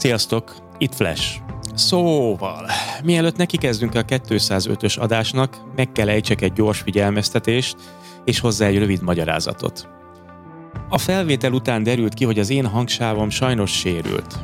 [0.00, 1.40] Sziasztok, itt Flash.
[1.74, 2.66] Szóval,
[3.04, 7.76] mielőtt neki kezdünk a 205-ös adásnak, meg kell ejtsek egy gyors figyelmeztetést,
[8.24, 9.88] és hozzá egy rövid magyarázatot.
[10.88, 14.38] A felvétel után derült ki, hogy az én hangsávom sajnos sérült.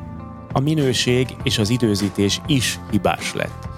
[0.53, 3.68] A minőség és az időzítés is hibás lett.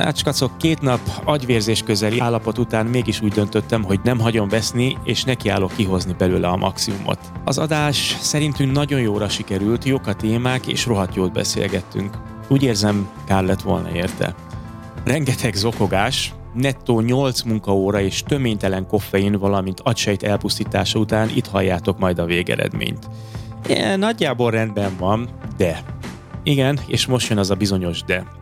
[0.00, 4.98] Hát skacok, két nap agyvérzés közeli állapot után mégis úgy döntöttem, hogy nem hagyom veszni,
[5.04, 7.18] és nekiállok kihozni belőle a maximumot.
[7.44, 12.16] Az adás szerintünk nagyon jóra sikerült, jók a témák, és rohadt jót beszélgettünk.
[12.48, 14.34] Úgy érzem, kár lett volna érte.
[15.04, 22.18] Rengeteg zokogás, nettó 8 munkaóra és töménytelen koffein, valamint agysejt elpusztítása után itt halljátok majd
[22.18, 23.08] a végeredményt.
[23.68, 25.82] Ja, nagyjából rendben van, de.
[26.42, 28.39] Igen, és most jön az a bizonyos de.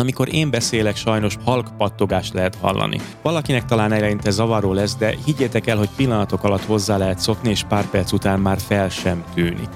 [0.00, 3.00] Amikor én beszélek, sajnos halk pattogást lehet hallani.
[3.22, 7.62] Valakinek talán eleinte zavaró lesz, de higgyétek el, hogy pillanatok alatt hozzá lehet szokni, és
[7.62, 9.68] pár perc után már fel sem tűnik.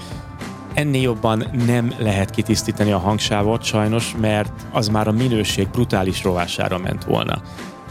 [0.74, 6.79] Ennél jobban nem lehet kitisztítani a hangsávot sajnos, mert az már a minőség brutális rovására
[6.79, 7.42] ment volna.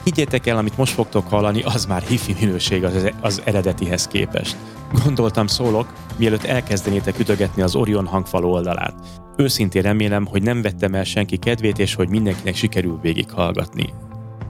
[0.03, 4.55] Higgyétek el, amit most fogtok hallani, az már hifi minőség az, az eredetihez képest.
[5.03, 8.93] Gondoltam szólok, mielőtt elkezdenétek ütögetni az Orion hangfal oldalát.
[9.41, 13.93] Őszintén remélem, hogy nem vettem el senki kedvét, és hogy mindenkinek sikerül végighallgatni.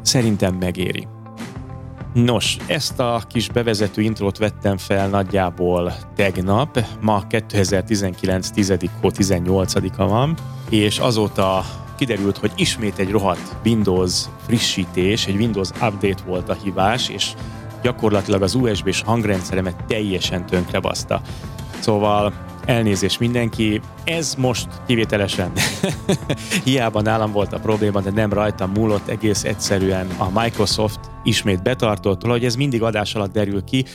[0.01, 1.07] Szerintem megéri.
[2.13, 8.49] Nos, ezt a kis bevezető intrót vettem fel nagyjából tegnap, ma 2019.
[8.49, 8.73] 10.
[9.01, 10.35] 18-a van,
[10.69, 11.63] és azóta
[11.97, 17.33] kiderült, hogy ismét egy rohadt Windows frissítés, egy Windows update volt a hibás, és
[17.81, 21.21] gyakorlatilag az USB-s hangrendszeremet teljesen tönkrebaszta.
[21.79, 22.33] Szóval
[22.65, 25.51] elnézés mindenki, ez most kivételesen
[26.65, 32.25] hiába nálam volt a probléma, de nem rajtam múlott, egész egyszerűen a Microsoft ismét betartott,
[32.25, 33.85] hogy ez mindig adás alatt derül ki,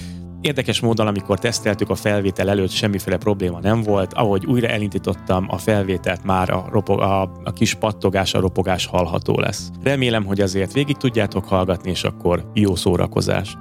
[0.41, 4.13] Érdekes módon, amikor teszteltük a felvétel előtt, semmiféle probléma nem volt.
[4.13, 9.41] Ahogy újra elindítottam a felvételt, már a, ropog, a, a kis pattogás, a ropogás hallható
[9.41, 9.71] lesz.
[9.83, 13.57] Remélem, hogy azért végig tudjátok hallgatni, és akkor jó szórakozást!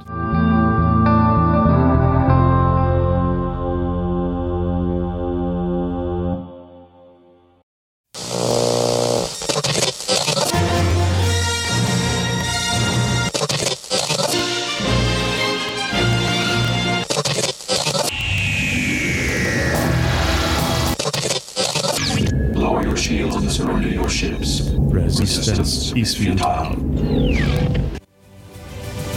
[26.19, 26.75] Is futile.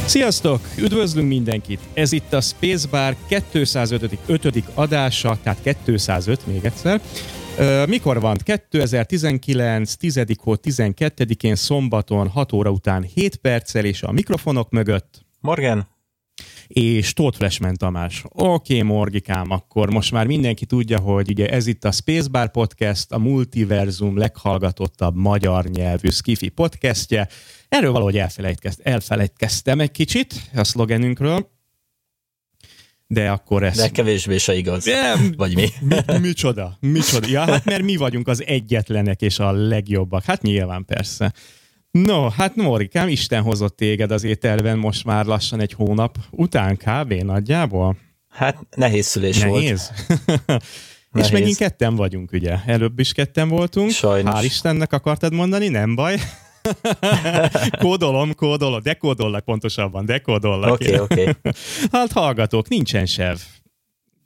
[0.07, 0.61] Sziasztok!
[0.79, 1.81] Üdvözlünk mindenkit!
[1.95, 3.17] Ez itt a Spacebar
[3.51, 4.19] 205.
[4.27, 4.65] 5.
[4.75, 7.01] adása, tehát 205 még egyszer.
[7.87, 8.37] Mikor van?
[8.43, 9.95] 2019.
[9.95, 10.21] 10.
[10.43, 15.27] hó 12-én szombaton 6 óra után 7 perccel és a mikrofonok mögött.
[15.41, 15.89] Morgan
[16.69, 18.25] és Tóth Flashman Tamás.
[18.29, 23.13] Oké, okay, Morgikám, akkor most már mindenki tudja, hogy ugye ez itt a Spacebar Podcast,
[23.13, 27.29] a multiverzum leghallgatottabb magyar nyelvű skifi podcastje.
[27.69, 31.57] Erről valahogy elfelejtkezt, elfelejtkeztem egy kicsit a szlogenünkről,
[33.11, 33.77] de akkor ez...
[33.77, 34.85] De kevésbé se igaz.
[34.85, 35.69] De, Vagy mi?
[36.07, 36.19] mi?
[36.19, 36.77] Micsoda?
[36.81, 37.27] Micsoda?
[37.29, 40.25] Ja, hát mert mi vagyunk az egyetlenek és a legjobbak.
[40.25, 41.33] Hát nyilván persze.
[41.91, 47.13] No, hát Morikám, Isten hozott téged az ételben most már lassan egy hónap után kb.
[47.13, 47.97] nagyjából.
[48.29, 49.51] Hát nehéz szülés nehéz?
[49.51, 50.19] volt.
[50.47, 50.63] Nehéz.
[51.25, 52.57] És megint ketten vagyunk, ugye?
[52.67, 53.91] Előbb is ketten voltunk.
[53.91, 54.35] Sajnos.
[54.35, 56.17] Hál' Istennek akartad mondani, nem baj.
[57.83, 60.73] kódolom, kódolom, dekódollak pontosabban, dekódollak.
[60.73, 61.21] Oké, okay, oké.
[61.21, 61.53] Okay.
[61.93, 63.37] Hát hallgatók, nincsen sev.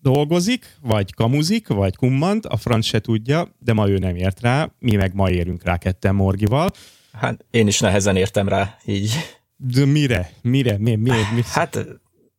[0.01, 4.71] Dolgozik, vagy kamuzik, vagy kummant, a franc se tudja, de ma ő nem ért rá,
[4.79, 6.71] mi meg ma érünk rá ketten Morgival.
[7.13, 9.13] Hát én is nehezen értem rá, így.
[9.57, 10.31] De mire?
[10.43, 10.79] Mire?
[10.79, 11.43] Mi, mi, mi?
[11.45, 11.87] Hát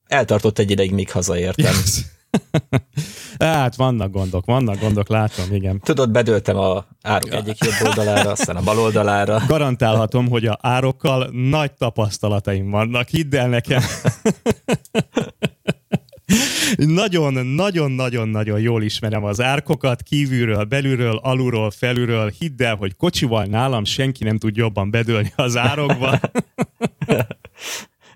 [0.07, 1.73] eltartott egy ideig, míg hazaértem.
[3.39, 5.79] hát vannak gondok, vannak gondok, látom, igen.
[5.79, 9.41] Tudod, bedöltem a árok egyik jobb oldalára, aztán a bal oldalára.
[9.47, 13.81] Garantálhatom, hogy a árokkal nagy tapasztalataim vannak, hidd el nekem.
[16.75, 22.31] Nagyon-nagyon-nagyon-nagyon jól ismerem az árkokat, kívülről, belülről, alulról, felülről.
[22.39, 26.19] Hidd el, hogy kocsival nálam senki nem tud jobban bedőlni az árokba.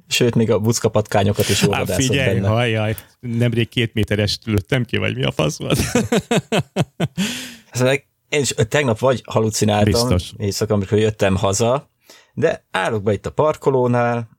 [0.09, 2.47] Sőt, még a buckapatkányokat is jól hát figyelj, benne.
[2.47, 5.79] hajjaj, nemrég két méteres lőttem ki, vagy mi a fasz volt?
[8.29, 10.33] én is tegnap vagy halucináltam, Biztos.
[10.37, 11.89] éjszaka, amikor jöttem haza,
[12.33, 14.29] de állok be itt a parkolónál,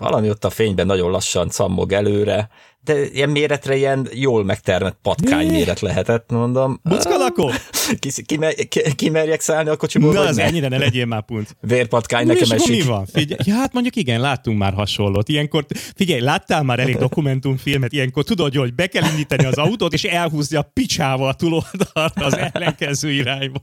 [0.00, 2.48] valami ott a fényben nagyon lassan cammog előre,
[2.84, 6.80] de ilyen méretre ilyen jól megtermett patkány méret lehetett, mondom.
[6.82, 7.50] Buckalakó?
[7.98, 8.38] ki, ki,
[8.68, 10.12] ki, ki merjek szállni a kocsiból?
[10.12, 11.56] Na, az ennyire ne legyél már pont.
[11.60, 12.68] Vérpatkány nekem esik.
[12.68, 13.06] Mi van?
[13.06, 15.28] Figyelj, ja, hát mondjuk igen, láttunk már hasonlót.
[15.28, 15.66] Ilyenkor,
[15.96, 20.56] figyelj, láttál már elég dokumentumfilmet, ilyenkor tudod, hogy be kell indítani az autót, és elhúzni
[20.56, 23.62] a picsával a túloldalra az ellenkező irányba.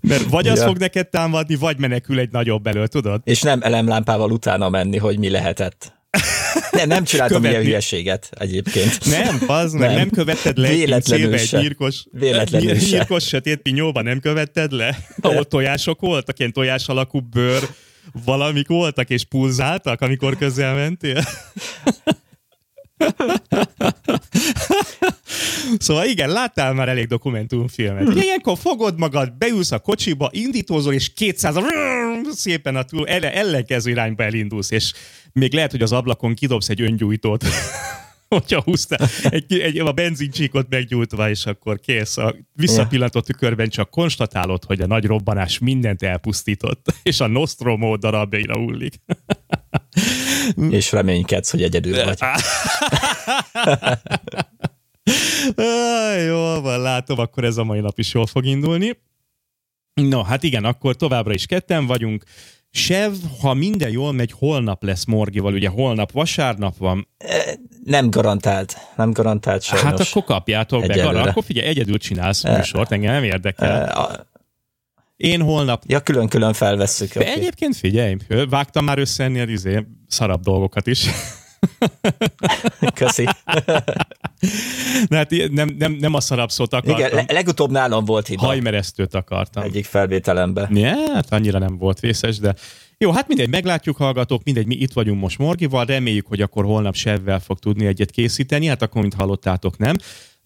[0.00, 0.66] Mert vagy az ja.
[0.66, 3.20] fog neked támadni, vagy menekül egy nagyobb elől, tudod?
[3.24, 5.95] És nem elemlámpával utána menni, hogy mi lehetett.
[6.70, 7.48] Nem, nem csináltam Követni.
[7.48, 9.04] ilyen hülyeséget egyébként.
[9.04, 9.94] Nem, az nem.
[9.94, 14.98] nem követted le Véletlenül egy nyírkos, Véletlenül nyírkos sötét pinyóban nem követted le?
[15.20, 17.68] Ahol tojások voltak, ilyen tojás alakú bőr,
[18.24, 21.24] valamik voltak és pulzáltak, amikor közel mentél?
[25.78, 28.04] szóval igen, láttál már elég dokumentumfilmet.
[28.04, 28.20] Hmm.
[28.20, 31.56] Ilyenkor fogod magad, beülsz a kocsiba, indítózol, és 200
[32.30, 34.92] szépen a túl ellenkező irányba elindulsz, és
[35.32, 37.44] még lehet, hogy az ablakon kidobsz egy öngyújtót,
[38.28, 42.16] hogyha húztál egy, egy, a benzincsíkot meggyújtva, és akkor kész.
[42.16, 48.56] A visszapillantott tükörben csak konstatálod, hogy a nagy robbanás mindent elpusztított, és a Nostromo darabjaira
[48.56, 48.94] hullik.
[50.70, 52.18] és reménykedsz, hogy egyedül vagy.
[56.26, 58.98] Jó van, látom, akkor ez a mai nap is jól fog indulni.
[59.94, 62.24] No, hát igen, akkor továbbra is ketten vagyunk.
[62.70, 67.08] Sev, ha minden jól megy, holnap lesz Morgival, ugye holnap vasárnap van.
[67.84, 69.88] Nem garantált, nem garantált sajnos.
[69.88, 74.26] Hát akkor kapjátok be, arra, akkor figyelj, egyedül csinálsz műsort, engem nem érdekel.
[75.16, 75.82] Én holnap...
[75.86, 77.10] Ja, külön-külön felvesszük.
[77.16, 77.28] Okay.
[77.28, 78.16] Egyébként figyelj,
[78.48, 81.06] vágtam már össze ennél izé, szarabb dolgokat is.
[82.94, 83.24] Köszi.
[85.08, 87.18] Na hát nem, nem, nem a szarab szót akartam.
[87.18, 88.46] Igen, legutóbb nálam volt hiba.
[88.46, 89.62] Hajmeresztőt akartam.
[89.62, 90.76] Egyik felvételemben.
[90.76, 92.54] Ja, hát annyira nem volt vészes, de
[92.98, 96.94] jó, hát mindegy, meglátjuk hallgatók, mindegy, mi itt vagyunk most Morgival, reméljük, hogy akkor holnap
[96.94, 99.94] Sevvel fog tudni egyet készíteni, hát akkor, mint hallottátok, nem.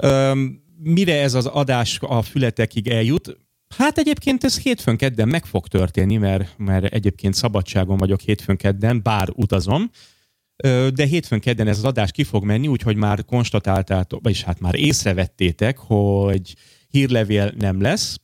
[0.05, 3.37] Üm, mire ez az adás a fületekig eljut?
[3.77, 9.03] Hát egyébként ez hétfőn kedden meg fog történni, mert, mert egyébként szabadságon vagyok hétfőn kedden,
[9.03, 9.91] bár utazom,
[10.95, 14.75] de hétfőn kedden ez az adás ki fog menni, úgyhogy már konstatáltátok, vagyis hát már
[14.75, 16.55] észrevettétek, hogy
[16.89, 18.19] hírlevél nem lesz,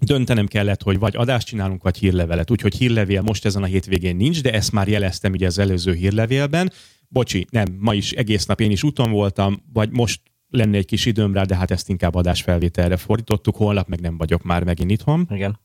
[0.00, 2.50] döntenem kellett, hogy vagy adást csinálunk, vagy hírlevelet.
[2.50, 6.72] Úgyhogy hírlevél most ezen a hétvégén nincs, de ezt már jeleztem ugye az előző hírlevélben.
[7.08, 11.06] Bocsi, nem, ma is egész nap én is úton voltam, vagy most lenne egy kis
[11.06, 15.28] időm rá, de hát ezt inkább adásfelvételre fordítottuk, holnap meg nem vagyok már megint itthon.
[15.30, 15.58] Igen.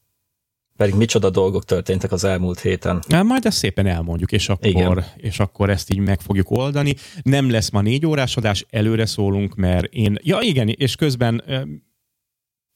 [0.78, 3.04] Pedig micsoda dolgok történtek az elmúlt héten.
[3.08, 6.96] Na, majd ezt szépen elmondjuk, és akkor, és akkor ezt így meg fogjuk oldani.
[7.22, 10.18] Nem lesz ma négy órás adás, előre szólunk, mert én...
[10.22, 11.44] Ja igen, és közben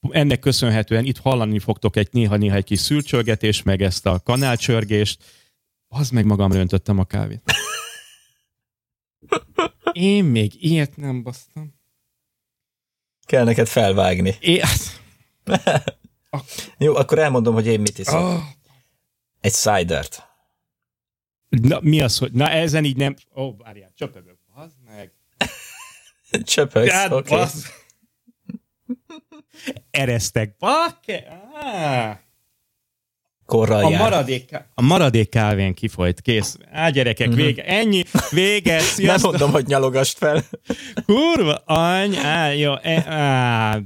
[0.09, 5.23] ennek köszönhetően itt hallani fogtok egy néha-néha egy kis szülcsölgetés, meg ezt a kanálcsörgést.
[5.87, 7.41] Az meg magam öntöttem a kávét.
[9.91, 11.73] Én még ilyet nem basztam.
[13.25, 14.35] Kell neked felvágni.
[14.39, 14.61] É,
[16.77, 18.23] Jó, akkor elmondom, hogy én mit iszom.
[18.23, 18.41] Oh.
[19.41, 20.27] Egy cidert.
[21.49, 22.31] Na, mi az, hogy...
[22.31, 23.15] Na, ezen így nem...
[23.35, 24.37] Ó, oh, várjál, csöpögök.
[24.53, 25.11] Az meg.
[26.43, 27.33] Csöpögsz, hát, oké.
[27.33, 27.47] Okay.
[29.91, 30.55] Eresztek.
[30.57, 31.23] Bakke!
[31.53, 32.17] Ah.
[33.49, 36.57] Korral a maradék, a maradék kávén kifolyt, kész.
[36.71, 37.37] Á, gyerekek, mm-hmm.
[37.37, 37.65] vége.
[37.65, 39.31] Ennyi, vége, sziasztok.
[39.31, 40.43] Nem mondom, hogy nyalogast fel.
[41.05, 43.79] Kurva, any, á, jó, e, á,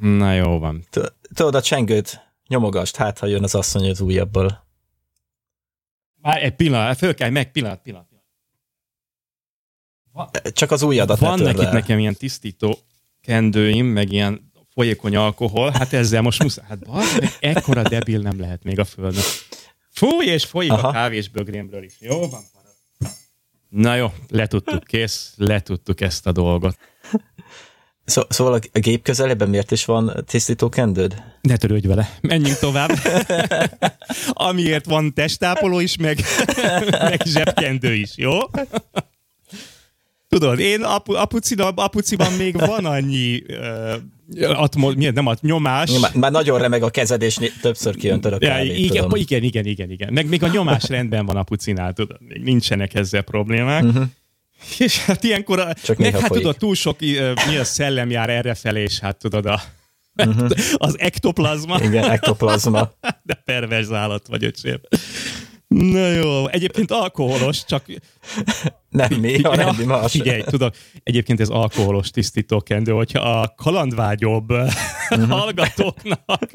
[0.00, 0.84] na jó van
[1.34, 4.66] tudod, a csengőt nyomogast, hát ha jön az asszony az újabbal.
[6.14, 8.10] Már egy pillanat, föl kell, meg pillanat, pillanat.
[10.52, 12.78] Csak az ujjadat Vannak itt nekem ilyen tisztító
[13.20, 18.40] kendőim, meg ilyen folyékony alkohol, hát ezzel most muszáj, hát baz, meg ekkora debil nem
[18.40, 19.22] lehet még a földön.
[19.90, 20.88] Fúj, és folyik Aha.
[20.88, 21.94] a kávés bögrémről is.
[22.00, 22.42] Jó van,
[23.68, 26.78] Na jó, letudtuk, kész, letudtuk ezt a dolgot.
[28.12, 31.22] Szó, szóval a gép közelében miért is van tisztító kendőd?
[31.40, 32.90] Ne törődj vele, menjünk tovább.
[34.48, 36.20] Amiért van testápoló is, meg,
[36.90, 38.38] meg zsebkendő is, jó?
[40.28, 45.90] Tudod, én apu, apuciban, apuciban még van annyi uh, atmo, miért nem a nyomás.
[45.90, 46.12] Nyomás.
[46.12, 49.90] Már nagyon remeg a kezed, és többször kiöntöd a kávét, ja, igen, igen, igen, igen,
[49.90, 50.12] igen.
[50.12, 53.84] Meg még a nyomás rendben van apucinál, tudod, még nincsenek ezzel problémák.
[53.84, 54.04] Uh-huh.
[54.78, 56.42] És hát ilyenkor, a, Csak meg hát folyik.
[56.42, 57.00] tudod, túl sok
[57.46, 59.62] mi a szellem jár errefelé, és hát tudod, a,
[60.16, 60.50] uh-huh.
[60.74, 61.80] az ektoplazma.
[61.80, 62.92] Igen, ektoplazma.
[63.22, 64.80] De perverz állat vagy, öcsém.
[65.72, 67.84] Na jó, egyébként alkoholos, csak...
[68.88, 70.10] Nem mi, a rendi más.
[70.10, 75.28] Figyelj, tudod, egyébként ez alkoholos tisztítókendő, hogyha a kalandvágyobb uh-huh.
[75.38, 76.50] hallgatóknak...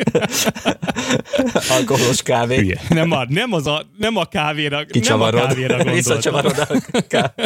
[1.69, 2.55] alkoholos kávé.
[2.55, 2.81] Hülye.
[2.89, 6.35] Nem a, nem, az a, nem a kávéra, nem a kávéra gondoltam.
[6.91, 7.43] A kávé.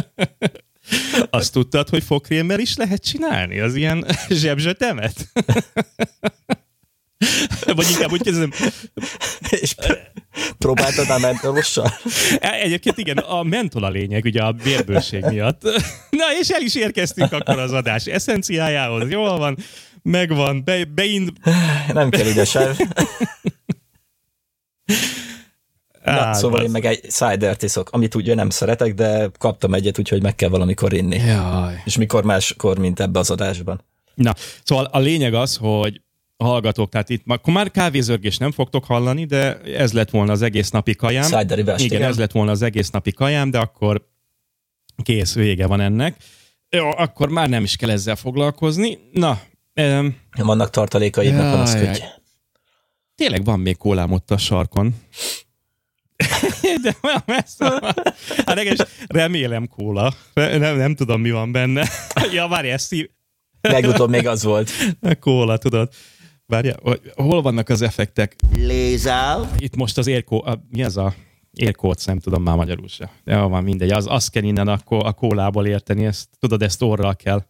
[1.29, 5.15] Azt tudtad, hogy fokrémmel is lehet csinálni az ilyen zsebzsötemet?
[7.75, 8.51] Vagy inkább úgy kezdem.
[9.49, 9.75] És
[10.57, 11.93] próbáltad a mentolossal?
[12.39, 15.61] E, egyébként igen, a mentol a lényeg, ugye a vérbőség miatt.
[16.21, 19.09] Na, és el is érkeztünk akkor az adás eszenciájához.
[19.09, 19.57] Jól van,
[20.01, 21.31] megvan, be, beint...
[21.93, 22.75] Nem kell sem.
[26.03, 26.65] Na, Á, szóval az...
[26.65, 30.49] én meg egy cider iszok, amit ugye nem szeretek, de kaptam egyet, úgyhogy meg kell
[30.49, 31.17] valamikor inni.
[31.17, 31.81] Jaj.
[31.85, 33.83] És mikor máskor, mint ebbe az adásban.
[34.13, 36.01] Na, szóval a lényeg az, hogy
[36.43, 40.69] hallgatók, tehát itt akkor már kávézörgés nem fogtok hallani, de ez lett volna az egész
[40.69, 41.41] napi kajám.
[41.41, 44.09] Igen, igen, ez lett volna az egész napi kajám, de akkor
[45.03, 46.15] kész, vége van ennek.
[46.69, 48.97] Jó, akkor már nem is kell ezzel foglalkozni.
[49.11, 49.39] Na.
[49.75, 51.99] Um, Vannak tartalékaid, ne panaszkodj.
[53.15, 54.95] Tényleg van még kólám ott a sarkon.
[56.83, 57.95] De olyan messze
[58.45, 60.13] Hát egész, remélem kóla.
[60.33, 61.87] Nem, nem tudom, mi van benne.
[62.33, 63.09] Ja, várj, ezt szív...
[63.61, 64.71] Legutóbb még az volt.
[65.19, 65.93] Kóla, tudod.
[66.51, 66.75] Várja,
[67.15, 68.35] hol vannak az effektek?
[68.55, 69.51] Lézál.
[69.57, 70.43] Itt most az érkó...
[70.45, 71.13] A, mi az a
[71.53, 73.11] érkóc, nem tudom már magyarul se.
[73.23, 76.81] De jó, van mindegy, az, azt kell innen a, a kólából érteni, ezt, tudod, ezt
[76.81, 77.45] orral kell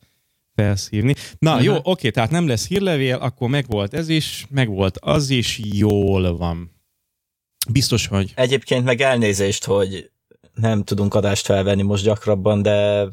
[0.56, 1.16] felszívni.
[1.40, 1.66] Na uh-huh.
[1.66, 6.72] jó, oké, tehát nem lesz hírlevél, akkor megvolt ez is, megvolt az is, jól van.
[7.72, 8.32] Biztos, hogy...
[8.36, 10.12] Egyébként meg elnézést, hogy
[10.54, 13.08] nem tudunk adást felvenni most gyakrabban, de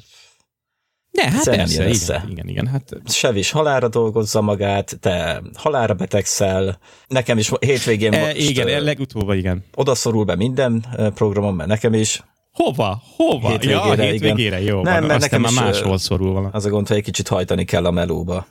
[1.22, 2.14] de, hát persze, össze.
[2.14, 2.66] Igen, igen, igen.
[2.66, 2.92] Hát...
[3.06, 8.36] Sevis halára dolgozza magát, te halára betegszel, nekem is hétvégén e, most...
[8.36, 9.64] Igen, uh, legutóbb, igen.
[9.74, 10.84] Oda szorul be minden
[11.14, 12.22] programom, mert nekem is.
[12.52, 13.02] Hova?
[13.16, 13.48] Hova?
[13.48, 14.74] Hétvégére, ja, hétvégére, igen.
[14.74, 14.82] jó.
[14.82, 15.02] Nem, van.
[15.02, 16.48] mert nekem már máshol szorul van.
[16.52, 18.46] Az a gond, hogy egy kicsit hajtani kell a melóba.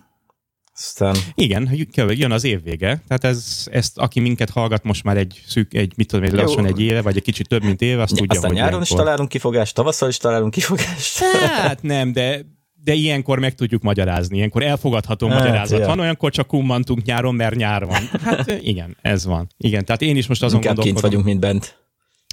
[0.75, 1.15] Aztán...
[1.35, 1.69] Igen,
[2.07, 5.93] jön az év vége, tehát ez, ezt, aki minket hallgat most már egy szűk, egy,
[5.95, 8.49] mit tudom, egy lassan egy éve, vagy egy kicsit több, mint éve, azt tudja, Aztán
[8.49, 11.19] hogy nyáron is találunk kifogást, tavasszal is találunk kifogást.
[11.41, 12.45] Hát nem, de
[12.87, 15.85] de ilyenkor meg tudjuk magyarázni, ilyenkor elfogadható hát, magyarázat ja.
[15.85, 18.01] van, olyankor csak kummantunk nyáron, mert nyár van.
[18.21, 19.47] Hát igen, ez van.
[19.57, 21.01] Igen, tehát én is most azon Inkább gondolkodom.
[21.01, 21.77] kint vagyunk, mint bent.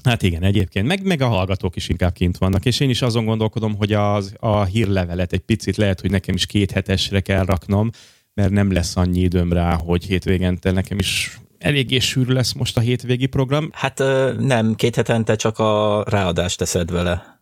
[0.04, 0.86] Hát igen, egyébként.
[0.86, 4.34] Meg, meg a hallgatók is inkább kint vannak, és én is azon gondolkodom, hogy az,
[4.38, 7.90] a hírlevelet egy picit lehet, hogy nekem is két hetesre kell raknom,
[8.34, 12.80] mert nem lesz annyi időm rá, hogy hétvégente nekem is eléggé sűrű lesz most a
[12.80, 13.68] hétvégi program.
[13.72, 13.98] Hát
[14.38, 17.33] nem, két hetente csak a ráadást teszed vele.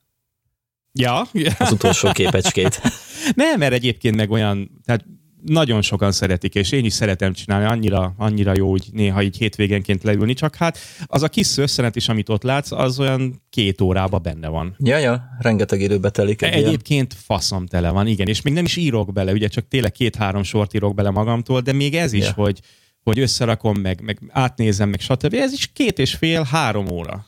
[0.93, 1.29] Ja.
[1.59, 2.81] Az utolsó képecskét.
[3.35, 5.05] nem, mert egyébként meg olyan, tehát
[5.45, 10.03] nagyon sokan szeretik, és én is szeretem csinálni, annyira, annyira jó, hogy néha így hétvégenként
[10.03, 14.19] leülni, csak hát az a kis összenet is, amit ott látsz, az olyan két órába
[14.19, 14.77] benne van.
[14.79, 16.43] Ja, ja, rengeteg időbe telik.
[16.43, 17.25] Egy Egyébként ilyen.
[17.27, 20.75] faszom tele van, igen, és még nem is írok bele, ugye csak tényleg két-három sort
[20.75, 22.33] írok bele magamtól, de még ez is, ja.
[22.33, 22.61] hogy,
[23.03, 25.35] hogy összerakom, meg, meg átnézem, meg stb.
[25.35, 27.27] Ez is két és fél, három óra.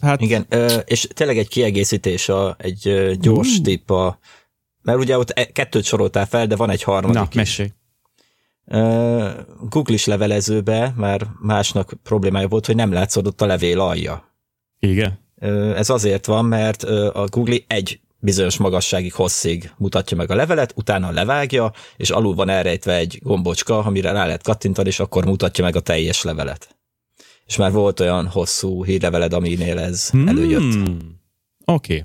[0.00, 0.20] Hát...
[0.20, 0.46] Igen,
[0.84, 3.64] és tényleg egy kiegészítés, a, egy gyors uh.
[3.64, 4.18] tipp a
[4.84, 7.72] mert ugye ott e- kettőt soroltál fel, de van egy harmadik Na, mesélj.
[9.68, 14.34] Google is levelezőbe már másnak problémája volt, hogy nem látszódott a levél alja.
[14.78, 15.18] Igen.
[15.76, 21.10] Ez azért van, mert a Google egy bizonyos magasságig hosszig mutatja meg a levelet, utána
[21.10, 25.76] levágja, és alul van elrejtve egy gombocska, amire rá lehet kattintani, és akkor mutatja meg
[25.76, 26.73] a teljes levelet.
[27.46, 30.28] És már volt olyan hosszú hírleveled, aminél ez hmm.
[30.28, 30.88] előjött.
[31.64, 31.94] Oké.
[31.94, 32.02] Okay.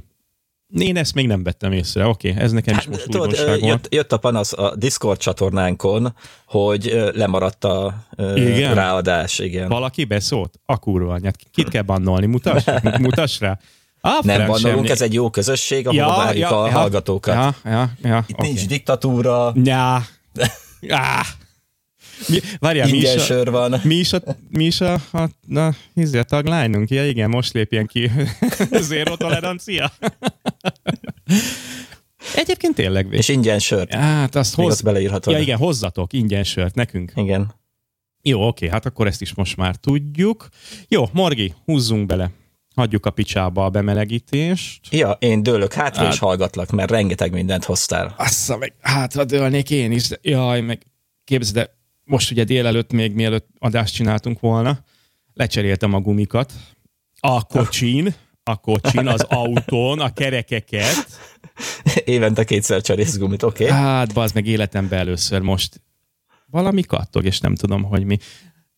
[0.78, 4.12] Én ezt még nem vettem észre, oké, okay, ez nekem is most tudod, jött, jött
[4.12, 6.16] a panasz a Discord csatornánkon,
[6.46, 8.06] hogy lemaradt a
[8.36, 8.74] igen?
[8.74, 9.68] ráadás, igen.
[9.68, 10.60] Valaki beszólt?
[10.66, 11.36] A kurva anyát.
[11.52, 12.26] Kit kell bannolni?
[12.26, 12.64] Mutass,
[13.00, 13.60] mutass rá.
[14.02, 17.36] Ah, nem bannolunk, ez egy jó közösség, ahol ja, várjuk ja, a ja, hallgatókat.
[17.36, 18.48] Ja, ja, ja, Itt okay.
[18.48, 19.54] nincs diktatúra.
[19.64, 20.04] Ja.
[20.90, 21.26] Ah.
[22.28, 23.80] Mi, várjál, mi is, a, sör van.
[23.84, 26.90] Mi is a, mi is a, a, na, a taglányunk?
[26.90, 28.12] Ja igen, most lépjen ki.
[28.90, 29.92] Zero tolerancia.
[32.36, 33.08] Egyébként tényleg.
[33.12, 33.94] És ingyen sört.
[33.94, 34.72] Hát azt hoz...
[34.72, 35.34] azt beleírhatod.
[35.34, 37.12] Ja igen, hozzatok ingyen sört nekünk.
[37.16, 37.54] Igen.
[38.22, 40.48] Jó, oké, hát akkor ezt is most már tudjuk.
[40.88, 42.32] Jó, Morgi, húzzunk bele.
[42.76, 44.80] Hagyjuk a picsába a bemelegítést.
[44.90, 48.14] Ja, én dőlök hátra hát, és hallgatlak, mert rengeteg mindent hoztál.
[48.18, 50.08] Assza, meg hátra dőlnék én is.
[50.08, 50.84] De, jaj, meg
[51.24, 51.79] képzeld, de
[52.10, 54.80] most ugye délelőtt még mielőtt adást csináltunk volna,
[55.34, 56.54] lecseréltem a gumikat,
[57.20, 61.08] a kocsin, a kocsin, az autón, a kerekeket.
[62.06, 63.64] Évente kétszer cserélsz gumit, oké?
[63.64, 63.78] Okay.
[63.78, 65.82] Hát, az meg életemben először most
[66.46, 68.18] valami kattog, és nem tudom, hogy mi.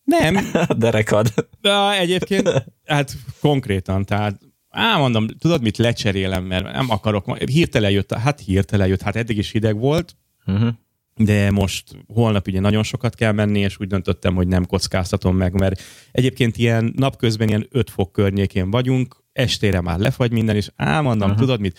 [0.02, 0.50] Nem.
[0.76, 1.48] Derekad.
[1.60, 8.12] De egyébként, hát konkrétan, tehát Á, mondom, tudod mit, lecserélem, mert nem akarok, hirtelen jött,
[8.12, 10.74] hát hirtelen jött, hát eddig is hideg volt, uh-huh
[11.16, 15.52] de most holnap ugye nagyon sokat kell menni, és úgy döntöttem, hogy nem kockáztatom meg,
[15.52, 21.30] mert egyébként ilyen napközben ilyen 5 fok környékén vagyunk, estére már lefagy minden, és álmondom,
[21.30, 21.40] uh-huh.
[21.40, 21.78] tudod mit?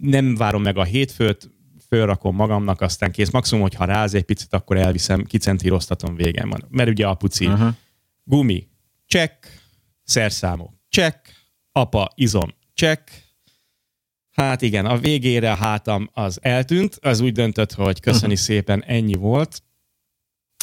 [0.00, 1.50] nem várom meg a hétfőt,
[1.88, 3.30] fölrakom magamnak, aztán kész.
[3.30, 6.64] Maximum, hogyha ráz egy picit, akkor elviszem, kicentíroztatom végem van.
[6.68, 7.74] Mert ugye apuci, uh-huh.
[8.24, 8.68] gumi,
[9.06, 9.60] check,
[10.02, 11.34] szerszámok, check,
[11.72, 13.25] apa, izom, check,
[14.36, 18.46] Hát igen, a végére a hátam az eltűnt, az úgy döntött, hogy köszöni uh-huh.
[18.46, 19.62] szépen, ennyi volt.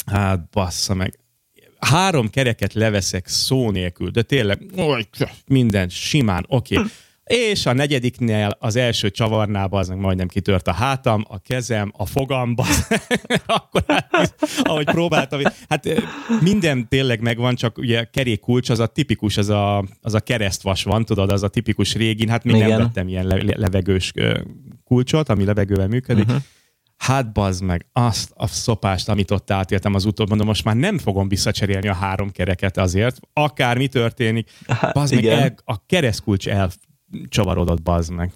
[0.06, 1.18] Hát bassza meg.
[1.78, 4.62] Három kereket leveszek szó nélkül, de tényleg
[5.46, 6.74] minden simán, oké.
[6.74, 6.88] Okay.
[7.24, 12.64] És a negyediknél az első csavarnába az majdnem kitört a hátam, a kezem, a fogamba.
[13.46, 16.02] Akkor hát, ahogy próbáltam, hát
[16.40, 20.82] minden tényleg megvan, csak ugye kerék kulcs, az a tipikus, az a, az a keresztvas
[20.82, 22.68] van, tudod, az a tipikus régin, hát még Igen.
[22.68, 24.12] nem vettem ilyen le, levegős
[24.84, 26.24] kulcsot, ami levegővel működik.
[26.24, 26.42] Uh-huh.
[26.96, 30.98] Hát bazd meg, azt a szopást, amit ott átéltem az utóbb, mondom, most már nem
[30.98, 34.50] fogom visszacserélni a három kereket azért, akár mi történik.
[34.66, 36.70] Hát, bazd meg, el, a keresztkulcs el
[37.28, 38.32] csavarodott, bazd meg.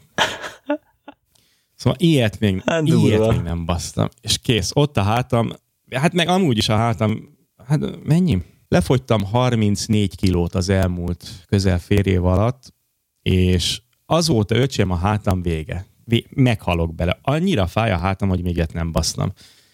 [1.75, 4.09] Szóval ilyet még, hát ilyet még nem basztam.
[4.21, 5.51] És kész, ott a hátam,
[5.91, 8.43] hát meg amúgy is a hátam, hát mennyi?
[8.69, 12.75] Lefogytam 34 kilót az elmúlt közel fél év alatt,
[13.23, 15.87] és azóta öcsém a hátam vége.
[16.29, 17.19] Meghalok bele.
[17.23, 19.33] Annyira fáj a hátam, hogy még ilyet nem basztam.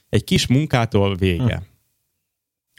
[0.09, 1.63] Egy kis munkától vége.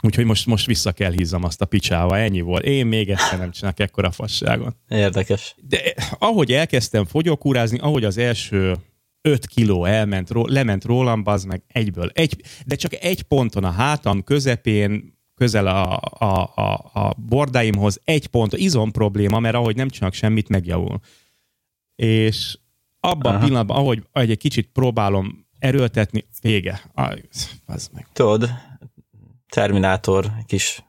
[0.04, 2.64] Úgyhogy most, most vissza kell hízzam azt a picsába, ennyi volt.
[2.64, 4.76] Én még ezt nem csinálok ekkora fasságon.
[4.88, 5.56] Érdekes.
[5.68, 5.80] De
[6.18, 8.76] ahogy elkezdtem fogyókúrázni, ahogy az első
[9.22, 12.10] 5 kiló elment, lement rólam, az meg egyből.
[12.14, 18.28] Egy, de csak egy ponton a hátam közepén, közel a, a, a, a bordáimhoz egy
[18.28, 21.00] pont, izom probléma, mert ahogy nem csinálok semmit, megjavul.
[21.96, 22.58] És
[23.00, 23.44] abban Aha.
[23.44, 26.82] a pillanatban, ahogy, egy kicsit próbálom erőltetni, vége.
[27.66, 28.08] Az meg.
[28.14, 28.50] Tudod,
[29.50, 30.84] Terminátor kis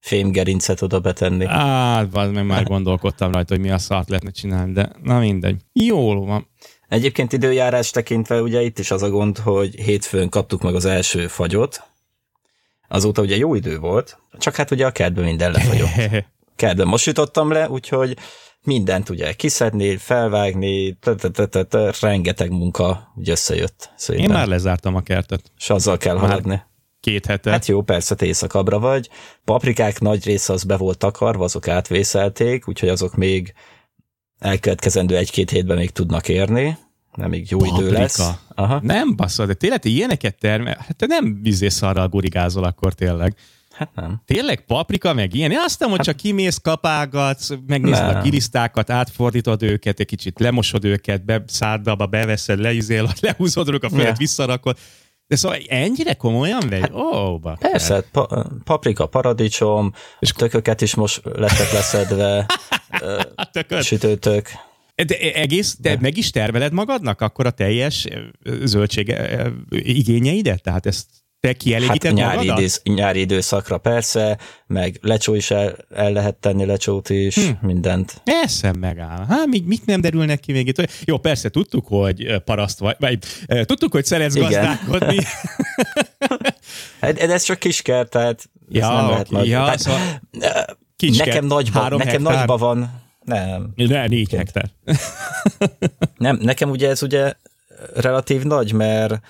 [0.00, 1.44] fémgerincet oda betenni.
[1.44, 5.60] Á, az meg már gondolkodtam rajta, hogy mi a szart lehetne csinálni, de na mindegy.
[5.72, 6.48] Jól van.
[6.88, 11.26] Egyébként időjárás tekintve ugye itt is az a gond, hogy hétfőn kaptuk meg az első
[11.26, 11.82] fagyot,
[12.88, 16.24] azóta ugye jó idő volt, csak hát ugye a kertben minden lefagyott.
[16.56, 18.16] Kertben most jutottam le, úgyhogy
[18.62, 20.98] mindent ugye kiszedni, felvágni,
[22.00, 23.90] rengeteg munka ugye összejött.
[24.08, 25.52] Én már lezártam a kertet.
[25.58, 26.62] És azzal kell haladni
[27.00, 27.50] két hete.
[27.50, 29.08] Hát jó, persze, te éjszakabbra vagy.
[29.44, 33.54] Paprikák nagy része az be volt takarva, azok átvészelték, úgyhogy azok még
[34.38, 36.78] elkövetkezendő egy-két hétben még tudnak érni.
[37.14, 37.80] Nem, még jó Paprika.
[37.80, 38.30] idő lesz.
[38.54, 38.80] Aha.
[38.82, 43.36] Nem basszol, de tényleg te ilyeneket termel, hát te nem vizészarral gurigázol akkor tényleg.
[43.70, 44.22] Hát nem.
[44.24, 45.50] Tényleg paprika, meg ilyen?
[45.50, 46.06] Én azt nem, hogy hát...
[46.06, 48.16] csak kimész, kapálgatsz, megnézed nem.
[48.16, 54.16] a gilisztákat, átfordítod őket, egy kicsit lemosod őket, be, száddalba beveszed, leüzél, lehúzod a fejet,
[54.16, 54.78] visszarakod.
[55.30, 56.80] De szóval ennyire komolyan vegy?
[56.80, 62.46] Hát, Ó, oh, Persze, pa- paprika, paradicsom, és tököket is most lettek leszedve,
[63.82, 64.48] sütőtök.
[64.94, 68.06] De egész, de meg is terveled magadnak akkor a teljes
[68.64, 69.14] zöldség
[69.70, 70.62] igényeidet?
[70.62, 71.06] Tehát ezt
[71.40, 76.64] te kielégíted hát nyári, idősz, nyári időszakra persze, meg lecsó is el, el lehet tenni
[76.64, 77.66] lecsót is, hm.
[77.66, 78.20] mindent.
[78.24, 79.26] Eszem megáll.
[79.28, 80.90] Hát még mit nem derül neki még itt?
[81.04, 84.50] Jó, persze tudtuk, hogy paraszt vagy, vagy tudtuk, hogy szeretsz Igen.
[84.50, 85.16] gazdálkodni.
[87.00, 89.48] hát, ez csak kisker, tehát ja, nem okay, lehet nagy.
[89.48, 90.00] Ja, tehát, szóval
[90.96, 92.34] kisker, nekem nagyba, nekem hektár.
[92.34, 93.02] nagyba van.
[93.24, 93.72] Nem.
[93.74, 94.70] Ne, négy hektár.
[96.16, 97.32] nem, nekem ugye ez ugye
[97.94, 99.20] relatív nagy, mert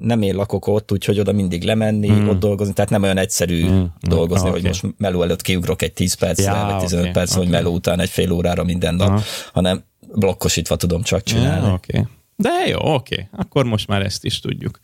[0.00, 2.28] nem én lakok ott, úgyhogy oda mindig lemenni, mm.
[2.28, 3.84] ott dolgozni, tehát nem olyan egyszerű mm.
[4.00, 4.50] dolgozni, mm.
[4.50, 4.70] hogy okay.
[4.70, 7.12] most meló előtt kiugrok egy 10 percre, ja, vagy 15 okay.
[7.12, 7.42] perc, okay.
[7.42, 9.24] vagy meló után egy fél órára minden nap, uh-huh.
[9.52, 9.84] hanem
[10.14, 11.66] blokkosítva tudom csak csinálni.
[11.66, 12.06] Ja, okay.
[12.36, 13.26] De jó, oké, okay.
[13.32, 14.80] akkor most már ezt is tudjuk.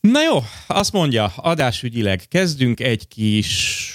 [0.00, 3.94] Na jó, azt mondja, adásügyileg kezdünk egy kis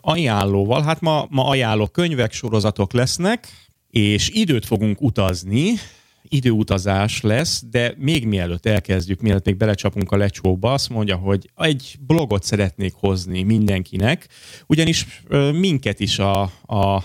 [0.00, 0.82] ajánlóval.
[0.82, 3.48] Hát ma, ma ajánló könyvek, sorozatok lesznek,
[3.90, 5.74] és időt fogunk utazni,
[6.22, 11.96] időutazás lesz, de még mielőtt elkezdjük, mielőtt még belecsapunk a lecsóba, azt mondja, hogy egy
[12.00, 14.28] blogot szeretnék hozni mindenkinek,
[14.66, 15.06] ugyanis
[15.52, 17.04] minket is a, a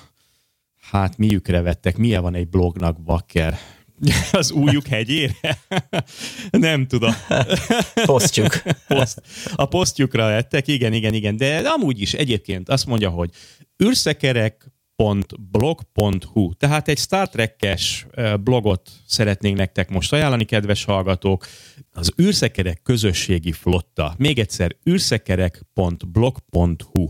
[0.82, 3.58] hát miükre vettek, milyen van egy blognak, bakker?
[4.32, 5.58] Az újjuk hegyére?
[6.49, 7.13] Nem tudom.
[8.06, 8.62] Posztjuk.
[8.88, 9.21] Poszt.
[9.56, 13.30] A posztjukra vettek, igen, igen, igen, de amúgy is egyébként azt mondja, hogy
[13.84, 14.71] űrszekerek,
[15.51, 16.53] blog.hu.
[16.53, 18.08] Tehát egy Star Trek-es
[18.43, 21.47] blogot szeretnénk nektek most ajánlani, kedves hallgatók.
[21.91, 24.13] Az űrszekerek közösségi flotta.
[24.17, 27.08] Még egyszer, űrszekerek.blog.hu.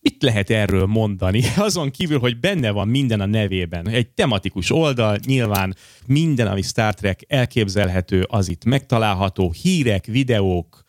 [0.00, 1.42] Mit lehet erről mondani?
[1.56, 3.88] Azon kívül, hogy benne van minden a nevében.
[3.88, 9.52] Egy tematikus oldal, nyilván minden, ami Star Trek elképzelhető, az itt megtalálható.
[9.62, 10.83] Hírek, videók,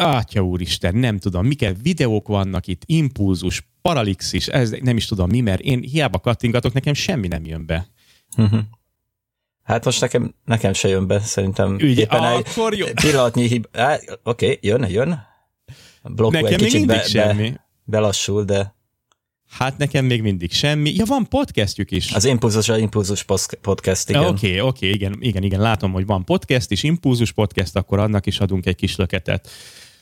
[0.00, 5.40] Átya úristen, nem tudom, miket videók vannak itt, impulzus, paralixis, ez nem is tudom mi,
[5.40, 7.86] mert én hiába kattingatok, nekem semmi nem jön be.
[8.36, 8.60] Uh-huh.
[9.62, 12.86] Hát most nekem, nekem se jön be, szerintem Ügy, éppen akkor jó.
[12.94, 13.66] pillanatnyi hib...
[13.72, 15.28] Oké, okay, jön, jön.
[16.02, 17.50] Blokk nekem egy kicsit be, semmi.
[17.50, 18.74] Be, belassul, de...
[19.48, 20.94] Hát nekem még mindig semmi.
[20.94, 22.12] Ja, van podcastjük is.
[22.12, 23.24] Az Impulzus, a Impulzus
[23.60, 24.24] podcast, igen.
[24.24, 27.98] Oké, okay, oké, okay, igen, igen, igen, látom, hogy van podcast is, Impulzus podcast, akkor
[27.98, 29.50] annak is adunk egy kis löketet.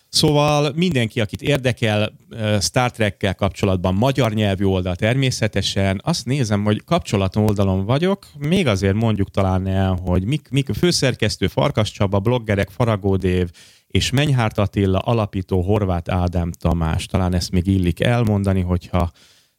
[0.09, 2.12] Szóval mindenki, akit érdekel
[2.61, 8.94] Star Trek-kel kapcsolatban magyar nyelvű oldal természetesen, azt nézem, hogy kapcsolaton oldalon vagyok, még azért
[8.94, 13.51] mondjuk talán el, hogy mik, mik főszerkesztő Farkas Csaba, bloggerek Faragó Dév
[13.87, 17.07] és Menyhárt Attila, alapító Horváth Ádám Tamás.
[17.07, 19.11] Talán ezt még illik elmondani, hogyha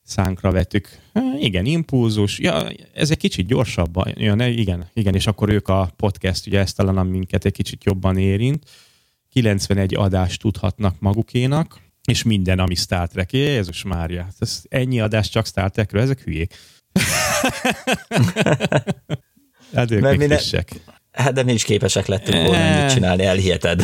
[0.03, 0.99] szánkra vettük.
[1.39, 2.39] Igen, impulzus.
[2.39, 4.13] Ja, ez egy kicsit gyorsabban.
[4.17, 7.83] Ja, ne, igen, igen, és akkor ők a podcast, ugye ezt talán minket egy kicsit
[7.83, 8.63] jobban érint
[9.29, 13.33] 91 adást tudhatnak magukénak, és minden, ami Star Trek.
[13.33, 16.55] Jézus Mária, ez ennyi adás csak Star Trekről, ezek hülyék.
[19.73, 20.37] hát ők Mert ne...
[21.11, 23.83] Hát de mi is képesek lettünk volna ennyit csinálni, elhiheted.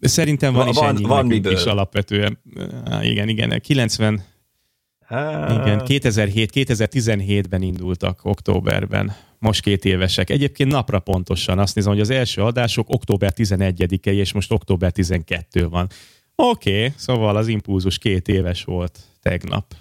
[0.00, 1.52] Szerintem van, van is ennyi van miből.
[1.52, 2.38] is alapvetően.
[3.02, 4.24] Igen, igen, 90,
[5.10, 10.30] igen, 2007-2017-ben indultak októberben, most két évesek.
[10.30, 15.68] Egyébként napra pontosan azt nézem, hogy az első adások október 11-e, és most október 12
[15.68, 15.88] van.
[16.36, 19.74] Oké, okay, szóval az impulzus két éves volt tegnap.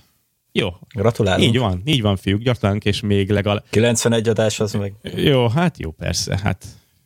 [0.52, 0.70] Jó.
[0.94, 1.48] Gratulálunk.
[1.48, 3.64] Így van, így van, fiúk, gratulálunk, és még legalább...
[3.70, 4.94] 91 adás az meg...
[5.16, 6.66] Jó, hát jó, persze, hát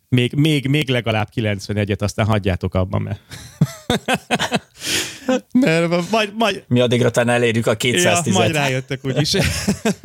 [0.10, 3.20] még, még, még legalább 91-et, aztán hagyjátok abban, mert...
[5.52, 6.64] mert majd, majd...
[6.68, 9.36] Mi addigra talán elérjük a 210 ja, majd rájöttek úgyis.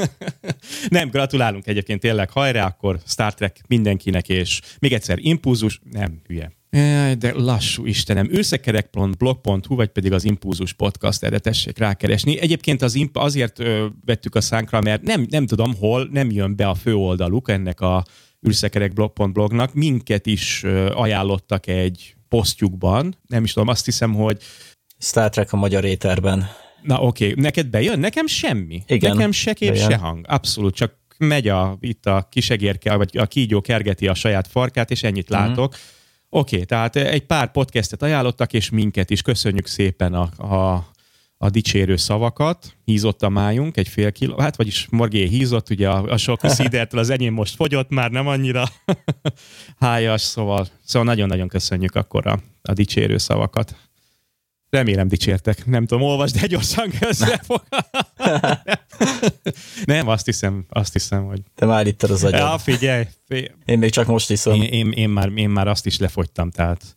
[0.88, 6.52] nem, gratulálunk egyébként tényleg, hajrá, akkor Star Trek mindenkinek, és még egyszer impulzus, nem, hülye.
[7.18, 8.28] De lassú Istenem.
[8.30, 12.40] Őszekerek.blog.hu, vagy pedig az Impulzus Podcast, erre tessék rákeresni.
[12.40, 16.56] Egyébként az imp- azért ö, vettük a szánkra, mert nem, nem tudom hol, nem jön
[16.56, 18.04] be a főoldaluk ennek a
[18.48, 19.74] űrszekerekblog.blognak.
[19.74, 24.42] Minket is ajánlottak egy posztjukban, nem is tudom, azt hiszem, hogy
[25.02, 26.48] Star Trek a magyar éterben.
[26.82, 27.42] Na oké, okay.
[27.42, 27.98] neked bejön?
[27.98, 28.82] Nekem semmi.
[28.86, 29.90] Igen, Nekem se kép, bejön.
[29.90, 30.24] se hang.
[30.28, 35.02] Abszolút, csak megy a, itt a kisegérke, vagy a kígyó kergeti a saját farkát, és
[35.02, 35.46] ennyit mm-hmm.
[35.46, 35.74] látok.
[36.28, 39.22] Oké, okay, tehát egy pár podcastet ajánlottak, és minket is.
[39.22, 40.86] Köszönjük szépen a, a,
[41.36, 42.76] a dicsérő szavakat.
[42.84, 47.00] Hízott a májunk, egy fél kiló, hát vagyis Morgé hízott, ugye a, a sok szídertől
[47.00, 48.64] az enyém most fogyott, már nem annyira
[49.78, 53.76] hájas, szóval, szóval nagyon-nagyon köszönjük akkor a, a dicsérő szavakat.
[54.76, 55.66] Remélem dicsértek.
[55.66, 57.62] Nem tudom, olvasd, de gyorsan közre fog.
[59.84, 61.40] nem, azt hiszem, azt hiszem, hogy...
[61.54, 62.40] Te már itt az agyad.
[62.40, 63.04] Ja, figyelj.
[63.26, 63.48] figyelj.
[63.64, 64.54] Én még csak most iszom.
[64.54, 66.96] Én, én, én, már, én már azt is lefogytam, tehát...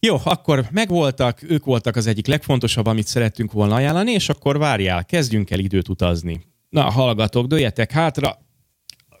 [0.00, 5.04] Jó, akkor megvoltak, ők voltak az egyik legfontosabb, amit szerettünk volna ajánlani, és akkor várjál,
[5.04, 6.46] kezdjünk el időt utazni.
[6.68, 8.38] Na, hallgatok, dőjetek hátra,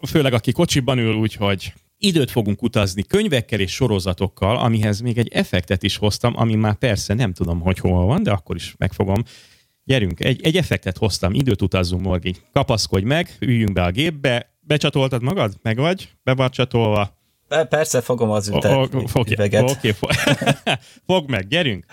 [0.08, 5.82] főleg aki kocsiban ül, úgyhogy időt fogunk utazni könyvekkel és sorozatokkal, amihez még egy effektet
[5.82, 9.22] is hoztam, ami már persze nem tudom, hogy hol van, de akkor is megfogom.
[9.84, 12.34] Gyerünk, egy, egy effektet hoztam, időt utazzunk, Morgi.
[12.52, 14.54] Kapaszkodj meg, üljünk be a gépbe.
[14.60, 15.52] Becsatoltad magad?
[15.62, 16.08] Meg vagy?
[16.22, 17.18] Be vagy csatolva?
[17.68, 18.72] Persze, fogom az ütet,
[19.70, 19.94] Oké,
[21.06, 21.84] fog meg, gyerünk!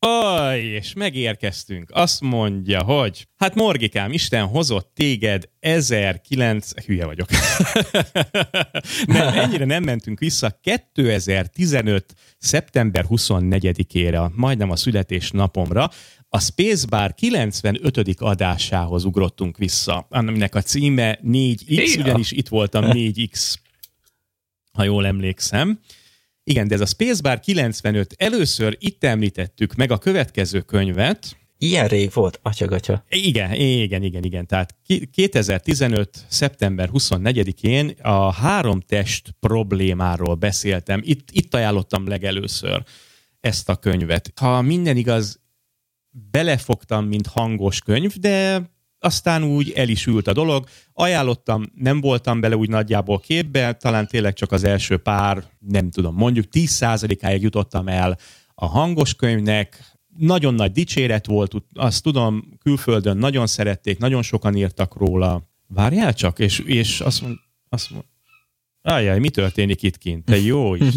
[0.00, 1.90] Aj, és megérkeztünk.
[1.92, 6.84] Azt mondja, hogy hát Morgikám, Isten hozott téged 1009...
[6.86, 7.28] Hülye vagyok.
[9.06, 10.58] nem, ennyire nem mentünk vissza.
[10.62, 12.14] 2015.
[12.38, 15.90] szeptember 24-ére, majdnem a születésnapomra,
[16.28, 18.20] a Spacebar 95.
[18.20, 23.54] adásához ugrottunk vissza, aminek a címe 4X, ugyanis itt voltam 4X,
[24.72, 25.80] ha jól emlékszem.
[26.48, 31.36] Igen, de ez a Spacebar 95, először itt említettük meg a következő könyvet.
[31.58, 33.04] Ilyen rég volt, atyagatya.
[33.08, 34.46] Igen, igen, igen, igen.
[34.46, 34.76] Tehát
[35.12, 36.24] 2015.
[36.28, 41.00] szeptember 24-én a három test problémáról beszéltem.
[41.04, 42.82] Itt, itt ajánlottam legelőször
[43.40, 44.32] ezt a könyvet.
[44.36, 45.40] Ha minden igaz,
[46.30, 48.62] belefogtam, mint hangos könyv, de
[48.98, 50.66] aztán úgy el is ült a dolog.
[50.92, 56.14] Ajánlottam, nem voltam bele úgy nagyjából képbe, talán tényleg csak az első pár, nem tudom,
[56.14, 58.18] mondjuk 10%-áig jutottam el
[58.54, 64.96] a hangos könyvnek, nagyon nagy dicséret volt, azt tudom, külföldön nagyon szerették, nagyon sokan írtak
[64.96, 65.48] róla.
[65.66, 67.36] Várjál csak, és, és azt mond,
[67.68, 68.04] azt mond,
[68.82, 70.24] Ajjaj, mi történik itt kint?
[70.24, 70.94] Te jó is.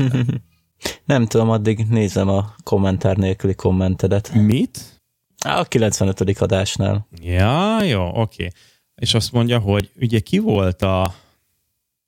[1.05, 4.33] Nem tudom, addig nézem a kommentár nélküli kommentedet.
[4.33, 5.00] Mit?
[5.45, 6.39] A 95.
[6.39, 7.07] adásnál.
[7.21, 8.47] Ja, jó, oké.
[8.95, 11.13] És azt mondja, hogy ugye ki volt a,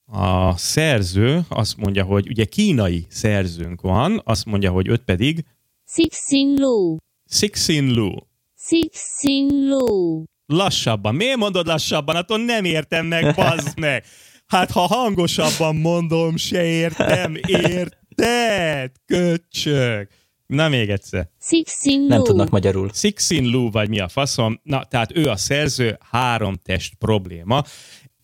[0.06, 5.46] A szerző azt mondja, hogy ugye kínai szerzőnk van, azt mondja, hogy öt pedig
[5.86, 6.96] Sixin Lu.
[7.30, 8.16] Sixin Lu.
[8.58, 10.24] Sixin Lu.
[10.46, 11.16] Lassabban.
[11.16, 12.16] Miért mondod lassabban?
[12.16, 14.04] Attól nem értem meg, bazd meg.
[14.48, 17.36] Hát ha hangosabban mondom, se értem,
[17.68, 18.92] érted?
[19.06, 20.08] Köcsög.
[20.54, 21.30] Na még egyszer.
[21.42, 22.08] Sixin Lu.
[22.08, 22.90] Nem tudnak magyarul.
[22.94, 24.60] Sixin Lu, vagy mi a faszom.
[24.64, 27.64] Na, tehát ő a szerző, három test probléma.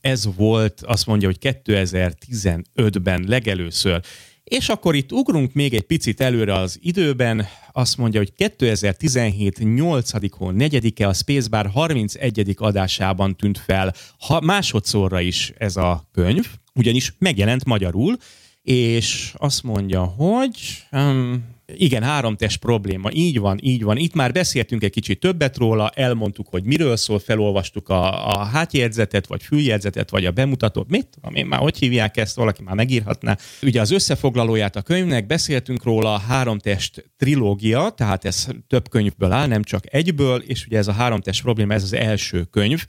[0.01, 4.01] Ez volt, azt mondja, hogy 2015-ben legelőször.
[4.43, 10.35] És akkor itt ugrunk még egy picit előre az időben, azt mondja, hogy 2017 8.
[10.37, 12.55] hó 4 a Spacebar 31.
[12.57, 18.17] adásában tűnt fel ha másodszorra is ez a könyv, ugyanis megjelent magyarul,
[18.61, 20.59] és azt mondja, hogy
[20.91, 21.43] um,
[21.75, 23.97] igen, háromtest probléma, így van, így van.
[23.97, 29.27] Itt már beszéltünk egy kicsit többet róla, elmondtuk, hogy miről szól, felolvastuk a, a hátjegyzetet,
[29.27, 33.37] vagy füljegyzetet, vagy a bemutatót, mit tudom én már, hogy hívják ezt, valaki már megírhatná.
[33.61, 39.47] Ugye az összefoglalóját a könyvnek, beszéltünk róla, a háromtest trilógia, tehát ez több könyvből áll,
[39.47, 42.85] nem csak egyből, és ugye ez a háromtest probléma, ez az első könyv.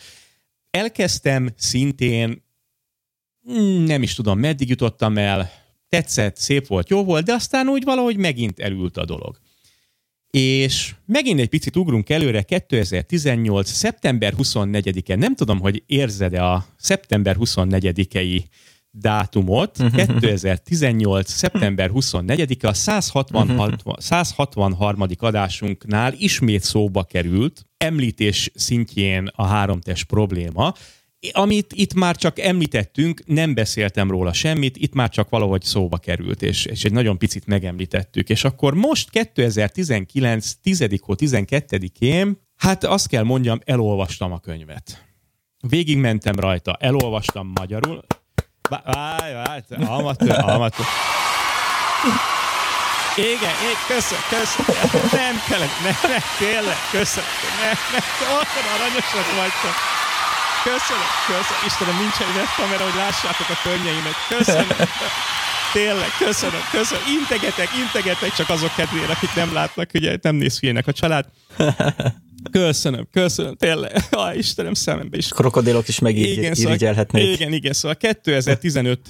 [0.71, 2.43] Elkezdtem szintén,
[3.43, 5.51] hmm, nem is tudom, meddig jutottam el,
[5.91, 9.39] tetszett, szép volt, jó volt, de aztán úgy valahogy megint elült a dolog.
[10.31, 13.71] És megint egy picit ugrunk előre, 2018.
[13.71, 18.43] szeptember 24-e, nem tudom, hogy érzed-e a szeptember 24-ei
[18.91, 21.31] dátumot, 2018.
[21.31, 25.07] szeptember 24-e a 160, 163.
[25.19, 30.75] adásunknál ismét szóba került, említés szintjén a háromtest probléma,
[31.33, 36.43] amit itt már csak említettünk, nem beszéltem róla semmit, itt már csak valahogy szóba került,
[36.43, 38.29] és, és egy nagyon picit megemlítettük.
[38.29, 40.53] És akkor most 2019.
[40.63, 40.85] 10.
[40.91, 45.05] 12-én, hát azt kell mondjam, elolvastam a könyvet.
[45.69, 48.05] Végigmentem rajta, elolvastam magyarul.
[48.69, 50.87] Várj, várj, amatőr, amatőr.
[53.17, 55.09] Igen, én köszönöm, köszönöm.
[55.13, 57.31] Nem kellett, nem, nem, tényleg, köszönöm.
[57.63, 59.77] Nem, nem, olyan aranyosak vagytok.
[60.65, 61.63] Köszönöm, köszönöm.
[61.67, 64.17] Istenem, nincs egy webkamera, hogy lássátok a könnyeimet.
[64.29, 64.69] Köszönöm.
[65.79, 67.05] Tényleg, köszönöm, köszönöm.
[67.21, 71.25] Integetek, integetek csak azok kedvére, akik nem látnak, ugye nem néz hülyének a család.
[72.51, 73.93] Köszönöm, köszönöm, tényleg.
[74.11, 75.29] Ah, Istenem, szemembe is.
[75.29, 77.23] Krokodilok is megirigyelhetnék.
[77.23, 79.01] Szóval, igen, igen, szóval 2015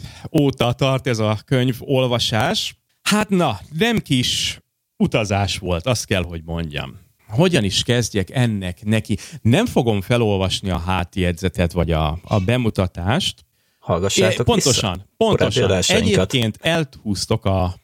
[0.40, 2.74] óta tart ez a könyv olvasás.
[3.02, 4.60] Hát na, nem kis
[4.96, 6.98] utazás volt, azt kell, hogy mondjam
[7.30, 9.16] hogyan is kezdjek ennek neki.
[9.42, 13.44] Nem fogom felolvasni a hátjegyzetet, vagy a, a bemutatást.
[13.78, 15.06] Hallgassátok Pontosan, vissza.
[15.16, 15.96] pontosan.
[15.96, 17.74] Egyébként elhúztok a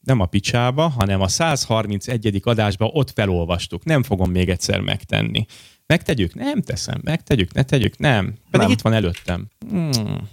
[0.00, 2.40] nem a picsába, hanem a 131.
[2.44, 3.84] adásba ott felolvastuk.
[3.84, 5.46] Nem fogom még egyszer megtenni.
[5.86, 6.34] Megtegyük?
[6.34, 7.00] Nem teszem.
[7.04, 7.52] Megtegyük?
[7.52, 7.98] Ne tegyük?
[7.98, 8.24] Nem.
[8.24, 8.70] Pedig nem.
[8.70, 9.46] itt van előttem.
[9.68, 10.28] Hmm.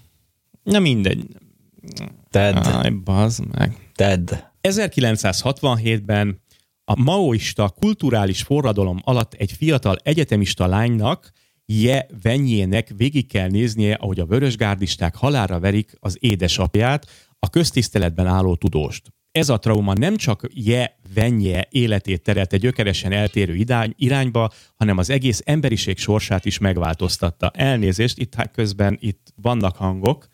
[0.63, 1.25] Na mindegy.
[2.29, 2.55] Tedd.
[2.55, 3.91] Aj, bazd meg.
[3.95, 4.31] Tedd.
[4.61, 6.41] 1967-ben
[6.85, 11.31] a maoista kulturális forradalom alatt egy fiatal egyetemista lánynak,
[11.65, 17.07] Je Venyének végig kell néznie, ahogy a vörösgárdisták halára verik az édesapját,
[17.39, 19.13] a köztiszteletben álló tudóst.
[19.31, 25.09] Ez a trauma nem csak Je Venye életét terelte gyökeresen eltérő irány, irányba, hanem az
[25.09, 27.49] egész emberiség sorsát is megváltoztatta.
[27.49, 30.27] Elnézést, itt közben itt vannak hangok.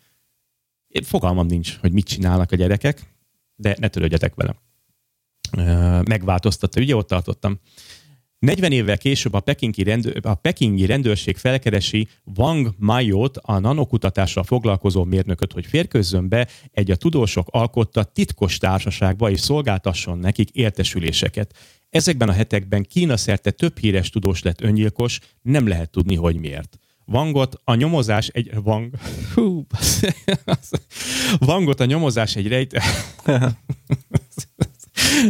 [1.04, 3.16] Fogalmam nincs, hogy mit csinálnak a gyerekek,
[3.56, 4.69] de ne törődjetek velem
[6.04, 6.82] megváltoztatta.
[6.82, 7.60] Ugye ott tartottam.
[8.40, 12.08] 40 évvel később a pekingi, rendőr, a pekingi rendőrség felkeresi
[12.38, 19.30] Wang Mayot, a nanokutatással foglalkozó mérnököt, hogy férkőzzön be egy a tudósok alkotta titkos társaságba
[19.30, 21.56] és szolgáltasson nekik értesüléseket.
[21.90, 26.80] Ezekben a hetekben Kína szerte több híres tudós lett öngyilkos, nem lehet tudni, hogy miért.
[27.06, 28.52] Vangot a nyomozás egy...
[28.64, 28.94] Vang...
[29.34, 29.66] Hú,
[31.40, 32.82] Vangot a nyomozás egy rejt...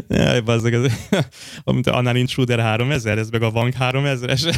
[0.08, 0.94] Jaj, bazzag, ez,
[1.64, 4.56] amit annál Intruder 3000, ez meg a Vang 3000-es.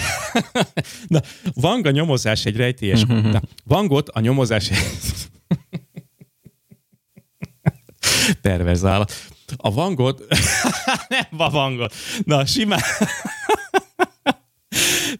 [1.08, 1.19] Na,
[1.54, 3.06] Vang a nyomozás egy rejtélyes...
[3.34, 4.78] Na, Vangot a nyomozás egy...
[8.41, 9.13] Perverz állat.
[9.58, 10.26] A Vangot...
[11.08, 11.93] Nem a Vangot.
[12.24, 12.82] Na, simán...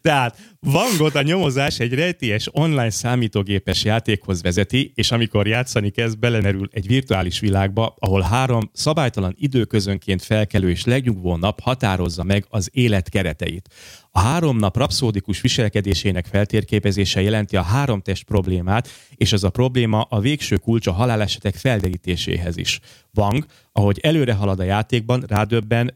[0.02, 6.70] Tehát Vangot a nyomozás egy rejtélyes online számítógépes játékhoz vezeti, és amikor játszani kezd, belemerül
[6.72, 13.10] egy virtuális világba, ahol három szabálytalan időközönként felkelő és legnyugvó nap határozza meg az élet
[13.10, 13.70] kereteit.
[14.12, 20.02] A három nap rapszódikus viselkedésének feltérképezése jelenti a három test problémát, és ez a probléma
[20.02, 22.80] a végső kulcs a halálesetek felderítéséhez is.
[23.14, 25.94] Wang, ahogy előre halad a játékban, rádöbben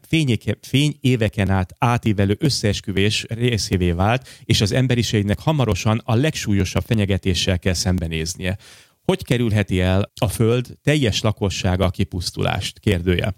[0.60, 7.74] fény éveken át átívelő összeesküvés részévé vált, és az emberiségnek hamarosan a legsúlyosabb fenyegetéssel kell
[7.74, 8.56] szembenéznie
[9.06, 12.78] hogy kerülheti el a Föld teljes lakossága a kipusztulást?
[12.78, 13.34] Kérdője.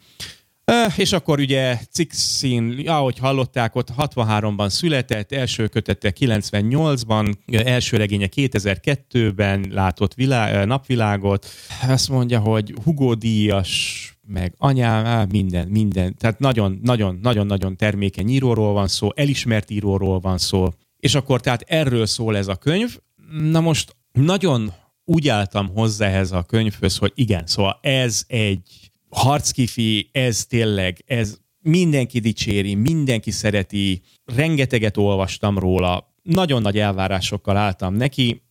[0.96, 9.66] És akkor ugye Cixin, ahogy hallották, ott 63-ban született, első kötete 98-ban, első regénye 2002-ben
[9.70, 11.46] látott világ, napvilágot.
[11.88, 16.16] Azt mondja, hogy Hugo Díjas, meg anyám, minden, minden.
[16.16, 20.68] Tehát nagyon, nagyon, nagyon, nagyon termékeny íróról van szó, elismert íróról van szó.
[20.98, 22.98] És akkor tehát erről szól ez a könyv.
[23.30, 24.72] Na most nagyon
[25.04, 31.38] úgy álltam hozzá ehhez a könyvhöz, hogy igen, szóval ez egy harckifi, ez tényleg, ez
[31.60, 38.42] mindenki dicséri, mindenki szereti, rengeteget olvastam róla, nagyon nagy elvárásokkal álltam neki,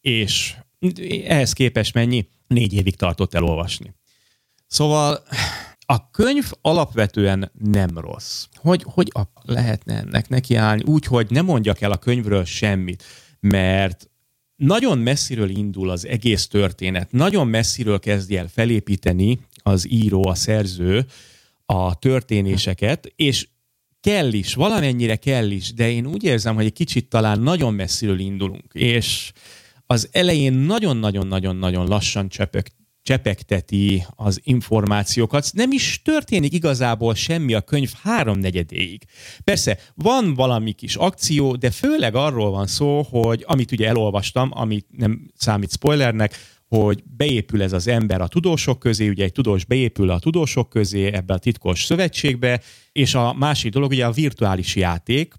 [0.00, 0.56] és
[1.24, 2.28] ehhez képest mennyi?
[2.46, 3.94] Négy évig tartott elolvasni.
[4.66, 5.22] Szóval
[5.86, 8.46] a könyv alapvetően nem rossz.
[8.54, 10.82] Hogy, hogy a, lehetne ennek nekiállni?
[10.82, 13.04] Úgy, hogy ne mondjak el a könyvről semmit,
[13.40, 14.10] mert
[14.56, 21.06] nagyon messziről indul az egész történet, nagyon messziről kezdi el felépíteni az író, a szerző
[21.66, 23.48] a történéseket, és
[24.00, 28.18] kell is, valamennyire kell is, de én úgy érzem, hogy egy kicsit talán nagyon messziről
[28.18, 29.32] indulunk, és
[29.86, 32.66] az elején nagyon-nagyon-nagyon-nagyon lassan csepög,
[33.06, 35.50] csepegteti az információkat.
[35.52, 39.04] Nem is történik igazából semmi a könyv háromnegyedéig.
[39.44, 44.86] Persze, van valami kis akció, de főleg arról van szó, hogy amit ugye elolvastam, amit
[44.96, 46.34] nem számít spoilernek,
[46.68, 51.12] hogy beépül ez az ember a tudósok közé, ugye egy tudós beépül a tudósok közé
[51.12, 52.60] ebbe a titkos szövetségbe,
[52.92, 55.34] és a másik dolog ugye a virtuális játék,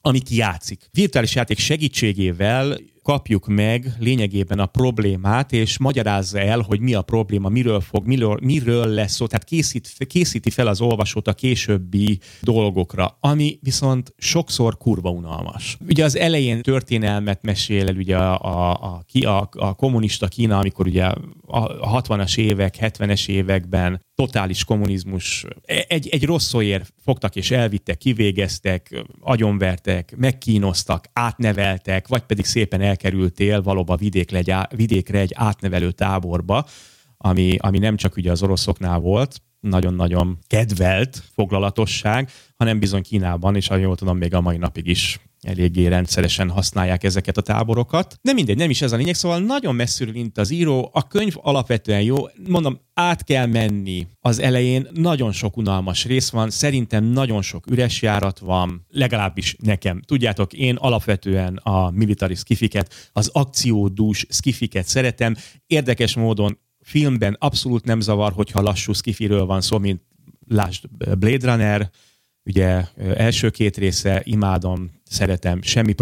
[0.00, 0.88] amit játszik.
[0.92, 7.48] Virtuális játék segítségével kapjuk meg lényegében a problémát, és magyarázza el, hogy mi a probléma,
[7.48, 13.16] miről fog, miről, miről lesz szó, tehát készít, készíti fel az olvasót a későbbi dolgokra,
[13.20, 15.76] ami viszont sokszor kurva unalmas.
[15.88, 20.86] Ugye az elején történelmet mesél el ugye a, a, a, a, a kommunista Kína, amikor
[20.86, 21.04] ugye
[21.46, 25.44] a 60-as évek, 70-es években totális kommunizmus,
[25.86, 33.62] egy, egy rossz szóért fogtak és elvittek, kivégeztek, agyonvertek, megkínoztak, átneveltek, vagy pedig szépen elkerültél
[33.62, 36.66] valóban vidékre egy, vidékre egy átnevelő táborba,
[37.16, 43.68] ami, ami nem csak ugye az oroszoknál volt, nagyon-nagyon kedvelt foglalatosság, hanem bizony Kínában, és
[43.68, 48.18] ahogy jól tudom, még a mai napig is eléggé rendszeresen használják ezeket a táborokat.
[48.22, 51.34] De mindegy, nem is ez a lényeg, szóval nagyon messziről int az író, a könyv
[51.36, 52.16] alapvetően jó,
[52.48, 58.02] mondom, át kell menni az elején, nagyon sok unalmas rész van, szerintem nagyon sok üres
[58.02, 60.02] járat van, legalábbis nekem.
[60.06, 68.00] Tudjátok, én alapvetően a military skifiket, az akciódús skifiket szeretem, érdekes módon filmben abszolút nem
[68.00, 70.02] zavar, hogyha lassú skifiről van szó, mint
[70.48, 71.90] lásd Blade Runner,
[72.44, 72.84] ugye
[73.16, 75.94] első két része imádom, szeretem, semmi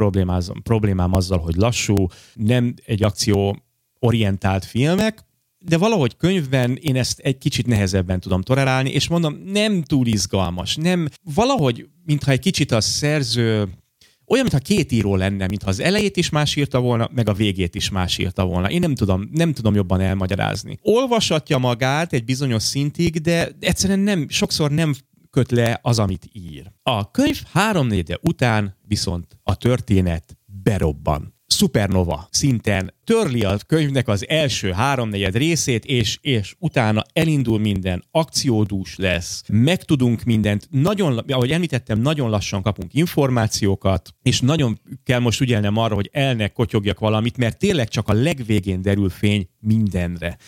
[0.63, 3.63] problémám azzal, hogy lassú, nem egy akció
[3.99, 5.25] orientált filmek,
[5.59, 10.77] de valahogy könyvben én ezt egy kicsit nehezebben tudom tolerálni, és mondom, nem túl izgalmas,
[10.77, 13.69] nem, valahogy, mintha egy kicsit a szerző
[14.27, 17.75] olyan, mintha két író lenne, mintha az elejét is más írta volna, meg a végét
[17.75, 18.71] is más írta volna.
[18.71, 20.79] Én nem tudom, nem tudom jobban elmagyarázni.
[20.83, 24.95] Olvasatja magát egy bizonyos szintig, de egyszerűen nem, sokszor nem
[25.33, 26.73] köt le az, amit ír.
[26.83, 34.73] A könyv háromnégyde után viszont a történet berobban szupernova szinten törli a könyvnek az első
[34.73, 42.31] háromnegyed részét, és, és utána elindul minden, akciódús lesz, megtudunk mindent, nagyon, ahogy említettem, nagyon
[42.31, 47.89] lassan kapunk információkat, és nagyon kell most ügyelnem arra, hogy elnek kotyogjak valamit, mert tényleg
[47.89, 50.39] csak a legvégén derül fény mindenre.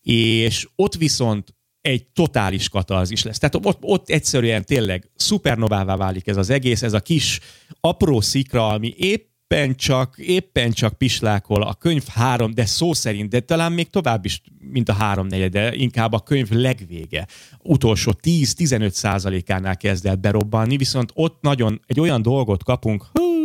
[0.00, 2.68] És ott viszont egy totális
[3.08, 3.38] is lesz.
[3.38, 7.40] Tehát ott, ott egyszerűen tényleg szupernovává válik ez az egész, ez a kis
[7.80, 13.40] apró szikra, ami éppen csak, éppen csak pislákol a könyv három, de szó szerint, de
[13.40, 17.26] talán még tovább is, mint a három negyede, inkább a könyv legvége.
[17.62, 23.37] Utolsó 10-15 százalékánál kezd el berobbanni, viszont ott nagyon egy olyan dolgot kapunk, hú,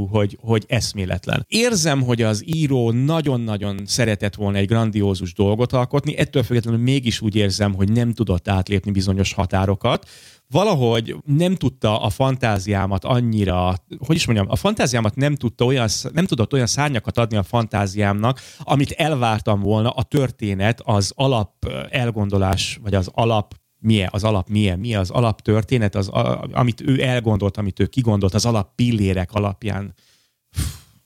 [0.00, 1.44] hogy, hogy eszméletlen.
[1.48, 7.36] Érzem, hogy az író nagyon-nagyon szeretett volna egy grandiózus dolgot alkotni, ettől függetlenül mégis úgy
[7.36, 10.08] érzem, hogy nem tudott átlépni bizonyos határokat,
[10.52, 13.74] valahogy nem tudta a fantáziámat annyira,
[14.06, 18.40] hogy is mondjam, a fantáziámat nem, tudta olyan, nem tudott olyan szárnyakat adni a fantáziámnak,
[18.58, 24.78] amit elvártam volna a történet, az alap elgondolás, vagy az alap milyen, az alap milyen,
[24.78, 26.08] mi az alaptörténet, az,
[26.52, 29.94] amit ő elgondolt, amit ő kigondolt, az alap pillérek alapján.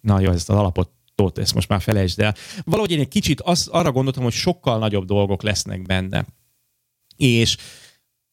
[0.00, 2.34] Na jó, ezt az alapot Tóth, ezt most már felejtsd el.
[2.64, 6.26] Valahogy én egy kicsit az, arra gondoltam, hogy sokkal nagyobb dolgok lesznek benne.
[7.16, 7.56] És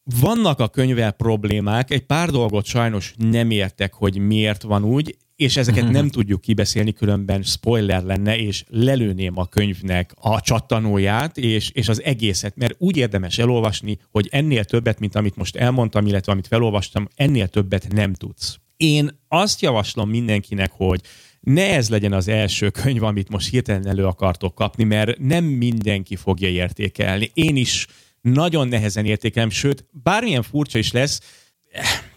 [0.04, 5.18] vannak a könyvvel problémák, egy pár dolgot sajnos nem értek, hogy miért van úgy.
[5.36, 11.70] És ezeket nem tudjuk kibeszélni, különben spoiler lenne, és lelőném a könyvnek a csattanóját, és,
[11.70, 16.32] és az egészet, mert úgy érdemes elolvasni, hogy ennél többet, mint amit most elmondtam, illetve
[16.32, 18.58] amit felolvastam, ennél többet nem tudsz.
[18.78, 21.02] Én azt javaslom mindenkinek, hogy
[21.40, 26.16] ne ez legyen az első könyv, amit most hirtelen elő akartok kapni, mert nem mindenki
[26.16, 27.32] fogja értékelni.
[27.34, 27.88] Én is
[28.22, 31.22] nagyon nehezen értékelem, sőt, bármilyen furcsa is lesz,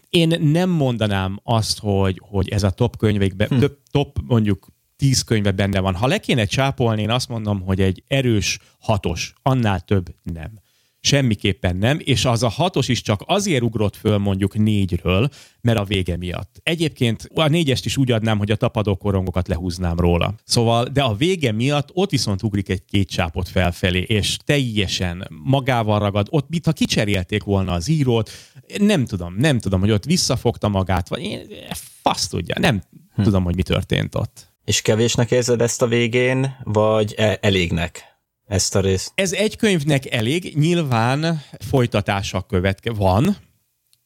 [0.09, 3.65] én nem mondanám azt, hogy, hogy ez a top könyvekben, hm.
[3.91, 5.95] top mondjuk tíz könyve benne van.
[5.95, 10.51] Ha le kéne csápolni, én azt mondom, hogy egy erős hatos, annál több nem.
[10.99, 15.29] Semmiképpen nem, és az a hatos is csak azért ugrott föl mondjuk négyről,
[15.61, 16.59] mert a vége miatt.
[16.63, 20.33] Egyébként a négyest is úgy adnám, hogy a tapadó korongokat lehúznám róla.
[20.43, 25.99] Szóval, de a vége miatt ott viszont ugrik egy két csápot felfelé, és teljesen magával
[25.99, 28.31] ragad, ott mintha kicserélték volna az írót,
[28.77, 31.47] nem tudom, nem tudom, hogy ott visszafogta magát, vagy én,
[32.01, 32.81] fasz tudja, nem
[33.15, 33.21] hm.
[33.23, 34.55] tudom, hogy mi történt ott.
[34.65, 38.16] És kevésnek érzed ezt a végén, vagy e- elégnek?
[38.47, 39.11] Ezt a részt.
[39.15, 43.37] Ez egy könyvnek elég, nyilván folytatása követke van,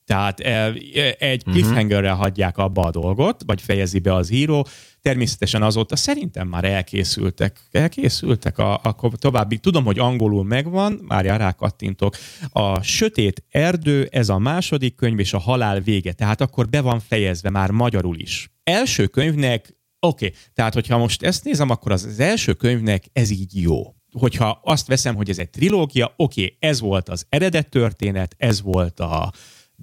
[0.05, 1.55] tehát e, e, egy mhm.
[1.55, 4.67] cliffhangerrel hagyják abba a dolgot, vagy fejezi be az író.
[5.01, 9.57] Természetesen azóta szerintem már elkészültek, elkészültek a, a további.
[9.57, 12.15] Tudom, hogy angolul megvan, már rákattintok.
[12.49, 16.13] A Sötét Erdő, ez a második könyv, és a Halál vége.
[16.13, 18.51] Tehát akkor be van fejezve már magyarul is.
[18.63, 23.29] Első könyvnek, oké, okay, tehát hogyha most ezt nézem, akkor az, az első könyvnek ez
[23.29, 27.69] így jó hogyha azt veszem, hogy ez egy trilógia, oké, okay, ez volt az eredet
[27.69, 29.31] történet, ez volt a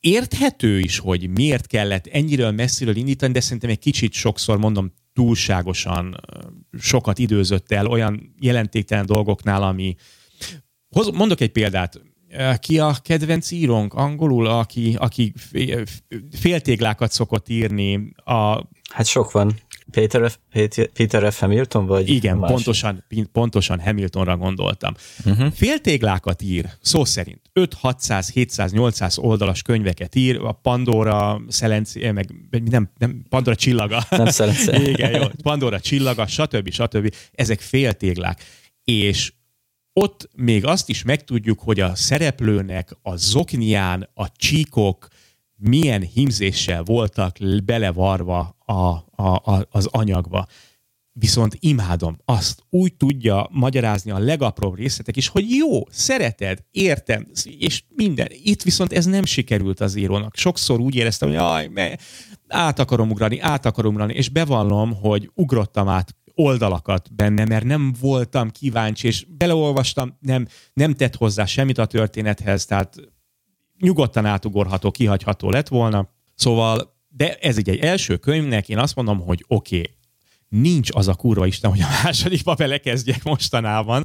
[0.00, 6.20] érthető is, hogy miért kellett ennyiről messziről indítani, de szerintem egy kicsit sokszor mondom túlságosan
[6.78, 9.96] sokat időzött el olyan jelentéktelen dolgoknál, ami
[11.12, 12.00] Mondok egy példát.
[12.60, 15.32] Ki a kedvenc írónk angolul, aki, aki
[16.30, 18.12] féltéglákat szokott írni?
[18.24, 18.62] A...
[18.92, 19.54] Hát sok van.
[19.90, 20.38] Peter F.
[20.92, 21.40] Peter F.
[21.40, 24.94] Hamilton, vagy Igen, pontosan, pontosan Hamiltonra gondoltam.
[25.24, 25.52] Uh-huh.
[25.52, 27.40] Féltéglákat ír, szó szerint.
[27.52, 32.26] 5, 600, 700, 800 oldalas könyveket ír, a Pandora, Szelenci, meg
[32.70, 34.06] nem, nem, Pandora csillaga.
[34.10, 34.70] Nem Szelenci.
[34.92, 36.70] Igen, jó, Pandora csillaga, stb.
[36.70, 37.14] stb.
[37.32, 38.42] Ezek féltéglák.
[38.84, 39.32] És
[39.98, 45.08] ott még azt is megtudjuk, hogy a szereplőnek a zoknián a csíkok
[45.56, 50.46] milyen himzéssel voltak belevarva a, a, a, az anyagba.
[51.12, 57.26] Viszont imádom, azt úgy tudja magyarázni a legapróbb részletek is, hogy jó, szereted, értem,
[57.58, 58.28] és minden.
[58.42, 60.36] Itt viszont ez nem sikerült az írónak.
[60.36, 61.70] Sokszor úgy éreztem, hogy aj,
[62.48, 67.94] át akarom ugrani, át akarom ugrani, és bevallom, hogy ugrottam át oldalakat benne, mert nem
[68.00, 72.94] voltam kíváncsi, és beleolvastam, nem, nem tett hozzá semmit a történethez, tehát
[73.78, 76.08] nyugodtan átugorható, kihagyható lett volna.
[76.34, 79.90] Szóval, de ez egy, egy első könyvnek, én azt mondom, hogy oké, okay,
[80.48, 84.04] nincs az a kurva Isten, hogy a másodikba belekezdjek mostanában.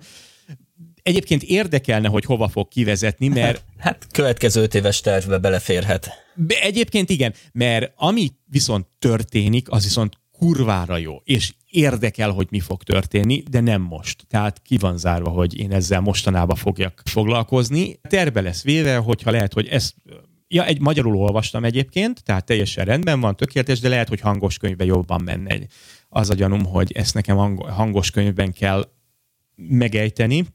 [1.03, 3.63] Egyébként érdekelne, hogy hova fog kivezetni, mert...
[3.77, 6.09] Hát következő öt éves tervbe beleférhet.
[6.47, 12.83] Egyébként igen, mert ami viszont történik, az viszont kurvára jó, és érdekel, hogy mi fog
[12.83, 14.25] történni, de nem most.
[14.27, 17.99] Tehát ki van zárva, hogy én ezzel mostanában fogjak foglalkozni.
[18.01, 19.95] Terve lesz véve, hogyha lehet, hogy ezt
[20.47, 24.87] Ja, egy magyarul olvastam egyébként, tehát teljesen rendben van, tökéletes, de lehet, hogy hangos könyvben
[24.87, 25.57] jobban menne.
[26.09, 28.91] Az a gyanúm, hogy ezt nekem hangos könyvben kell
[29.55, 30.45] megejteni,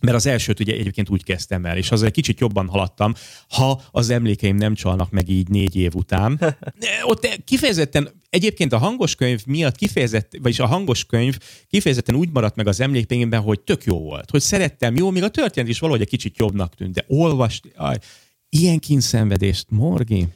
[0.00, 3.14] mert az elsőt ugye egyébként úgy kezdtem el, és az egy kicsit jobban haladtam,
[3.48, 6.40] ha az emlékeim nem csalnak meg így négy év után.
[7.10, 11.38] Ott kifejezetten, egyébként a hangos könyv miatt kifejezett, vagyis a hangos könyv
[11.68, 15.28] kifejezetten úgy maradt meg az emlékeimben, hogy tök jó volt, hogy szerettem, jó, még a
[15.28, 17.96] történet is valahogy egy kicsit jobbnak tűnt, de olvast, aj,
[18.48, 20.26] ilyen kínszenvedést, Morgi,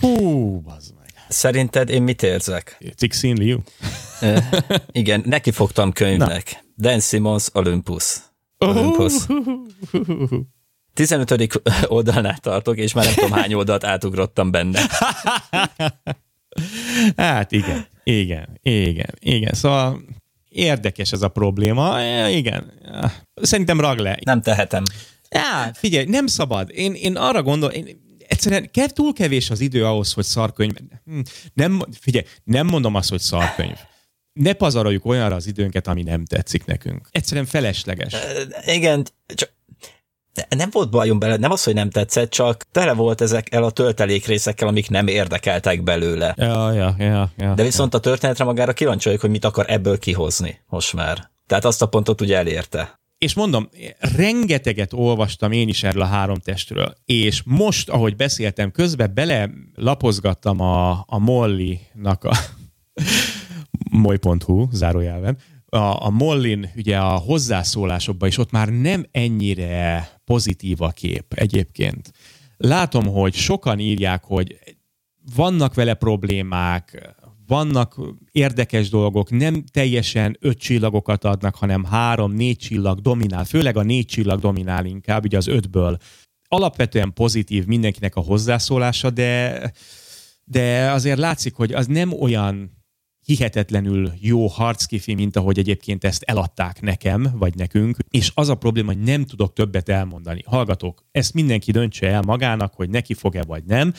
[0.00, 1.04] hú, bazd meg.
[1.28, 2.76] Szerinted én mit érzek?
[2.80, 3.60] It's in you.
[4.92, 6.62] igen, neki fogtam könyvnek.
[6.76, 6.88] Na.
[6.88, 8.33] Dan Simmons Olympus.
[8.64, 9.12] Olympus.
[10.94, 11.60] 15.
[11.86, 14.80] oldalnál tartok, és már nem tudom hány oldalt átugrottam benne.
[17.16, 19.52] hát igen, igen, igen, igen.
[19.52, 20.00] Szóval
[20.48, 22.02] érdekes ez a probléma.
[22.28, 22.72] Igen.
[23.34, 24.18] Szerintem rag le.
[24.24, 24.82] Nem tehetem.
[25.30, 26.70] Ja, figyelj, nem szabad.
[26.74, 27.86] Én, én arra gondol, én,
[28.28, 30.72] egyszerűen kev, túl kevés az idő ahhoz, hogy szarkönyv.
[31.04, 31.20] Hm,
[31.52, 33.76] nem, figyelj, nem mondom azt, hogy szarkönyv
[34.34, 37.08] ne pazaroljuk olyanra az időnket, ami nem tetszik nekünk.
[37.10, 38.14] Egyszerűen felesleges.
[38.66, 39.04] Igen,
[39.34, 39.52] csak
[40.48, 44.26] nem volt bajom bele, nem az, hogy nem tetszett, csak tele volt ezekkel a töltelék
[44.26, 46.34] részekkel, amik nem érdekeltek belőle.
[46.36, 47.98] Ja, ja, ja, ja, De viszont ja.
[47.98, 51.30] a történetre magára kíváncsi hogy mit akar ebből kihozni most már.
[51.46, 53.00] Tehát azt a pontot ugye elérte.
[53.18, 53.68] És mondom,
[54.16, 60.60] rengeteget olvastam én is erről a három testről, és most, ahogy beszéltem, közben bele lapozgattam
[60.60, 62.36] a, a Molly-nak a
[63.94, 70.90] moly.hu zárójelben, a, a Mollin ugye a hozzászólásokban is ott már nem ennyire pozitív a
[70.90, 72.12] kép egyébként.
[72.56, 74.58] Látom, hogy sokan írják, hogy
[75.36, 77.14] vannak vele problémák,
[77.46, 78.00] vannak
[78.32, 84.06] érdekes dolgok, nem teljesen öt csillagokat adnak, hanem három, négy csillag dominál, főleg a négy
[84.06, 85.96] csillag dominál inkább, ugye az ötből.
[86.48, 89.72] Alapvetően pozitív mindenkinek a hozzászólása, de,
[90.44, 92.73] de azért látszik, hogy az nem olyan
[93.24, 98.92] hihetetlenül jó harckifi, mint ahogy egyébként ezt eladták nekem, vagy nekünk, és az a probléma,
[98.92, 100.42] hogy nem tudok többet elmondani.
[100.46, 103.92] Hallgatók, ezt mindenki döntse el magának, hogy neki fog-e vagy nem,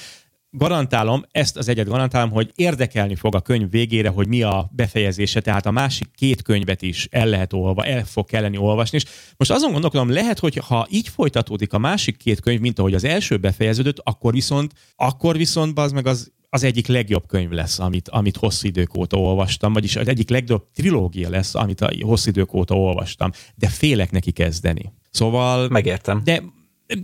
[0.57, 5.41] garantálom, ezt az egyet garantálom, hogy érdekelni fog a könyv végére, hogy mi a befejezése,
[5.41, 9.05] tehát a másik két könyvet is el lehet olva, el fog kelleni olvasni, és
[9.37, 13.03] most azon gondolkodom, lehet, hogy ha így folytatódik a másik két könyv, mint ahogy az
[13.03, 18.09] első befejeződött, akkor viszont, akkor viszont az meg az az egyik legjobb könyv lesz, amit,
[18.09, 22.53] amit hosszú idők óta olvastam, vagyis az egyik legjobb trilógia lesz, amit a hosszú idők
[22.53, 24.93] óta olvastam, de félek neki kezdeni.
[25.11, 25.67] Szóval...
[25.69, 26.21] Megértem.
[26.23, 26.43] De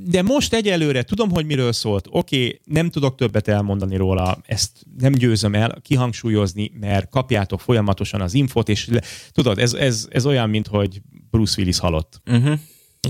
[0.05, 2.07] de most egyelőre tudom, hogy miről szólt.
[2.09, 8.21] Oké, okay, nem tudok többet elmondani róla, ezt nem győzöm el kihangsúlyozni, mert kapjátok folyamatosan
[8.21, 12.21] az infot, és le, tudod, ez, ez, ez olyan, mint hogy Bruce Willis halott.
[12.25, 12.59] Uh-huh.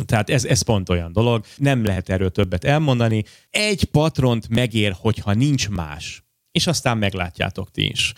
[0.05, 3.23] Tehát ez, ez pont olyan dolog, nem lehet erről többet elmondani.
[3.49, 8.13] Egy patront megér, hogyha nincs más, és aztán meglátjátok ti is.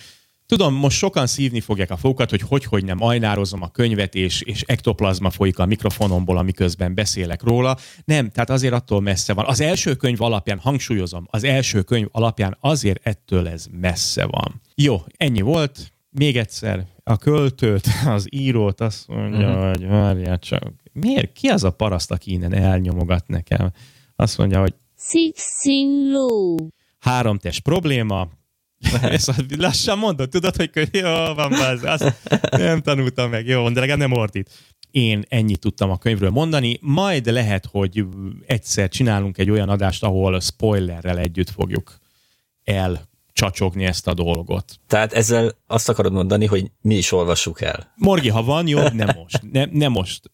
[0.46, 4.42] Tudom, most sokan szívni fogják a fokat, hogy hogy, hogy nem ajnározom a könyvet, és,
[4.42, 7.78] és ektoplazma folyik a mikrofonomból, amiközben beszélek róla.
[8.06, 9.46] Nem, tehát azért attól messze van.
[9.46, 14.62] Az első könyv alapján, hangsúlyozom, az első könyv alapján azért ettől ez messze van.
[14.76, 15.94] Jó, ennyi volt.
[16.10, 19.68] Még egyszer, a költőt, az írót azt mondja, uh-huh.
[19.68, 23.72] hogy várjál csak, miért, ki az a paraszt, aki innen elnyomogat nekem?
[24.16, 26.56] Azt mondja, hogy Sixing low.
[27.04, 28.28] Három test probléma,
[29.02, 32.14] ezt lassan mondod, tudod, hogy jó, van bázz, azt
[32.52, 34.50] nem tanultam meg, jó, de legalább nem ordít.
[34.92, 38.06] Én ennyit tudtam a könyvről mondani, majd lehet, hogy
[38.46, 41.98] egyszer csinálunk egy olyan adást, ahol spoilerrel együtt fogjuk
[42.64, 44.80] el csacsogni ezt a dolgot.
[44.88, 47.94] Tehát ezzel azt akarod mondani, hogy mi is olvassuk el.
[47.96, 49.42] Morgi, ha van, jó, nem most.
[49.52, 50.32] Ne, nem most.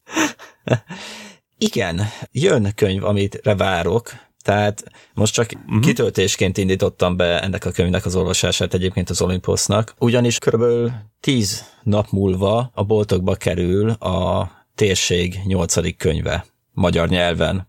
[1.58, 2.02] Igen,
[2.32, 4.84] jön könyv, amit várok, tehát
[5.14, 5.82] most csak uh-huh.
[5.82, 12.10] kitöltésként indítottam be ennek a könyvnek az olvasását egyébként az Olympusnak, ugyanis körülbelül tíz nap
[12.10, 17.68] múlva a boltokba kerül a térség nyolcadik könyve magyar nyelven,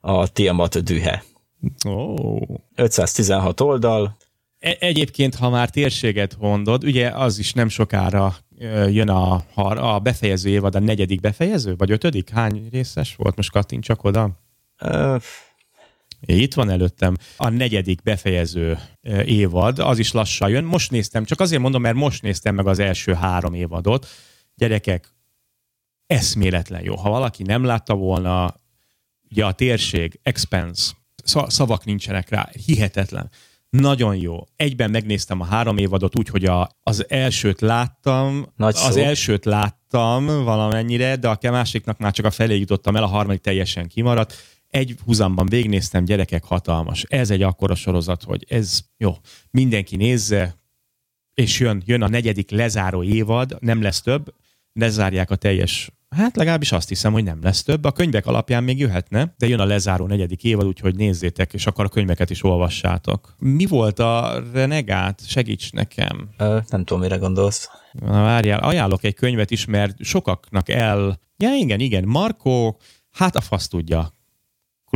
[0.00, 1.24] a Tiamat dühe.
[1.86, 2.40] Oh.
[2.74, 4.16] 516 oldal.
[4.58, 8.36] E- egyébként, ha már térséget mondod, ugye az is nem sokára
[8.88, 12.30] jön a, a befejező évad, a negyedik befejező, vagy ötödik?
[12.30, 13.36] Hány részes volt?
[13.36, 14.30] Most kattintsak oda.
[14.84, 15.20] Uh,
[16.26, 18.78] itt van előttem a negyedik befejező
[19.24, 20.64] évad, az is lassan jön.
[20.64, 24.06] Most néztem, csak azért mondom, mert most néztem meg az első három évadot.
[24.54, 25.14] Gyerekek,
[26.06, 26.96] eszméletlen jó.
[26.96, 28.54] Ha valaki nem látta volna,
[29.30, 30.92] ugye a térség, expense,
[31.46, 33.30] szavak nincsenek rá, hihetetlen.
[33.70, 34.46] Nagyon jó.
[34.56, 39.00] Egyben megnéztem a három évadot úgy, hogy a, az elsőt láttam, Nagy az szó.
[39.00, 43.88] elsőt láttam valamennyire, de a másiknak már csak a felé jutottam el, a harmadik teljesen
[43.88, 44.34] kimaradt
[44.72, 47.04] egy húzamban végnéztem, gyerekek hatalmas.
[47.08, 49.16] Ez egy akkora sorozat, hogy ez jó,
[49.50, 50.54] mindenki nézze,
[51.34, 54.34] és jön, jön a negyedik lezáró évad, nem lesz több,
[54.72, 57.84] lezárják a teljes Hát legalábbis azt hiszem, hogy nem lesz több.
[57.84, 61.84] A könyvek alapján még jöhetne, de jön a lezáró negyedik évad, úgyhogy nézzétek, és akkor
[61.84, 63.34] a könyveket is olvassátok.
[63.38, 65.26] Mi volt a renegát?
[65.26, 66.28] Segíts nekem.
[66.38, 67.68] Ö, nem tudom, mire gondolsz.
[67.92, 71.20] Na, várjál, ajánlok egy könyvet is, mert sokaknak el...
[71.36, 72.76] Ja, igen, igen, Marco,
[73.10, 74.14] hát a fasz tudja.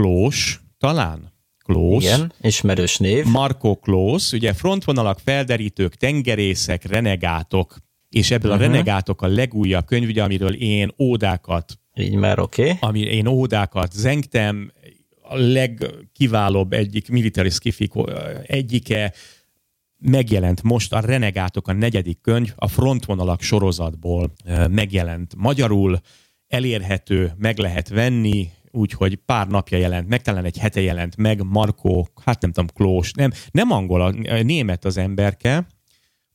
[0.01, 1.33] Klós, talán?
[1.65, 2.05] Klós.
[2.05, 3.25] Igen, ismerős név.
[3.25, 7.77] Marco Klós, ugye frontvonalak, felderítők, tengerészek, renegátok,
[8.09, 8.67] és ebből uh-huh.
[8.67, 12.63] a renegátok a legújabb könyv, ugye, amiről én ódákat, Így már oké.
[12.63, 12.77] Okay.
[12.81, 14.73] ami én ódákat zengtem,
[15.23, 17.93] a legkiválóbb egyik military skifik
[18.47, 19.13] egyike,
[19.99, 24.33] megjelent most a Renegátok a negyedik könyv, a frontvonalak sorozatból
[24.69, 26.01] megjelent magyarul,
[26.49, 32.09] elérhető, meg lehet venni, úgyhogy pár napja jelent meg, talán egy hete jelent meg, Markó,
[32.25, 35.67] hát nem tudom, Klós, nem, nem angol, a német az emberke,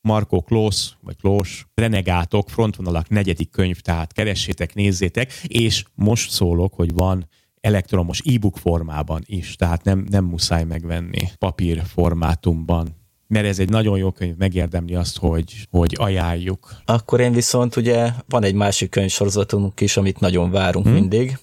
[0.02, 6.94] Markó Klós, vagy Klós, Renegátok, frontvonalak negyedik könyv, tehát keressétek, nézzétek, és most szólok, hogy
[6.94, 7.28] van
[7.60, 13.00] elektromos e-book formában is, tehát nem, nem muszáj megvenni papír formátumban.
[13.28, 16.76] mert ez egy nagyon jó könyv, megérdemli azt, hogy, hogy ajánljuk.
[16.86, 20.94] Akkor én viszont ugye van egy másik könyvsorozatunk is, amit nagyon várunk hmm.
[20.94, 21.38] mindig,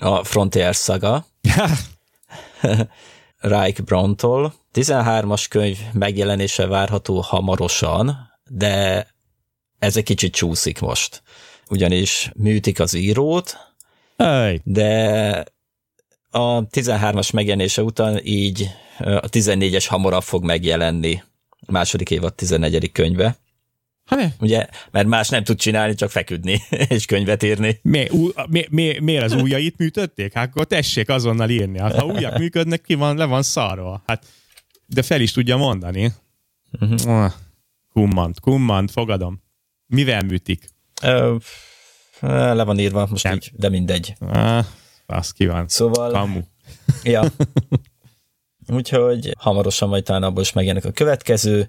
[0.00, 1.26] a Frontier Saga,
[3.38, 4.54] Reich Brontól.
[4.74, 9.06] 13-as könyv megjelenése várható hamarosan, de
[9.78, 11.22] ez egy kicsit csúszik most.
[11.68, 13.56] Ugyanis műtik az írót,
[14.16, 14.60] hey.
[14.64, 15.44] de
[16.30, 21.22] a 13-as megjelenése után így a 14-es hamarabb fog megjelenni.
[21.66, 22.92] A második évad 14.
[22.92, 23.36] könyve.
[24.10, 27.78] Hát, Ugye, mert más nem tud csinálni, csak feküdni és könyvet írni.
[27.82, 30.32] Mi, ú, mi, mi, miért az ujjait műtötték?
[30.32, 31.78] Hát akkor tessék azonnal írni.
[31.78, 34.02] Hát, ha ujjak működnek, ki van, le van szarva.
[34.06, 34.26] Hát,
[34.86, 36.12] de fel is tudja mondani.
[36.80, 37.32] Uh-huh.
[37.92, 39.42] Kummant, kummant, fogadom.
[39.86, 40.68] Mivel műtik?
[41.02, 41.36] Ö,
[42.20, 43.34] le van írva most nem.
[43.34, 44.14] így, de mindegy.
[44.20, 44.64] Ah,
[45.06, 45.68] az ki van.
[45.68, 46.10] Szóval...
[46.10, 46.40] Kamu.
[47.02, 47.22] Ja.
[48.68, 51.68] Úgyhogy hamarosan majd talán abból is megjelenik a következő.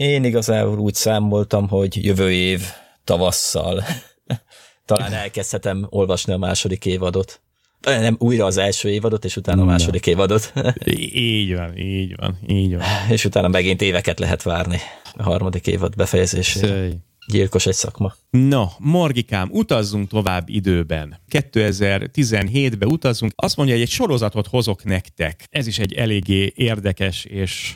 [0.00, 2.62] Én igazából úgy számoltam, hogy jövő év
[3.04, 3.84] tavasszal
[4.86, 7.40] talán elkezdhetem olvasni a második évadot.
[7.80, 10.52] Nem, újra az első évadot, és utána a második évadot.
[11.14, 12.86] így van, így van, így van.
[13.10, 14.78] És utána megint éveket lehet várni
[15.12, 16.66] a harmadik évad befejezésére.
[16.66, 16.92] Szöj.
[17.26, 18.14] Gyilkos egy szakma.
[18.30, 21.20] No, Morgikám, utazzunk tovább időben.
[21.30, 23.32] 2017-be utazunk.
[23.36, 25.44] Azt mondja, hogy egy sorozatot hozok nektek.
[25.50, 27.74] Ez is egy eléggé érdekes és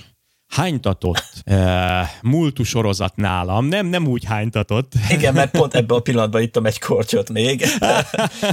[0.55, 1.45] hánytatott
[2.23, 3.67] multu sorozat nálam.
[3.67, 4.93] Nem, nem úgy hánytatott.
[5.11, 7.65] Igen, mert pont ebben a pillanatban ittam egy kortyot még.
[7.79, 8.07] De,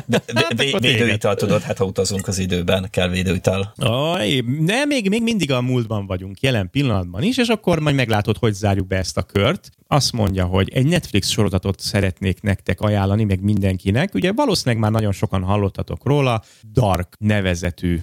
[0.06, 3.74] de, hát védőital tudod, hát ha utazunk az időben, kell védőital.
[3.78, 8.38] Oh, de még, még mindig a múltban vagyunk, jelen pillanatban is, és akkor majd meglátod,
[8.38, 9.70] hogy zárjuk be ezt a kört.
[9.88, 14.14] Azt mondja, hogy egy Netflix sorozatot szeretnék nektek ajánlani, meg mindenkinek.
[14.14, 16.41] Ugye valószínűleg már nagyon sokan hallottatok róla.
[16.72, 17.99] Dark nevezetű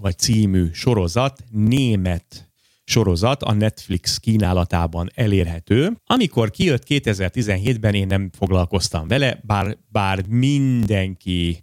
[0.00, 2.47] vagy című sorozat, német
[2.88, 5.96] sorozat a Netflix kínálatában elérhető.
[6.06, 11.60] Amikor kijött 2017-ben, én nem foglalkoztam vele, bár, bár mindenki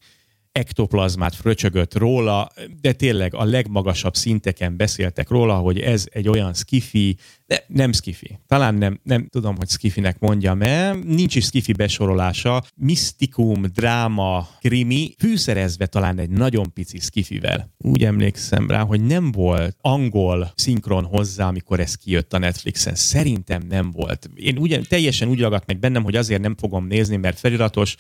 [0.56, 2.52] ektoplazmát fröcsögött róla,
[2.82, 8.40] de tényleg a legmagasabb szinteken beszéltek róla, hogy ez egy olyan skifi, de nem skifi.
[8.48, 12.64] Talán nem, nem tudom, hogy skifinek mondjam mert nincs is skifi besorolása.
[12.76, 17.74] Misztikum, dráma, krimi, fűszerezve talán egy nagyon pici skifivel.
[17.78, 22.96] Úgy emlékszem rá, hogy nem volt angol szinkron hozzá, amikor ez kijött a Netflixen.
[22.96, 24.30] Szerintem nem volt.
[24.36, 27.96] Én ugyan, teljesen úgy ragadt meg bennem, hogy azért nem fogom nézni, mert feliratos,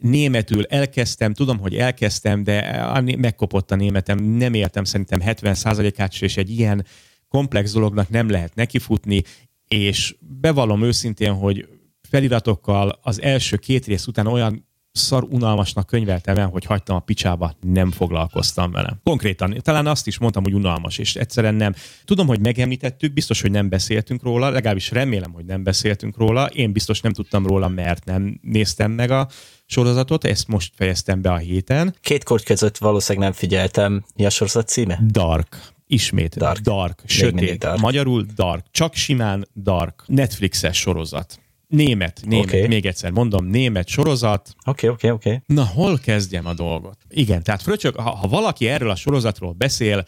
[0.00, 6.50] németül elkezdtem, tudom, hogy elkezdtem, de megkopott a németem, nem értem szerintem 70%-át, és egy
[6.50, 6.86] ilyen
[7.28, 9.22] komplex dolognak nem lehet nekifutni,
[9.68, 11.68] és bevallom őszintén, hogy
[12.08, 17.56] feliratokkal az első két rész után olyan szar unalmasnak könyveltem el, hogy hagytam a picsába,
[17.60, 18.96] nem foglalkoztam vele.
[19.04, 21.74] Konkrétan, talán azt is mondtam, hogy unalmas, és egyszerűen nem.
[22.04, 26.46] Tudom, hogy megemlítettük, biztos, hogy nem beszéltünk róla, legalábbis remélem, hogy nem beszéltünk róla.
[26.46, 29.28] Én biztos nem tudtam róla, mert nem néztem meg a
[29.66, 31.94] sorozatot, ezt most fejeztem be a héten.
[32.00, 34.04] Két kort között valószínűleg nem figyeltem.
[34.16, 35.00] Mi a sorozat címe?
[35.06, 35.72] Dark.
[35.86, 37.58] Ismét Dark, dark sötét.
[37.58, 37.80] Dark.
[37.80, 38.64] Magyarul Dark.
[38.70, 40.02] Csak simán Dark.
[40.06, 41.40] Netflixes sorozat.
[41.70, 42.66] Német, német, okay.
[42.66, 44.54] még egyszer mondom, német sorozat.
[44.64, 45.28] Oké, okay, oké, okay, oké.
[45.28, 45.56] Okay.
[45.56, 46.98] Na, hol kezdjem a dolgot?
[47.08, 50.04] Igen, tehát fröcsök, ha, ha valaki erről a sorozatról beszél,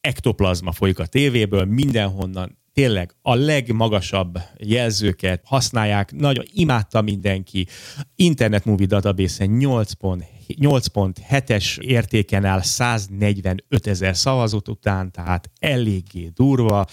[0.00, 7.66] ektoplazma folyik a tévéből, mindenhonnan tényleg a legmagasabb jelzőket használják, nagyon imádta mindenki.
[8.14, 16.86] Internet Movie Database-en 8.7-es értéken áll 145 ezer szavazat után, tehát eléggé durva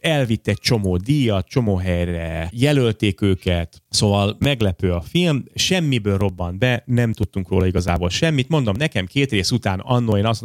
[0.00, 6.82] elvitt egy csomó díjat, csomó helyre jelölték őket, szóval meglepő a film, semmiből robbant be,
[6.86, 8.48] nem tudtunk róla igazából semmit.
[8.48, 10.42] Mondom, nekem két rész után annó én azt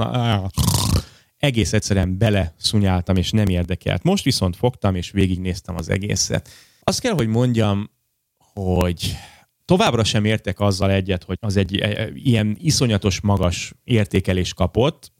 [1.37, 4.03] egész egyszerűen bele szunyáltam, és nem érdekelt.
[4.03, 6.49] Most viszont fogtam, és végignéztem az egészet.
[6.83, 7.89] Azt kell, hogy mondjam,
[8.53, 9.15] hogy
[9.65, 15.11] továbbra sem értek azzal egyet, hogy az egy e, e, ilyen iszonyatos magas értékelés kapott,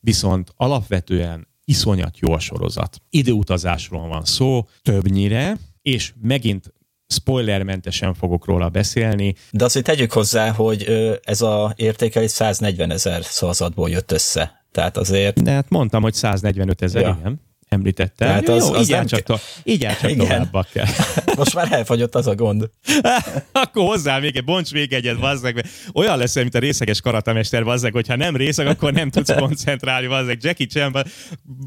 [0.00, 3.00] viszont alapvetően iszonyat jó a sorozat.
[3.10, 6.72] Időutazásról van szó, többnyire, és megint
[7.06, 9.34] spoilermentesen fogok róla beszélni.
[9.50, 10.82] De hogy tegyük hozzá, hogy
[11.24, 14.66] ez a értékelés 140 ezer szavazatból jött össze.
[14.72, 15.42] Tehát azért...
[15.42, 17.16] De hát mondtam, hogy 145 ezer, ja.
[17.20, 18.24] igen említette.
[18.24, 19.06] Tehát az, Jó, az így, nem...
[19.06, 20.86] csak, to- így csak tovább kell.
[21.36, 22.70] Most már elfagyott az a gond.
[23.52, 25.64] akkor hozzá még egy, bonts még egyet, bazzeg.
[25.94, 30.38] Olyan lesz, mint a részeges karatamester, bazzeg, hogyha nem részeg, akkor nem tudsz koncentrálni, bazzeg.
[30.42, 31.04] Jackie Chan,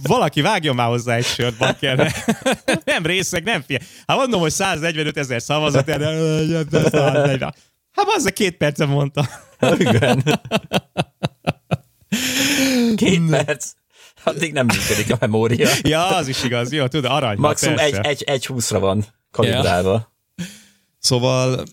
[0.03, 2.13] valaki vágjon már hozzá egy sört, bakker.
[2.85, 3.79] nem részeg, nem fia.
[4.07, 7.53] Hát mondom, hogy 145 ezer szavazat, de
[7.91, 9.29] Hát bazzeg, két percen mondta.
[9.77, 10.23] Igen.
[12.95, 13.71] Két perc.
[14.23, 15.69] Addig nem működik a memória.
[15.81, 16.71] Ja, az is igaz.
[16.71, 17.37] Jó, tudod, arany.
[17.37, 20.11] Maximum egy, egy, egy húszra van kalibrálva.
[20.99, 21.63] Szóval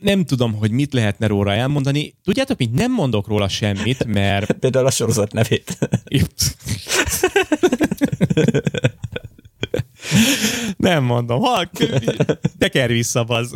[0.00, 2.14] nem tudom, hogy mit lehetne róla elmondani.
[2.24, 4.52] Tudjátok, mint nem mondok róla semmit, mert...
[4.60, 5.78] Például a sorozat nevét.
[10.76, 11.40] nem mondom.
[11.40, 11.70] Ha,
[12.58, 13.54] teker vissza, bazz.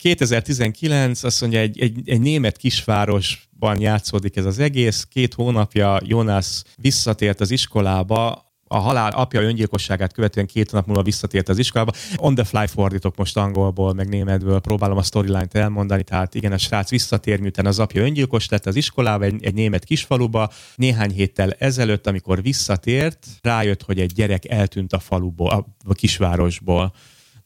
[0.00, 5.06] 2019, azt mondja, egy, egy, egy német kisvárosban játszódik ez az egész.
[5.10, 11.48] Két hónapja Jonas visszatért az iskolába, a halál apja öngyilkosságát követően két nap múlva visszatért
[11.48, 11.92] az iskolába.
[12.16, 16.58] On the fly fordítok most angolból, meg németből, próbálom a storyline-t elmondani, tehát igen, a
[16.58, 20.50] srác visszatér, miután az apja öngyilkos lett az iskolába, egy, egy német kisfaluba.
[20.74, 26.92] Néhány héttel ezelőtt, amikor visszatért, rájött, hogy egy gyerek eltűnt a faluból, a, a kisvárosból.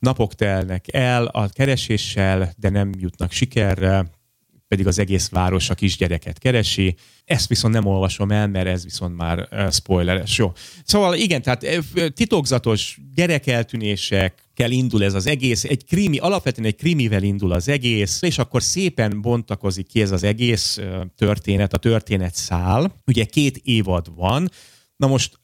[0.04, 4.10] Napok telnek el a kereséssel, de nem jutnak sikerre,
[4.68, 6.96] pedig az egész város a kisgyereket keresi.
[7.24, 10.38] Ezt viszont nem olvasom el, mert ez viszont már spoileres.
[10.38, 10.52] Jó.
[10.84, 11.66] Szóval igen, tehát
[12.14, 18.38] titokzatos gyerekeltűnésekkel indul ez az egész, egy krimi, alapvetően egy krimivel indul az egész, és
[18.38, 20.80] akkor szépen bontakozik ki ez az egész
[21.16, 22.94] történet, a történet szál.
[23.06, 24.50] Ugye két évad van,
[24.96, 25.40] Na most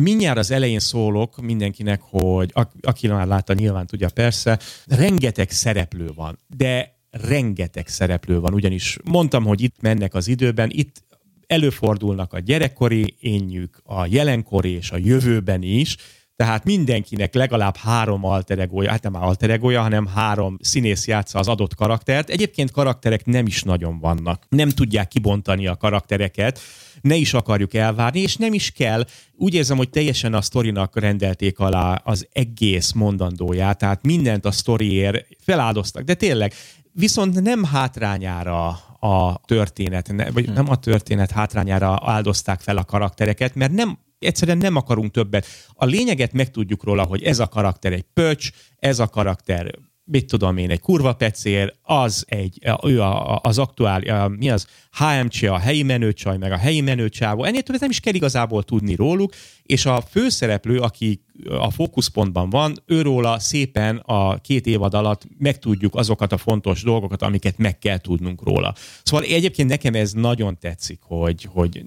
[0.00, 6.38] mindjárt az elején szólok mindenkinek, hogy aki már látta, nyilván tudja persze, rengeteg szereplő van,
[6.56, 11.02] de rengeteg szereplő van, ugyanis mondtam, hogy itt mennek az időben, itt
[11.46, 15.96] előfordulnak a gyerekkori énjük, a jelenkori és a jövőben is,
[16.36, 22.28] tehát mindenkinek legalább három alteregója, hát nem alteregója, hanem három színész játsza az adott karaktert.
[22.28, 24.44] Egyébként karakterek nem is nagyon vannak.
[24.48, 26.60] Nem tudják kibontani a karaktereket,
[27.04, 29.04] ne is akarjuk elvárni, és nem is kell.
[29.36, 35.26] Úgy érzem, hogy teljesen a sztorinak rendelték alá az egész mondandóját, tehát mindent a sztoriért
[35.40, 36.02] feláldoztak.
[36.02, 36.52] De tényleg,
[36.92, 38.68] viszont nem hátrányára
[39.00, 44.76] a történet, vagy nem a történet hátrányára áldozták fel a karaktereket, mert nem egyszerűen nem
[44.76, 45.46] akarunk többet.
[45.72, 49.74] A lényeget megtudjuk róla, hogy ez a karakter egy pöcs, ez a karakter
[50.04, 54.66] mit tudom én, egy kurva pecér, az egy, ő a, az aktuál, a, mi az,
[54.90, 58.94] HMC, a helyi menőcsaj, meg a helyi menőcsávó, ennél többet nem is kell igazából tudni
[58.94, 59.32] róluk,
[59.62, 66.32] és a főszereplő, aki a fókuszpontban van, őróla szépen a két évad alatt megtudjuk azokat
[66.32, 68.74] a fontos dolgokat, amiket meg kell tudnunk róla.
[69.02, 71.84] Szóval egyébként nekem ez nagyon tetszik, hogy, hogy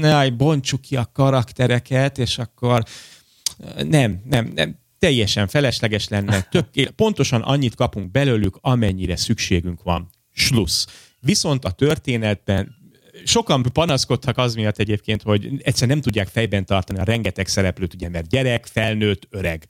[0.00, 2.82] ne, bontsuk ki a karaktereket, és akkor
[3.88, 10.10] nem, nem, nem, teljesen felesleges lenne, tök, pontosan annyit kapunk belőlük, amennyire szükségünk van.
[10.32, 10.84] Schluss.
[11.20, 12.76] Viszont a történetben
[13.24, 18.08] sokan panaszkodtak az miatt egyébként, hogy egyszer nem tudják fejben tartani a rengeteg szereplőt, ugye,
[18.08, 19.66] mert gyerek, felnőtt, öreg.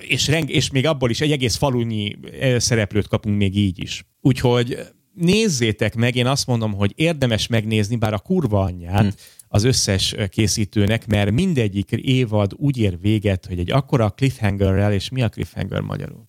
[0.00, 2.16] És, reng, és még abból is egy egész falunyi
[2.56, 4.04] szereplőt kapunk még így is.
[4.20, 4.78] Úgyhogy
[5.14, 9.08] nézzétek meg, én azt mondom, hogy érdemes megnézni, bár a kurva anyját, hm
[9.52, 15.22] az összes készítőnek, mert mindegyik évad úgy ér véget, hogy egy akkora cliffhangerrel, és mi
[15.22, 16.28] a cliffhanger magyarul?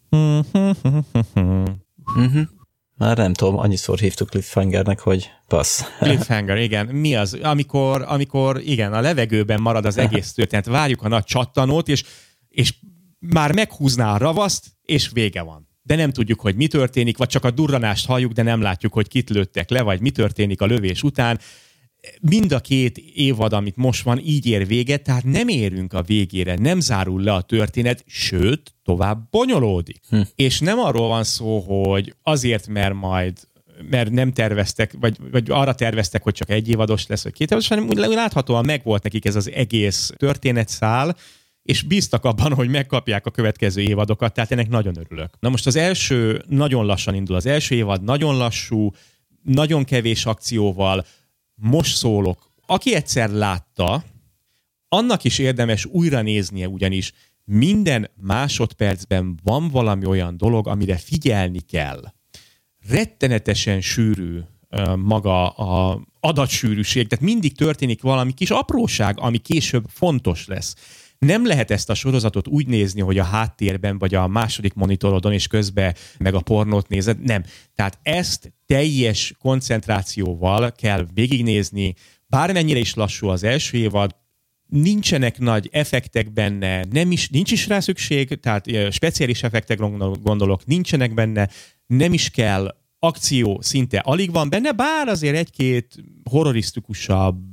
[2.16, 2.48] Uh-huh.
[2.98, 5.84] Már nem tudom, annyiszor hívtuk cliffhangernek, hogy passz.
[6.00, 6.86] Cliffhanger, igen.
[6.86, 7.34] Mi az?
[7.34, 10.66] Amikor, amikor igen, a levegőben marad az egész történet.
[10.66, 12.04] Várjuk a nagy csattanót, és,
[12.50, 12.74] és
[13.20, 15.70] már meghúzná a ravaszt, és vége van.
[15.84, 19.08] De nem tudjuk, hogy mi történik, vagy csak a durranást halljuk, de nem látjuk, hogy
[19.08, 21.40] kit lőttek le, vagy mi történik a lövés után
[22.22, 26.56] mind a két évad, amit most van, így ér véget, tehát nem érünk a végére,
[26.56, 30.02] nem zárul le a történet, sőt, tovább bonyolódik.
[30.10, 30.22] Hm.
[30.36, 33.50] És nem arról van szó, hogy azért, mert majd
[33.90, 37.68] mert nem terveztek, vagy, vagy arra terveztek, hogy csak egy évados lesz, vagy két évados,
[37.68, 41.16] hanem láthatóan megvolt nekik ez az egész történetszál,
[41.64, 45.30] és bíztak abban, hogy megkapják a következő évadokat, tehát ennek nagyon örülök.
[45.40, 48.92] Na most az első nagyon lassan indul, az első évad nagyon lassú,
[49.44, 51.06] nagyon kevés akcióval,
[51.62, 52.50] most szólok.
[52.66, 54.04] Aki egyszer látta,
[54.88, 57.14] annak is érdemes újra néznie, ugyanis
[57.46, 62.14] minden másodpercben van valami olyan dolog, amire figyelni kell.
[62.90, 64.40] Rettenetesen sűrű
[64.96, 70.76] maga a adatsűrűség, tehát mindig történik valami kis apróság, ami később fontos lesz.
[71.26, 75.48] Nem lehet ezt a sorozatot úgy nézni, hogy a háttérben vagy a második monitorodon és
[75.48, 77.24] közben meg a pornót nézed.
[77.24, 77.44] Nem.
[77.76, 81.94] Tehát ezt teljes koncentrációval kell végignézni,
[82.28, 84.16] bármennyire is lassú az első évad,
[84.68, 89.80] nincsenek nagy effektek benne, nem is, nincs is rá szükség, tehát speciális effektek
[90.24, 91.50] gondolok, nincsenek benne,
[91.88, 95.96] nem is kell, akció szinte alig van benne, bár azért egy-két
[96.30, 97.51] horrorisztikusabb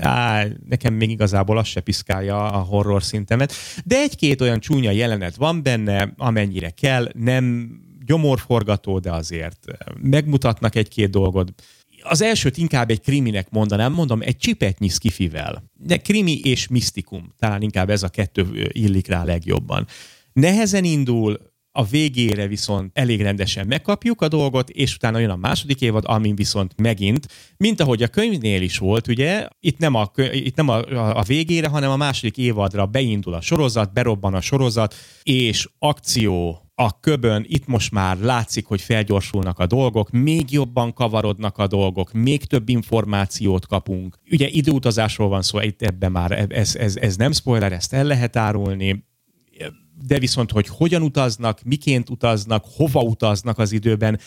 [0.00, 3.52] á, nekem még igazából az se piszkálja a horror szintemet,
[3.84, 7.70] de egy-két olyan csúnya jelenet van benne, amennyire kell, nem
[8.06, 9.58] gyomorforgató, de azért
[10.00, 11.52] megmutatnak egy-két dolgot.
[12.02, 15.70] az elsőt inkább egy kriminek mondanám, mondom, egy csipetnyi skifivel.
[15.76, 19.86] De krimi és misztikum, talán inkább ez a kettő illik rá legjobban.
[20.32, 25.80] Nehezen indul, a végére viszont elég rendesen megkapjuk a dolgot, és utána jön a második
[25.80, 30.56] évad, amin viszont megint, mint ahogy a könyvnél is volt, ugye, itt nem a, itt
[30.56, 30.78] nem a,
[31.18, 37.00] a végére, hanem a második évadra beindul a sorozat, berobban a sorozat, és akció, a
[37.00, 42.44] köbön, itt most már látszik, hogy felgyorsulnak a dolgok, még jobban kavarodnak a dolgok, még
[42.44, 44.18] több információt kapunk.
[44.30, 48.36] Ugye időutazásról van szó, itt ebben már ez, ez, ez nem spoiler, ezt el lehet
[48.36, 49.04] árulni,
[50.06, 54.20] de viszont, hogy hogyan utaznak, miként utaznak, hova utaznak az időben,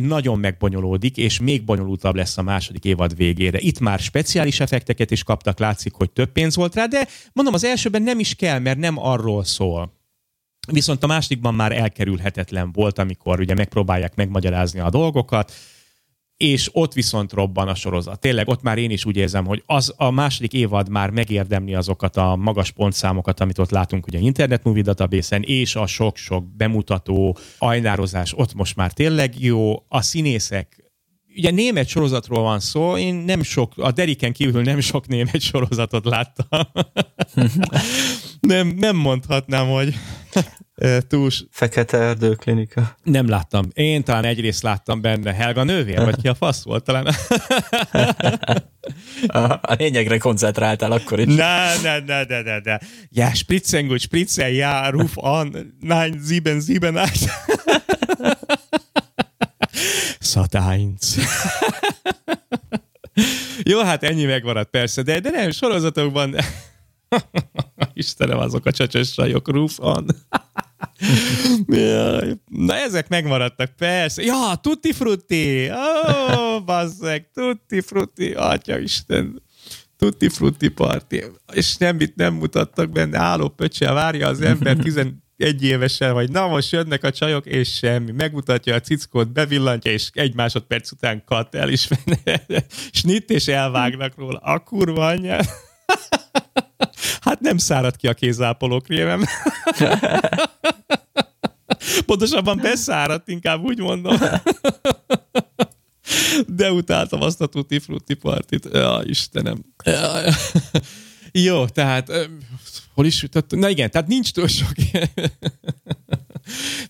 [0.00, 3.58] nagyon megbonyolódik, és még bonyolultabb lesz a második évad végére.
[3.60, 7.64] Itt már speciális effekteket is kaptak, látszik, hogy több pénz volt rá, de mondom, az
[7.64, 10.00] elsőben nem is kell, mert nem arról szól.
[10.72, 15.52] Viszont a másodikban már elkerülhetetlen volt, amikor ugye megpróbálják megmagyarázni a dolgokat,
[16.42, 18.20] és ott viszont robban a sorozat.
[18.20, 22.16] Tényleg ott már én is úgy érzem, hogy az a második évad már megérdemli azokat
[22.16, 28.34] a magas pontszámokat, amit ott látunk ugye Internet Movie Database-en, és a sok-sok bemutató, ajnározás
[28.36, 29.74] ott most már tényleg jó.
[29.88, 30.92] A színészek
[31.36, 36.04] ugye német sorozatról van szó, én nem sok, a Deriken kívül nem sok német sorozatot
[36.04, 36.60] láttam.
[38.40, 39.94] nem, nem mondhatnám, hogy
[41.08, 41.30] túl...
[41.50, 42.96] Fekete Erdő Klinika.
[43.02, 43.68] Nem láttam.
[43.72, 47.06] Én talán egyrészt láttam benne Helga nővér, vagy ki a fasz volt talán.
[49.26, 51.34] a, lényegre koncentráltál akkor is.
[51.34, 52.78] Na, na, na, na, na, na.
[53.10, 57.30] Ja, spritzen gut, spritzen, ja, ruf an, nein, sieben, sieben, acht.
[60.20, 61.14] Szatáinc.
[63.70, 66.36] Jó, hát ennyi megmaradt persze, de, de nem, sorozatokban
[67.94, 70.06] Istenem, azok a csöcsös rajok, rúfon.
[72.66, 74.22] Na, ezek megmaradtak, persze.
[74.22, 75.70] Ja, tutti frutti!
[75.70, 79.42] Ó, oh, bazzeg, tutti frutti, atya Isten.
[79.96, 81.16] Tutti frutti party.
[81.52, 85.14] És semmit nem mutattak benne, álló pöccse, várja az ember 11
[85.60, 88.10] évesen, vagy na most jönnek a csajok, és semmi.
[88.10, 91.88] Megmutatja a cickót, bevillantja, és egy másodperc után kat el, és
[92.92, 94.38] snit, és elvágnak róla.
[94.38, 95.40] A kurva anyja.
[97.20, 99.24] Hát nem szárad ki a kézápoló krémem.
[102.06, 104.16] Pontosabban beszáradt, inkább úgy mondom.
[106.46, 108.68] De utáltam azt a tutti frutti partit.
[108.72, 109.64] Ja, Istenem.
[109.84, 110.34] Ja.
[111.32, 112.12] Jó, tehát
[112.94, 113.62] hol is jutottunk?
[113.62, 114.72] Na igen, tehát nincs túl sok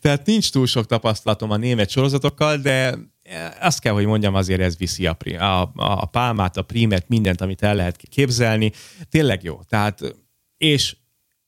[0.01, 2.99] tehát nincs túl sok tapasztalatom a német sorozatokkal, de
[3.61, 7.63] azt kell, hogy mondjam, azért ez viszi a, a, a pálmát, a prímet, mindent, amit
[7.63, 8.73] el lehet képzelni.
[9.11, 9.61] Tényleg jó.
[9.69, 10.01] Tehát,
[10.57, 10.97] és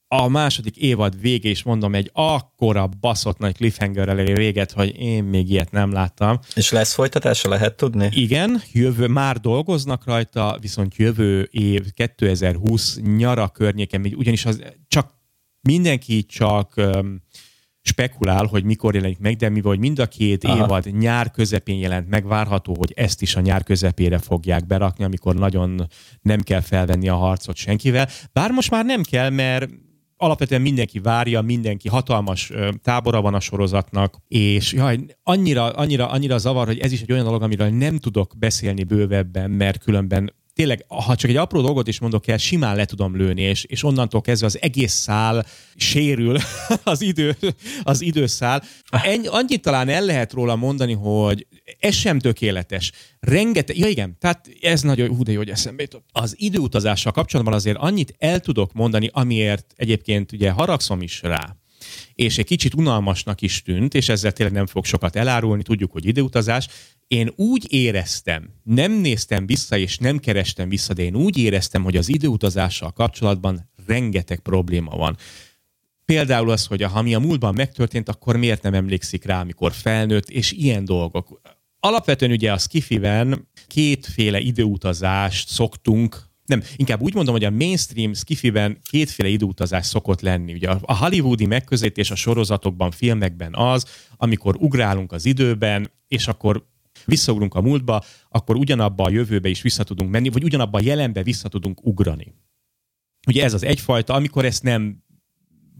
[0.07, 5.23] a második évad vége is mondom, egy akkora baszott nagy cliffhangerrel elé véget, hogy én
[5.23, 6.39] még ilyet nem láttam.
[6.55, 8.09] És lesz folytatása, lehet tudni?
[8.11, 15.13] Igen, jövő, már dolgoznak rajta, viszont jövő év 2020 nyara környéken, ugyanis az csak
[15.61, 17.21] mindenki csak um,
[17.87, 20.57] spekulál, hogy mikor jelenik meg, de mivel mind a két Aha.
[20.57, 25.35] évad nyár közepén jelent meg, várható, hogy ezt is a nyár közepére fogják berakni, amikor
[25.35, 25.87] nagyon
[26.21, 28.09] nem kell felvenni a harcot senkivel.
[28.33, 29.69] Bár most már nem kell, mert
[30.17, 36.67] alapvetően mindenki várja, mindenki hatalmas tábora van a sorozatnak, és jaj, annyira, annyira, annyira zavar,
[36.67, 41.15] hogy ez is egy olyan dolog, amiről nem tudok beszélni bővebben, mert különben tényleg, ha
[41.15, 44.45] csak egy apró dolgot is mondok el, simán le tudom lőni, és, és onnantól kezdve
[44.45, 45.45] az egész szál
[45.75, 46.37] sérül,
[46.83, 47.35] az, idő,
[47.83, 48.63] az időszál.
[48.89, 51.47] Ennyi, annyit talán el lehet róla mondani, hogy
[51.79, 52.91] ez sem tökéletes.
[53.19, 56.09] Rengeteg, ja igen, tehát ez nagyon, hú, de jó, hogy eszembe jutott.
[56.11, 61.55] Az időutazással kapcsolatban azért annyit el tudok mondani, amiért egyébként ugye haragszom is rá,
[62.13, 66.05] és egy kicsit unalmasnak is tűnt, és ezzel tényleg nem fog sokat elárulni, tudjuk, hogy
[66.05, 66.67] időutazás,
[67.07, 71.97] én úgy éreztem, nem néztem vissza, és nem kerestem vissza, de én úgy éreztem, hogy
[71.97, 75.17] az időutazással kapcsolatban rengeteg probléma van.
[76.05, 80.29] Például az, hogy ha mi a múltban megtörtént, akkor miért nem emlékszik rá, amikor felnőtt,
[80.29, 81.41] és ilyen dolgok.
[81.79, 88.77] Alapvetően ugye a skifiben kétféle időutazást szoktunk nem, inkább úgy mondom, hogy a mainstream skifiben
[88.89, 90.53] kétféle időutazás szokott lenni.
[90.53, 93.85] Ugye a hollywoodi megközelítés a sorozatokban, filmekben az,
[94.17, 96.65] amikor ugrálunk az időben, és akkor
[97.05, 101.23] visszaugrunk a múltba, akkor ugyanabba a jövőbe is vissza tudunk menni, vagy ugyanabba a jelenbe
[101.23, 102.33] vissza tudunk ugrani.
[103.27, 105.03] Ugye ez az egyfajta, amikor ezt nem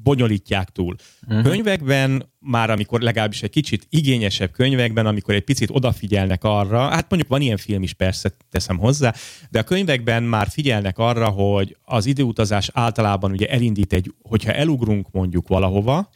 [0.05, 0.95] bonyolítják túl.
[1.28, 1.43] Uh-huh.
[1.43, 7.32] Könyvekben, már amikor legalábbis egy kicsit igényesebb könyvekben, amikor egy picit odafigyelnek arra, hát mondjuk
[7.32, 9.13] van ilyen film is persze, teszem hozzá,
[9.49, 15.11] de a könyvekben már figyelnek arra, hogy az időutazás általában ugye elindít egy, hogyha elugrunk
[15.11, 16.09] mondjuk valahova,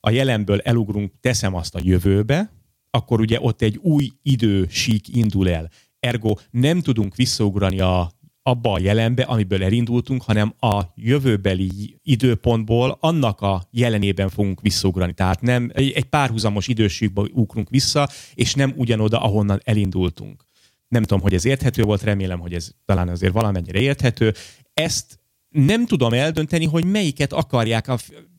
[0.00, 2.52] a jelenből elugrunk, teszem azt a jövőbe,
[2.94, 5.70] akkor ugye ott egy új idősík indul el.
[5.98, 8.10] ergo nem tudunk visszaugrani a
[8.42, 15.12] abba a jelenbe, amiből elindultunk, hanem a jövőbeli időpontból annak a jelenében fogunk visszaugrani.
[15.12, 20.44] Tehát nem egy párhuzamos időségbe ugrunk vissza, és nem ugyanoda, ahonnan elindultunk.
[20.88, 24.34] Nem tudom, hogy ez érthető volt, remélem, hogy ez talán azért valamennyire érthető.
[24.74, 25.18] Ezt
[25.54, 27.86] nem tudom eldönteni, hogy melyiket akarják,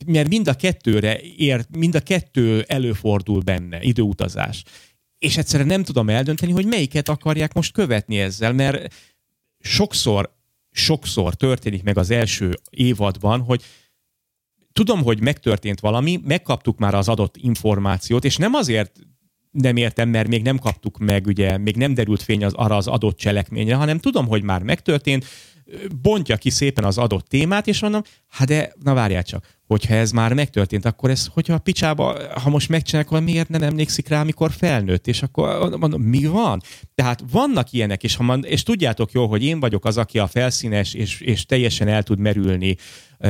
[0.05, 4.63] mert mind a kettőre ér, mind a kettő előfordul benne, időutazás.
[5.17, 8.93] És egyszerűen nem tudom eldönteni, hogy melyiket akarják most követni ezzel, mert
[9.59, 10.35] sokszor,
[10.71, 13.63] sokszor történik meg az első évadban, hogy
[14.73, 18.99] tudom, hogy megtörtént valami, megkaptuk már az adott információt, és nem azért
[19.51, 22.87] nem értem, mert még nem kaptuk meg, ugye, még nem derült fény az, arra az
[22.87, 25.25] adott cselekményre, hanem tudom, hogy már megtörtént,
[26.01, 30.11] bontja ki szépen az adott témát, és mondom, hát de, na várjál csak, hogyha ez
[30.11, 34.21] már megtörtént, akkor ez, hogyha a picsába, ha most megcsinálják, akkor miért nem emlékszik rá,
[34.21, 36.61] amikor felnőtt, és akkor mondom, mi van?
[36.95, 40.27] Tehát vannak ilyenek, és, ha man, és tudjátok jó, hogy én vagyok az, aki a
[40.27, 42.75] felszínes, és, és teljesen el tud merülni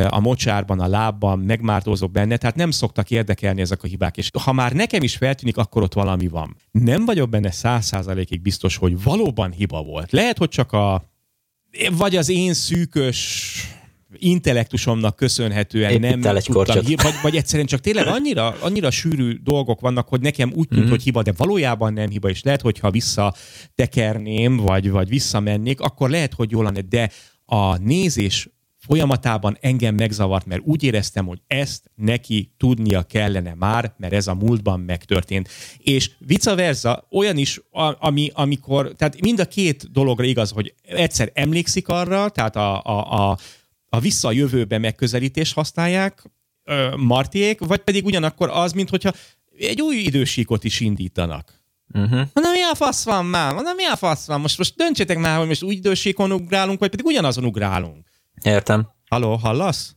[0.10, 4.18] a mocsárban, a lábban, megmártózok benne, tehát nem szoktak érdekelni ezek a hibák.
[4.18, 6.56] És ha már nekem is feltűnik, akkor ott valami van.
[6.72, 10.12] Nem vagyok benne száz százalékig biztos, hogy valóban hiba volt.
[10.12, 11.15] Lehet, hogy csak a
[11.92, 13.54] vagy az én szűkös
[14.18, 19.80] intellektusomnak köszönhetően Épp nem egy tudtam, vagy, vagy egyszerűen csak tényleg annyira, annyira sűrű dolgok
[19.80, 20.90] vannak, hogy nekem úgy tűnt, mm-hmm.
[20.90, 26.34] hogy hiba, de valójában nem hiba, és lehet, hogyha visszatekerném, vagy, vagy visszamennék, akkor lehet,
[26.34, 27.10] hogy jól lenne, de
[27.46, 28.50] a nézés
[28.88, 34.34] folyamatában engem megzavart, mert úgy éreztem, hogy ezt neki tudnia kellene már, mert ez a
[34.34, 35.50] múltban megtörtént.
[35.78, 37.62] És vice versa, olyan is,
[38.00, 43.30] ami, amikor, tehát mind a két dologra igaz, hogy egyszer emlékszik arra, tehát a, a,
[43.30, 43.38] a,
[43.90, 46.24] a visszajövőbe megközelítés használják
[46.98, 49.12] Martiék, vagy pedig ugyanakkor az, mint hogyha
[49.58, 51.64] egy új idősíkot is indítanak.
[51.94, 52.10] Uh-huh.
[52.34, 53.54] Mondom, mi a fasz van már?
[53.54, 54.42] Mondom, mi a fasz van?
[54.42, 58.08] Most, most döntsétek már, hogy most új idősíkon ugrálunk, vagy pedig ugyanazon ugrálunk.
[58.44, 58.88] Értem.
[59.10, 59.96] Haló, hallasz?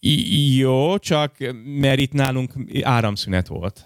[0.00, 2.52] I- jó, csak mert itt nálunk
[2.82, 3.84] áramszünet volt.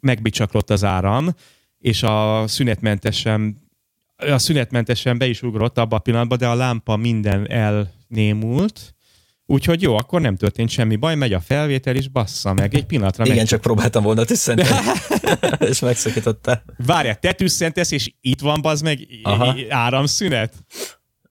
[0.00, 1.34] Megbicsaklott az áram,
[1.78, 3.68] és a szünetmentesen
[4.16, 8.94] a szünetmentesen be is ugrott abba a pillanatban, de a lámpa minden elnémult,
[9.50, 13.24] Úgyhogy jó, akkor nem történt semmi baj, megy a felvétel, és bassza meg egy pillanatra.
[13.24, 13.46] Igen, meg...
[13.46, 14.68] csak próbáltam volna tüsszenteni,
[15.70, 16.62] és megszakítottál.
[16.86, 19.54] Várjál, te tüsszentesz, és itt van, bazd meg, Aha.
[19.68, 20.54] áramszünet?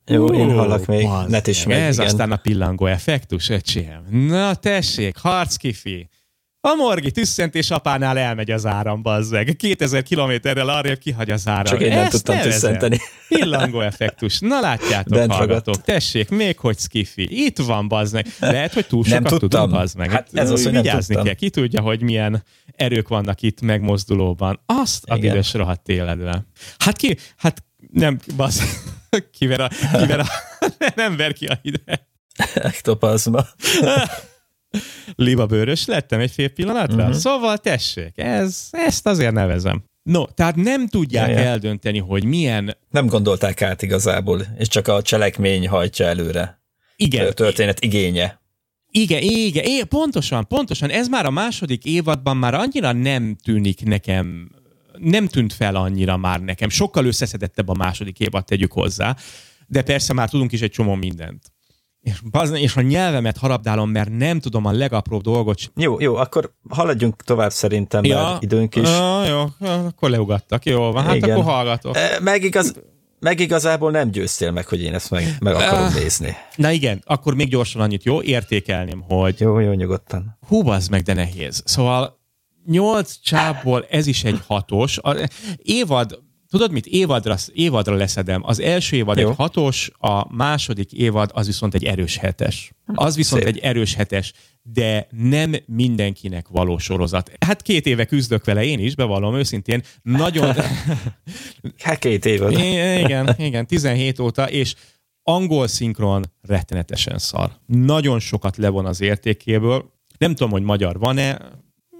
[0.10, 1.78] Jó, uh, én hallak még, net is meg.
[1.78, 2.06] Ez igen.
[2.06, 4.28] aztán a pillangó effektus, öcsém.
[4.28, 6.10] Na tessék, harckifi.
[6.62, 9.56] A morgi tüsszentés apánál elmegy az áram, bazzeg.
[9.56, 11.64] 2000 kilométerrel arra kihagy az áram.
[11.64, 12.60] Csak én nem Ezt tudtam nevezem.
[12.60, 12.98] tüsszenteni.
[13.30, 14.40] Pillangó effektus.
[14.40, 15.66] Na látjátok, Bent hallgatók.
[15.66, 15.86] Ragadt.
[15.86, 17.46] Tessék, még hogy skifi.
[17.46, 18.26] Itt van, bazzeg.
[18.40, 19.50] Lehet, hogy túl sokat nem tudtam.
[19.50, 20.12] tudom, bazzeg.
[20.12, 21.34] Hát ez az, hogy Vigyázni kell.
[21.34, 22.44] Ki tudja, hogy milyen
[22.76, 24.60] erők vannak itt megmozdulóban.
[24.66, 26.48] Azt a büdös rohadt életben.
[26.78, 27.64] Hát ki, hát
[27.94, 28.86] nem, basz,
[29.38, 29.68] kiver a,
[29.98, 30.26] kiver a,
[30.96, 32.08] nem ver ki a ide.
[32.54, 33.46] Ektopazma.
[35.16, 37.04] Libabőrös lettem egy fél pillanatra?
[37.04, 37.16] Uh-huh.
[37.16, 39.84] Szóval tessék, ez, ezt azért nevezem.
[40.04, 41.46] No, tehát nem tudják ja, ja.
[41.46, 42.78] eldönteni, hogy milyen...
[42.90, 46.62] Nem gondolták át igazából, és csak a cselekmény hajtja előre.
[46.96, 47.28] Igen.
[47.28, 48.42] A történet igénye.
[48.92, 50.90] Igen, igen, igen, pontosan, pontosan.
[50.90, 54.52] Ez már a második évadban már annyira nem tűnik nekem
[55.02, 56.70] nem tűnt fel annyira már nekem.
[56.70, 59.16] Sokkal összeszedettebb a második évad, tegyük hozzá.
[59.68, 61.52] De persze már tudunk is egy csomó mindent.
[62.02, 62.22] És,
[62.54, 65.72] és a nyelvemet harabdálom, mert nem tudom a legapróbb dolgot.
[65.76, 68.88] Jó, jó, akkor haladjunk tovább szerintem, ja, mert időnk is.
[68.88, 71.32] Ja, jó, akkor leugattak, jó van, hát Igen.
[71.32, 71.98] akkor hallgatok.
[72.22, 72.74] Meg, igaz,
[73.20, 76.36] meg igazából nem győztél meg, hogy én ezt meg, meg akarom nézni.
[76.56, 78.22] Na igen, akkor még gyorsan annyit, jó?
[78.22, 79.40] Értékelném, hogy...
[79.40, 80.38] Jó, jó, nyugodtan.
[80.48, 81.62] Hú, az meg, de nehéz.
[81.66, 82.19] Szóval
[82.70, 84.98] nyolc csápból ez is egy hatos.
[84.98, 85.16] A,
[85.58, 86.86] évad, tudod mit?
[86.86, 88.42] Évadra, évadra leszedem.
[88.46, 89.30] Az első évad Jó.
[89.30, 92.72] egy hatos, a második évad az viszont egy erős hetes.
[92.86, 93.56] Az viszont Szép.
[93.56, 97.32] egy erős hetes, de nem mindenkinek való sorozat.
[97.46, 99.84] Hát két éve küzdök vele én is, bevallom őszintén.
[100.02, 100.56] Nagyon...
[101.84, 102.52] hát két éve.
[103.00, 104.76] Igen, igen, 17 óta, és
[105.24, 107.52] angol szinkron rettenetesen szar.
[107.66, 109.94] Nagyon sokat levon az értékéből.
[110.18, 111.38] Nem tudom, hogy magyar van-e,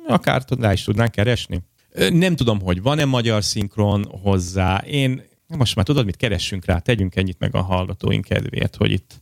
[0.10, 1.62] akár rá is tudnánk keresni.
[2.10, 4.78] Nem tudom, hogy van-e magyar szinkron hozzá.
[4.78, 9.22] Én most már tudod, mit keressünk rá, tegyünk ennyit meg a hallgatóink kedvéért, hogy itt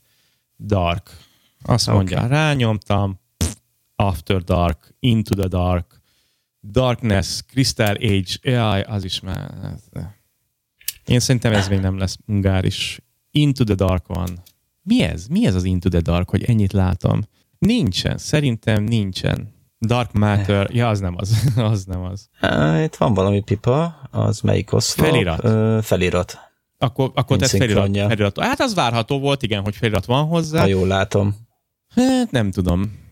[0.58, 1.18] Dark.
[1.62, 2.30] Azt mondja, okay.
[2.30, 3.20] rányomtam,
[3.96, 6.02] After Dark, Into the Dark,
[6.62, 9.52] Darkness, Crystal Age, jaj, az is már...
[11.06, 13.00] Én szerintem ez még nem lesz ungáris.
[13.32, 14.42] Into the Dark van.
[14.82, 15.28] Mi ez?
[15.28, 17.22] Mi ez az Into the Dark, hogy ennyit látom?
[17.58, 19.56] Nincsen, szerintem nincsen.
[19.80, 21.52] Dark Matter, ja, az nem az.
[21.72, 22.30] az nem az.
[22.84, 25.08] Itt van valami pipa, az melyik oszlop?
[25.08, 25.44] Felirat.
[25.44, 26.40] Ö, felirat.
[26.78, 28.40] Akkor, akkor tesz felirat, felirat.
[28.40, 30.60] Hát az várható volt, igen, hogy felirat van hozzá.
[30.60, 31.36] Ha jól látom.
[31.96, 33.06] Hát nem tudom.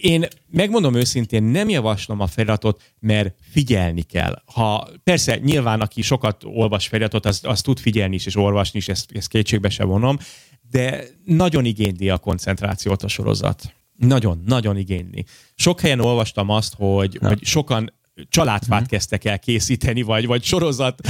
[0.00, 4.42] Én megmondom őszintén, nem javaslom a feliratot, mert figyelni kell.
[4.44, 8.88] Ha, persze, nyilván aki sokat olvas feliratot, az, az tud figyelni is és olvasni is,
[8.88, 10.18] ezt, ezt kétségbe se vonom,
[10.70, 13.74] de nagyon igényli a koncentrációt a sorozat.
[14.06, 15.24] Nagyon, nagyon igényli.
[15.54, 17.92] Sok helyen olvastam azt, hogy, hogy sokan
[18.28, 21.00] családfát kezdtek el készíteni, vagy, vagy sorozat,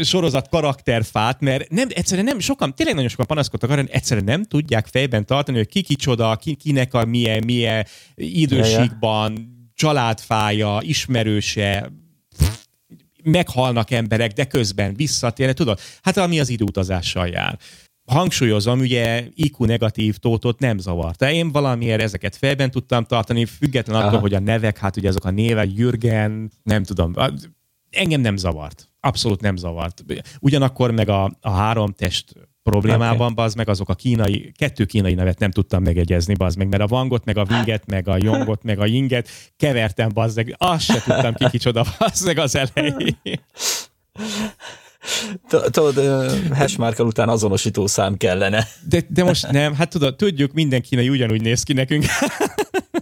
[0.00, 4.44] sorozat karakterfát, mert nem, egyszerűen nem, sokan, tényleg nagyon sokan panaszkodtak arra, hogy egyszerűen nem
[4.44, 11.92] tudják fejben tartani, hogy ki kicsoda, ki, kinek a milyen, milyen időségban, családfája, ismerőse,
[13.22, 15.80] meghalnak emberek, de közben visszatérnek, tudod?
[16.02, 17.58] Hát ami az időutazással jár.
[18.10, 21.30] Hangsúlyozom, ugye IQ negatív tótot nem zavarta.
[21.30, 24.20] Én valamiért ezeket fejben tudtam tartani, független attól, Aha.
[24.20, 27.14] hogy a nevek, hát ugye azok a névek, Jürgen, nem tudom,
[27.90, 28.88] engem nem zavart.
[29.00, 30.04] Abszolút nem zavart.
[30.40, 32.32] Ugyanakkor meg a, a három test
[32.62, 33.44] problémában, okay.
[33.44, 36.86] az meg azok a kínai, kettő kínai nevet nem tudtam megegyezni, bazd meg, mert a
[36.86, 41.02] Vangot, meg a Vinget, meg a Jongot, meg a Yinget kevertem, bazd meg, azt se
[41.02, 43.14] tudtam ki kicsoda, bazd meg az elején.
[45.48, 48.66] Tudod, ö, hashmarkkal után azonosító szám kellene.
[48.88, 52.04] De, de most nem, hát tudod, tudjuk, minden kínai ugyanúgy néz ki nekünk.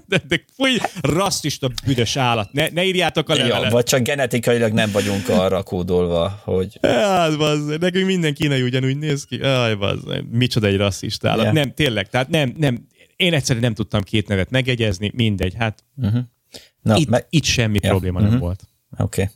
[0.07, 3.73] De, de fúj, rasszista büdös állat, ne, ne írjátok a Ja, levelet.
[3.73, 9.25] vagy csak genetikailag nem vagyunk arra kódolva, hogy Hát, bazd, nekünk minden kínai ugyanúgy néz
[9.25, 9.37] ki.
[9.41, 11.45] Aj, bazd, micsoda egy rasszista állat.
[11.45, 11.53] Ja.
[11.53, 12.87] Nem, tényleg, tehát nem, nem,
[13.17, 15.85] én egyszerűen nem tudtam két nevet megegyezni, mindegy, hát
[16.83, 18.29] Na, itt, meg, itt semmi Ja, probléma mhm.
[18.31, 18.63] nem volt.
[18.99, 19.23] Oké.
[19.23, 19.35] Okay.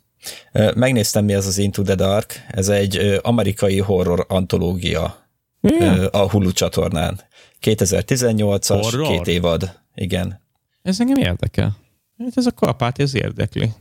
[0.75, 2.47] Megnéztem, mi az az Into the Dark.
[2.49, 5.27] Ez egy amerikai horror antológia
[5.61, 7.20] ö, a Hulu csatornán.
[7.62, 9.07] 2018-as, Horror?
[9.07, 9.79] két évad.
[9.95, 10.41] Igen.
[10.83, 11.77] Ez engem érdekel.
[12.18, 13.73] Hát ez a kapát, ez érdekli.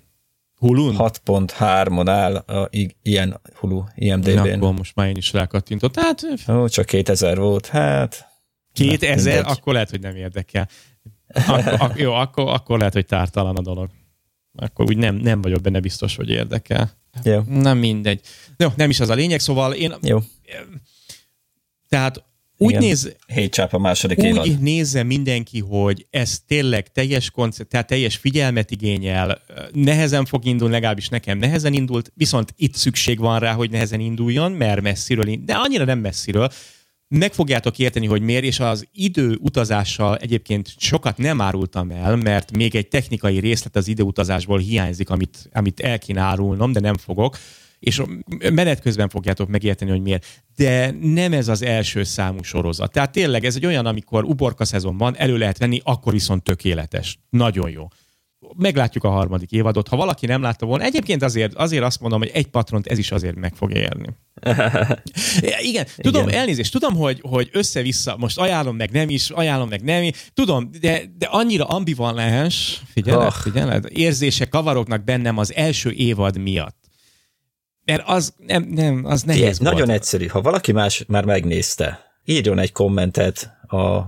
[0.56, 0.96] Hulun?
[0.98, 4.38] 6.3-on áll a, i- ilyen Hulu, Na, IMDb-n.
[4.54, 6.00] akkor most már én is rákattintott.
[6.00, 8.30] Hát Ó, csak 2000 volt, hát...
[8.74, 9.44] 2000, mindegy.
[9.58, 10.68] akkor lehet, hogy nem érdekel.
[11.34, 13.90] Akkor, ak, jó, akkor, akkor lehet, hogy tártalan a dolog.
[14.56, 16.92] Akkor úgy nem, nem vagyok benne biztos, hogy érdekel.
[17.24, 18.22] Jó, Nem mindegy.
[18.58, 20.20] Jó, nem is az a lényeg, szóval én, jó.
[21.90, 22.24] tehát
[22.58, 22.84] úgy Igen.
[22.84, 24.48] néz, Hét csáp a második évad.
[24.48, 29.42] úgy nézze mindenki, hogy ez tényleg teljes koncept, tehát teljes figyelmet igényel,
[29.74, 34.52] nehezen fog indulni, legalábbis nekem nehezen indult, viszont itt szükség van rá, hogy nehezen induljon,
[34.52, 36.52] mert messziről, ind- de annyira nem messziről,
[37.14, 42.52] meg fogjátok érteni, hogy miért, és az idő utazással egyébként sokat nem árultam el, mert
[42.58, 47.38] még egy technikai részlet az időutazásból hiányzik, amit, amit el kéne árulnom, de nem fogok,
[47.80, 48.02] és
[48.54, 50.26] menet közben fogjátok megérteni, hogy miért.
[50.56, 52.92] De nem ez az első számú sorozat.
[52.92, 57.20] Tehát tényleg ez egy olyan, amikor uborka szezon van, elő lehet venni, akkor viszont tökéletes.
[57.30, 57.88] Nagyon jó.
[58.58, 59.88] Meglátjuk a harmadik évadot.
[59.88, 63.12] Ha valaki nem látta volna, egyébként azért, azért azt mondom, hogy egy patront ez is
[63.12, 64.08] azért meg fog érni.
[65.70, 66.40] Igen, tudom, Igen.
[66.40, 70.70] elnézést, tudom, hogy, hogy össze-vissza, most ajánlom meg nem is, ajánlom meg nem is, tudom,
[70.82, 73.34] de, de annyira ambivalens, figyeled, Ah.
[73.34, 76.80] figyeled, érzések kavarognak bennem az első évad miatt.
[77.86, 79.74] Mert az nem, nem, az nehéz volt.
[79.74, 80.26] nagyon egyszerű.
[80.28, 84.02] Ha valaki más már megnézte, írjon egy kommentet a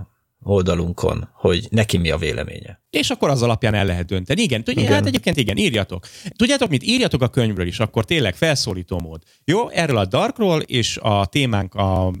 [0.44, 2.82] oldalunkon, hogy neki mi a véleménye.
[2.90, 4.42] És akkor az alapján el lehet dönteni.
[4.42, 4.94] Igen, tudja, Igen.
[4.94, 6.06] hát egyébként igen, írjatok.
[6.36, 6.82] Tudjátok mit?
[6.82, 9.22] Írjatok a könyvről is, akkor tényleg felszólító mód.
[9.44, 12.12] Jó, erről a Darkról, és a témánk a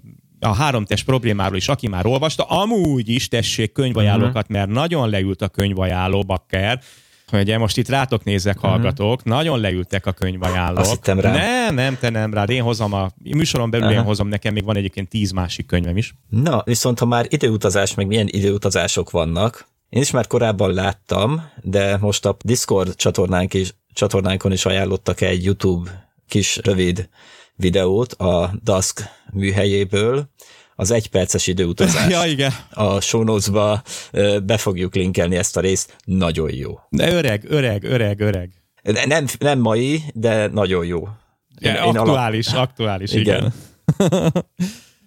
[0.44, 5.48] a háromtest problémáról is, aki már olvasta, amúgy is tessék könyvajánlókat, mert nagyon leült a
[5.48, 6.80] könyvajánló bakker,
[7.32, 10.78] Ugye most itt rátok nézek, hallgatók, nagyon leültek a könyvajánlók.
[10.78, 11.32] Azt hittem rám.
[11.32, 12.50] Nem, nem, te nem rád.
[12.50, 14.06] Én hozom a műsoron belül, én Aha.
[14.06, 16.14] hozom, nekem még van egyébként tíz másik könyvem is.
[16.28, 21.96] Na, viszont ha már időutazás, meg milyen időutazások vannak, én is már korábban láttam, de
[21.96, 27.08] most a Discord csatornánk is, csatornánkon is ajánlottak egy YouTube kis rövid
[27.56, 30.28] videót a Dusk műhelyéből,
[30.76, 32.10] az egyperces időutazás.
[32.10, 32.52] Ja, igen.
[32.70, 33.00] A
[34.12, 36.78] ö, be fogjuk linkelni ezt a részt, nagyon jó.
[36.88, 38.50] De öreg, öreg, öreg, öreg.
[39.06, 41.08] Nem, nem mai, de nagyon jó.
[41.58, 43.52] Ja, Én- én aktuális, aktuális, igen.
[43.98, 44.32] Igen.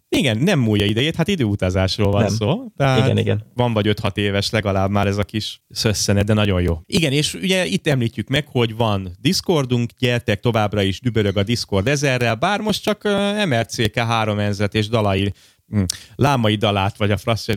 [0.09, 2.33] igen, nem múlja idejét, hát időutazásról van Nem.
[2.35, 2.65] szó.
[2.77, 3.51] Tehát Igen, igen.
[3.53, 6.79] Van vagy 5-6 éves legalább már ez a kis szösszenet, de nagyon jó.
[6.85, 11.87] Igen, és ugye itt említjük meg, hogy van Discordunk, gyertek továbbra is dübörög a Discord
[11.87, 13.03] ezerrel, bár most csak
[13.47, 15.33] MRCK 3 enzet és dalai
[16.15, 17.47] Lámai dalát, vagy a frasz,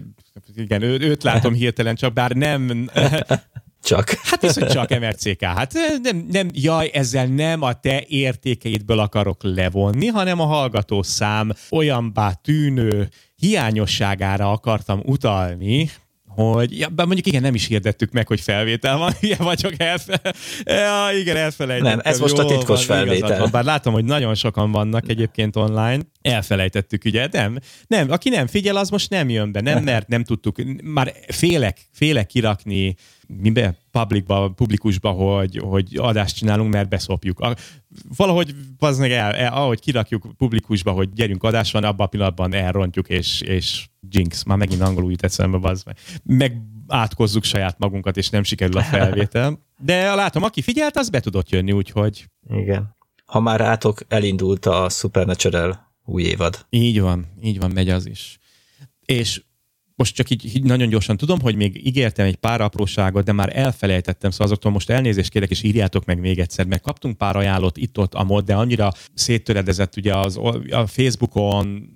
[0.54, 2.90] igen, ő, őt látom hirtelen, csak bár nem,
[3.82, 4.10] Csak.
[4.10, 5.44] Hát ez, hogy csak MRCK.
[5.44, 5.72] Hát
[6.02, 12.32] nem, nem, jaj, ezzel nem a te értékeidből akarok levonni, hanem a hallgató szám olyanbá
[12.32, 15.90] tűnő hiányosságára akartam utalni,
[16.40, 19.74] hogy ja, bár mondjuk igen, nem is hirdettük meg, hogy felvétel van, ilyen vagy csak
[19.76, 20.20] elfe...
[20.64, 21.96] ja, igen, elfelejtettem.
[21.96, 23.38] Nem, ez most a titkos van, felvétel.
[23.38, 26.00] Van, bár látom, hogy nagyon sokan vannak egyébként online.
[26.22, 27.28] Elfelejtettük, ugye?
[27.30, 31.12] Nem, nem, aki nem figyel, az most nem jön be, nem, mert nem tudtuk, már
[31.28, 32.94] félek, félek kirakni
[33.38, 37.40] mibe, publicba, publikusba, hogy, hogy adást csinálunk, mert beszopjuk.
[37.40, 37.56] A,
[38.16, 42.54] valahogy az meg el, el, ahogy kirakjuk publikusba, hogy gyerünk adás van, abban a pillanatban
[42.54, 45.96] elrontjuk, és, és jinx, már megint angolul jut eszembe, az meg.
[46.22, 49.58] meg átkozzuk saját magunkat, és nem sikerül a felvétel.
[49.78, 52.26] De látom, aki figyelt, az be tudott jönni, úgyhogy...
[52.48, 52.96] Igen.
[53.24, 56.66] Ha már átok, elindult a Supernatural új évad.
[56.70, 58.38] Így van, így van, megy az is.
[59.04, 59.42] És
[60.00, 63.56] most csak így, így nagyon gyorsan tudom, hogy még ígértem egy pár apróságot, de már
[63.56, 67.76] elfelejtettem, szóval azoktól most elnézést kérek, és írjátok meg még egyszer, mert kaptunk pár ajánlót
[67.76, 70.36] itt-ott a mod, de annyira széttöredezett ugye az,
[70.70, 71.88] a Facebookon,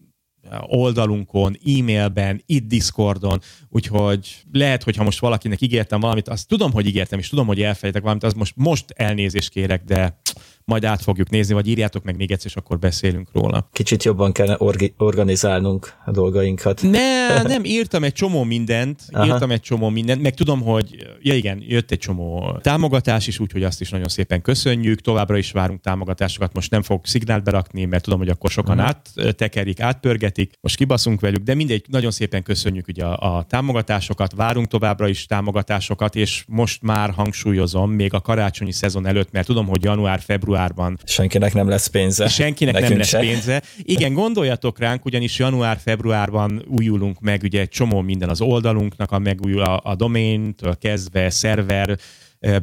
[0.61, 6.87] oldalunkon, e-mailben, itt Discordon, úgyhogy lehet, hogy ha most valakinek ígértem valamit, azt tudom, hogy
[6.87, 10.21] ígértem, és tudom, hogy elfelejtek valamit, az most, most elnézést kérek, de
[10.65, 13.69] majd át fogjuk nézni, vagy írjátok meg még egyszer, és akkor beszélünk róla.
[13.73, 16.83] Kicsit jobban kell orgi- organizálnunk a dolgainkat.
[16.83, 19.27] Ne, nem, írtam egy csomó mindent, Aha.
[19.27, 23.63] írtam egy csomó mindent, meg tudom, hogy, ja igen, jött egy csomó támogatás is, úgyhogy
[23.63, 28.03] azt is nagyon szépen köszönjük, továbbra is várunk támogatásokat, most nem fog szignált berakni, mert
[28.03, 28.95] tudom, hogy akkor sokan uh-huh.
[29.17, 34.67] áttekerik, átpörgetik, most kibaszunk velük, de mindegy, nagyon szépen köszönjük ugye a, a támogatásokat, várunk
[34.67, 39.85] továbbra is támogatásokat, és most már hangsúlyozom, még a karácsonyi szezon előtt, mert tudom, hogy
[39.85, 40.21] január,
[40.55, 40.99] februárban.
[41.05, 42.29] Senkinek nem lesz pénze.
[42.29, 43.19] Senkinek Nekünk nem lesz se.
[43.19, 43.63] pénze.
[43.83, 49.63] Igen, gondoljatok ránk, ugyanis január-februárban újulunk meg, ugye egy csomó minden az oldalunknak, a megújul
[49.63, 51.99] a, a domain-től kezdve, szerver,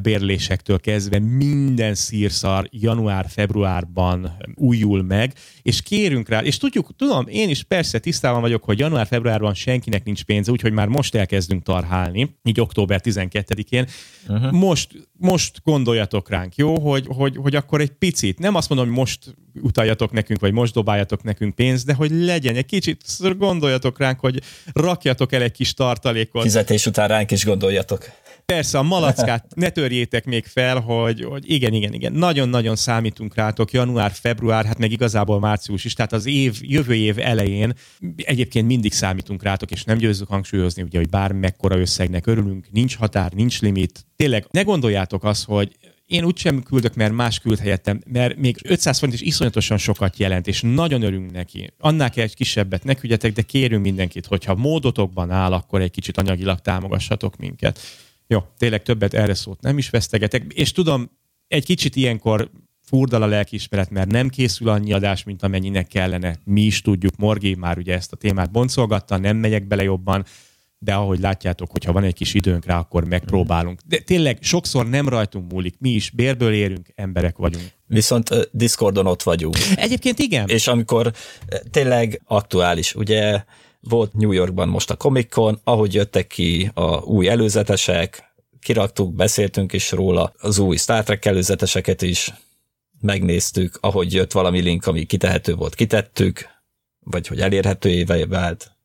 [0.02, 5.32] bérlésektől kezdve minden szírszar január-februárban újul meg,
[5.62, 10.24] és kérünk rá, és tudjuk, tudom, én is persze tisztában vagyok, hogy január-februárban senkinek nincs
[10.24, 13.86] pénze, úgyhogy már most elkezdünk tarhálni, így október 12-én.
[14.28, 14.52] Uh-huh.
[14.52, 14.88] Most,
[15.18, 19.34] most gondoljatok ránk, jó, hogy, hogy, hogy akkor egy picit, nem azt mondom, hogy most
[19.62, 23.04] utaljatok nekünk, vagy most dobáljatok nekünk pénzt, de hogy legyen egy kicsit,
[23.38, 24.42] gondoljatok ránk, hogy
[24.72, 26.42] rakjatok el egy kis tartalékot.
[26.42, 28.10] Fizetés után ránk is gondoljatok.
[28.46, 33.70] Persze, a malackát ne törjétek még fel, hogy, hogy igen, igen, igen, nagyon-nagyon számítunk rátok,
[33.70, 37.72] január, február, hát meg igazából március is, tehát az év, jövő év elején
[38.16, 43.32] egyébként mindig számítunk rátok, és nem győzzük hangsúlyozni, ugye, hogy bármekkora összegnek örülünk, nincs határ,
[43.32, 44.06] nincs limit.
[44.16, 45.76] Tényleg, ne gondoljátok azt, hogy
[46.12, 50.46] én úgysem küldök, mert más küld helyettem, mert még 500 forint is iszonyatosan sokat jelent,
[50.46, 51.72] és nagyon örülünk neki.
[51.78, 56.18] Annál kell egy kisebbet, ne küldjetek, de kérünk mindenkit, hogyha módotokban áll, akkor egy kicsit
[56.18, 57.80] anyagilag támogassatok minket.
[58.32, 61.10] Jó, tényleg többet erre szót nem is vesztegetek, és tudom,
[61.48, 62.50] egy kicsit ilyenkor
[62.82, 66.36] furdal a lelkiismeret, mert nem készül annyi adás, mint amennyinek kellene.
[66.44, 70.24] Mi is tudjuk, Morgi már ugye ezt a témát boncolgatta, nem megyek bele jobban,
[70.78, 73.80] de ahogy látjátok, hogyha van egy kis időnk rá, akkor megpróbálunk.
[73.86, 77.64] De tényleg sokszor nem rajtunk múlik, mi is bérből érünk, emberek vagyunk.
[77.86, 79.56] Viszont Discordon ott vagyunk.
[79.74, 80.48] Egyébként igen.
[80.48, 81.12] És amikor
[81.70, 83.44] tényleg aktuális, ugye
[83.88, 89.72] volt New Yorkban most a Comic Con, ahogy jöttek ki a új előzetesek, kiraktuk, beszéltünk
[89.72, 92.32] is róla, az új Star Trek előzeteseket is
[93.00, 96.48] megnéztük, ahogy jött valami link, ami kitehető volt, kitettük,
[97.00, 98.76] vagy hogy elérhetővé vált.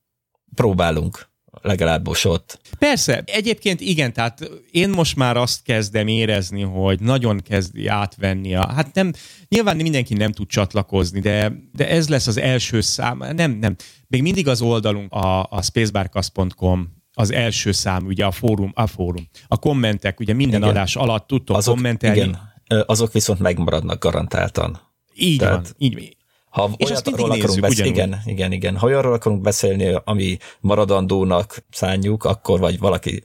[0.56, 1.30] Próbálunk
[1.62, 2.60] legalább most ott.
[2.80, 8.74] Persze, egyébként igen, tehát én most már azt kezdem érezni, hogy nagyon kezdi átvenni a,
[8.74, 9.14] hát nem,
[9.48, 13.76] nyilván mindenki nem tud csatlakozni, de, de ez lesz az első szám, nem, nem,
[14.08, 19.28] még mindig az oldalunk a, a spacebarcast.com az első szám, ugye a fórum, a fórum.
[19.48, 20.72] A kommentek, ugye minden igen.
[20.72, 22.18] adás alatt tudtok azok, kommentelni.
[22.18, 22.40] Igen,
[22.86, 24.80] azok viszont megmaradnak garantáltan.
[25.16, 25.54] Így Tehát...
[25.54, 26.17] van, így,
[26.58, 28.78] ha és azt arról akarunk beszélni, igen, igen, igen.
[28.78, 33.24] Ha arról akarunk beszélni, ami maradandónak szánjuk, akkor vagy valaki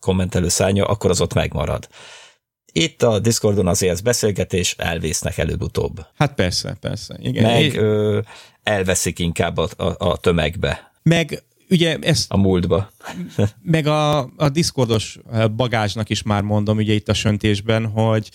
[0.00, 1.88] kommentelő szánja, akkor az ott megmarad.
[2.72, 6.06] Itt a Discordon azért ez beszélgetés, elvésznek előbb-utóbb.
[6.14, 7.16] Hát persze, persze.
[7.20, 7.42] Igen.
[7.42, 8.20] Meg ö,
[8.62, 10.92] elveszik inkább a, a, a tömegbe.
[11.02, 12.32] Meg ugye ezt...
[12.32, 12.90] A múltba.
[13.62, 15.18] meg a, a Discordos
[15.56, 18.30] bagázsnak is már mondom, ugye itt a söntésben, hogy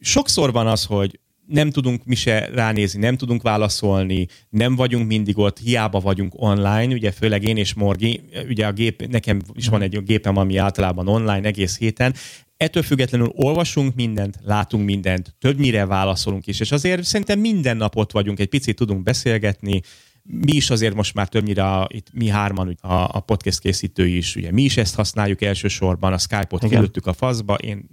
[0.00, 5.38] sokszor van az, hogy nem tudunk mi se ránézni, nem tudunk válaszolni, nem vagyunk mindig
[5.38, 9.82] ott, hiába vagyunk online, ugye főleg én és Morgi, ugye a gép, nekem is van
[9.82, 12.14] egy gépem, ami általában online egész héten,
[12.56, 18.12] Ettől függetlenül olvasunk mindent, látunk mindent, többnyire válaszolunk is, és azért szerintem minden nap ott
[18.12, 19.80] vagyunk, egy picit tudunk beszélgetni,
[20.22, 24.36] mi is azért most már többnyire a, itt mi hárman a, a podcast készítői is,
[24.36, 27.88] ugye mi is ezt használjuk elsősorban, a Skype-ot kilőttük a faszba, én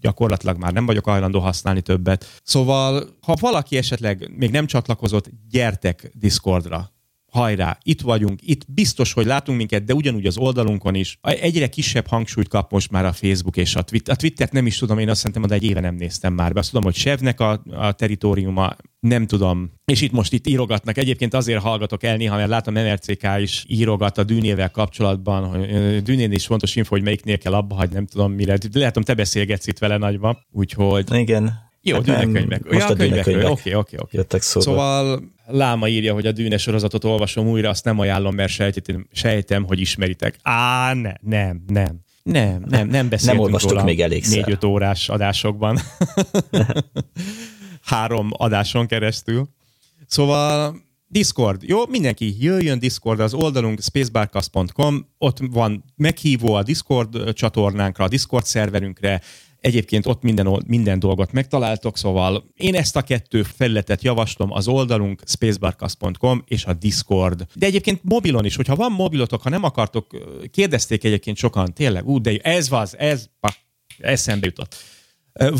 [0.00, 2.40] gyakorlatilag már nem vagyok hajlandó használni többet.
[2.42, 6.96] Szóval, ha valaki esetleg még nem csatlakozott, gyertek Discordra.
[7.30, 11.18] Hajrá, itt vagyunk, itt biztos, hogy látunk minket, de ugyanúgy az oldalunkon is.
[11.22, 14.14] Egyre kisebb hangsúlyt kap most már a Facebook és a Twitter.
[14.14, 16.58] A Twittert nem is tudom, én azt szerintem, hogy egy éve nem néztem már be.
[16.60, 19.72] Azt tudom, hogy Sevnek a, a teritoriuma, nem tudom.
[19.84, 20.98] És itt most itt írogatnak.
[20.98, 26.32] Egyébként azért hallgatok el néha, mert látom MRCK is írogat a dűnével kapcsolatban, hogy dűnén
[26.32, 28.58] is fontos info, hogy melyiknél kell abba hagyni, nem tudom mire.
[28.72, 31.14] Látom, te beszélgetsz itt vele nagyba, úgyhogy...
[31.14, 32.70] Igen, jó, hát dűnekönyvek.
[32.70, 33.50] Most a dűnekönyvek.
[33.50, 34.16] Oké, oké, oké.
[34.16, 34.64] Jöttek szóba.
[34.64, 39.64] Szóval Láma írja, hogy a dűnes sorozatot olvasom újra, azt nem ajánlom, mert sejtem, sejtem
[39.64, 40.36] hogy ismeritek.
[40.42, 42.00] Á, ne, nem, nem.
[42.22, 44.36] Nem, nem, nem beszéltünk Nem olvastuk róla még elégszer.
[44.36, 45.78] négy-öt órás adásokban.
[47.82, 49.48] Három adáson keresztül.
[50.06, 50.76] Szóval
[51.06, 51.62] Discord.
[51.62, 58.44] Jó, mindenki jöjjön Discord az oldalunk spacebarcast.com, ott van meghívó a Discord csatornánkra, a Discord
[58.44, 59.20] szerverünkre,
[59.60, 65.22] Egyébként ott minden, minden dolgot megtaláltok, szóval én ezt a kettő felületet javaslom, az oldalunk
[65.26, 67.46] spacebarcast.com és a Discord.
[67.54, 70.06] De egyébként mobilon is, hogyha van mobilotok, ha nem akartok,
[70.50, 73.26] kérdezték egyébként sokan, tényleg, ú, de ez van, ez,
[73.98, 74.76] eszembe jutott.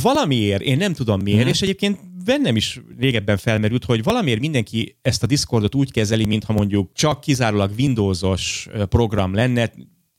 [0.03, 1.49] Valamiért, én nem tudom miért, hmm.
[1.49, 6.53] és egyébként bennem is régebben felmerült, hogy valamiért mindenki ezt a Discordot úgy kezeli, mintha
[6.53, 9.73] mondjuk csak kizárólag Windowsos program lenne,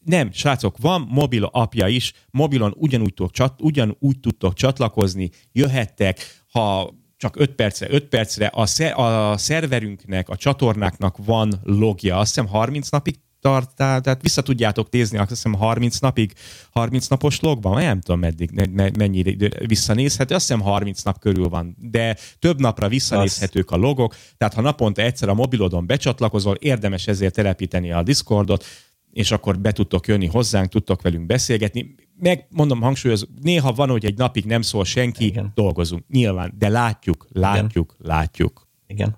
[0.06, 6.94] nem, srácok, van mobil apja is, mobilon ugyanúgy, tudtok, csat, ugyanúgy tudtok csatlakozni, jöhettek, ha
[7.18, 12.48] csak 5 percre, 5 percre a, szer, a szerverünknek, a csatornáknak van logja, azt hiszem
[12.48, 16.34] 30 napig tart, tehát vissza tudjátok nézni, azt hiszem 30 napig,
[16.72, 18.52] 30 napos logban, nem tudom meddig,
[18.98, 24.54] mennyire visszanézhető, azt hiszem 30 nap körül van, de több napra visszanézhetők a logok, tehát
[24.54, 28.66] ha naponta egyszer a mobilodon becsatlakozol, érdemes ezért telepíteni a Discordot,
[29.14, 31.96] és akkor be tudtok jönni hozzánk, tudtok velünk beszélgetni.
[32.20, 35.52] Meg mondom, hangsúlyoz, néha van, hogy egy napig nem szól senki, igen.
[35.56, 36.04] dolgozunk.
[36.08, 38.12] Nyilván, de látjuk, látjuk, igen.
[38.12, 38.68] látjuk.
[38.88, 39.18] Igen.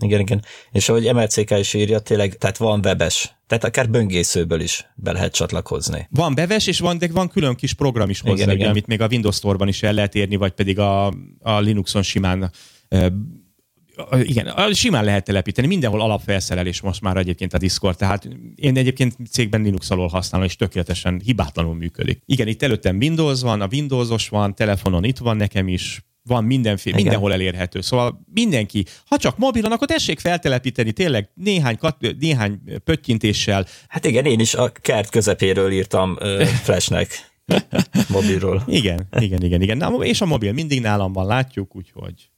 [0.00, 0.42] Igen, igen.
[0.70, 5.32] És ahogy MLCK is írja, tényleg, tehát van webes, tehát akár böngészőből is be lehet
[5.32, 6.08] csatlakozni.
[6.10, 8.70] Van webes, és van, de van külön kis program is hozzá, igen, igen.
[8.70, 11.06] amit még a Windows Store-ban is el lehet érni, vagy pedig a,
[11.40, 12.50] a Linuxon simán
[14.22, 19.62] igen, simán lehet telepíteni, mindenhol alapfelszerelés most már egyébként a Discord, tehát én egyébként cégben
[19.62, 22.22] Linux alól használom, és tökéletesen hibátlanul működik.
[22.26, 26.98] Igen, itt előttem Windows van, a Windowsos van, telefonon itt van nekem is, van mindenféle,
[26.98, 27.06] Igen.
[27.08, 27.80] mindenhol elérhető.
[27.80, 33.66] Szóval mindenki, ha csak mobilon, akkor tessék feltelepíteni tényleg néhány, kat, néhány pöttyintéssel.
[33.88, 37.08] Hát igen, én is a kert közepéről írtam uh, Flashnek.
[38.08, 38.62] mobilról.
[38.66, 39.76] Igen, igen, igen, igen.
[39.76, 42.30] Na, és a mobil mindig nálam van, látjuk, úgyhogy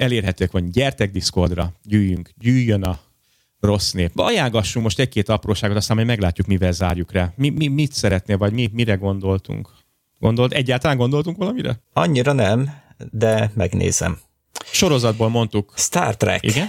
[0.00, 0.70] elérhetők van.
[0.70, 2.98] Gyertek Discordra, gyűjjünk, gyűjjön a
[3.60, 4.18] rossz nép.
[4.18, 7.32] Ajánlassunk most egy-két apróságot, aztán majd meglátjuk, mivel zárjuk rá.
[7.36, 9.70] Mi, mi, mit szeretnél, vagy mi, mire gondoltunk?
[10.18, 11.80] Gondolt, egyáltalán gondoltunk valamire?
[11.92, 12.70] Annyira nem,
[13.10, 14.18] de megnézem.
[14.64, 15.72] Sorozatból mondtuk.
[15.76, 16.42] Star Trek.
[16.42, 16.68] Igen?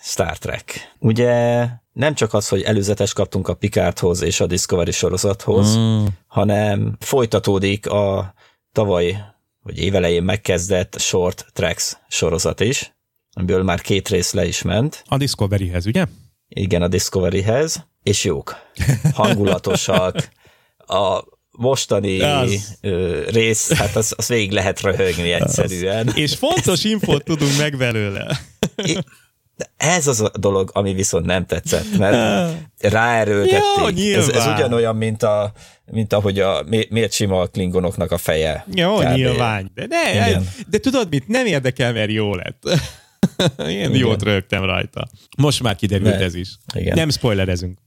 [0.00, 0.94] Star Trek.
[0.98, 6.04] Ugye nem csak az, hogy előzetes kaptunk a Picardhoz és a Discovery sorozathoz, mm.
[6.26, 8.34] hanem folytatódik a
[8.72, 9.31] tavaly
[9.62, 12.92] vagy évelején megkezdett Short Tracks sorozat is,
[13.32, 15.02] amiből már két rész le is ment.
[15.06, 16.06] A Discoveryhez, ugye?
[16.48, 18.56] Igen, a Discoveryhez, és jók.
[19.14, 20.28] Hangulatosak.
[20.86, 22.78] A mostani az...
[23.26, 26.08] rész, hát az, az végig lehet röhögni egyszerűen.
[26.08, 26.16] Az.
[26.16, 28.40] És fontos infót tudunk meg belőle.
[29.56, 32.54] De ez az a dolog, ami viszont nem tetszett, mert
[32.96, 34.04] ráerőltették.
[34.04, 35.52] Jó, ez, ez ugyanolyan, mint, a,
[35.84, 38.66] mint ahogy a, miért sima a klingonoknak a feje.
[38.74, 39.08] Jó, kb.
[39.08, 39.70] nyilván.
[39.74, 40.38] De, ne,
[40.68, 42.62] de tudod mit, nem érdekel, mert jó lett.
[43.58, 43.94] Én Igen.
[43.94, 45.08] jót rögtem rajta.
[45.36, 46.48] Most már kiderült de, ez is.
[46.74, 46.96] Igen.
[46.96, 47.78] Nem spoilerezünk.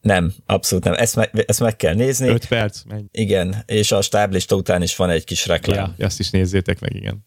[0.00, 0.94] Nem, abszolút nem.
[0.94, 2.28] Ezt meg, ezt meg kell nézni.
[2.28, 3.04] Öt perc, menj.
[3.10, 5.94] Igen, és a stáblista után is van egy kis reklám.
[5.96, 7.24] Ja, azt is nézzétek meg, igen.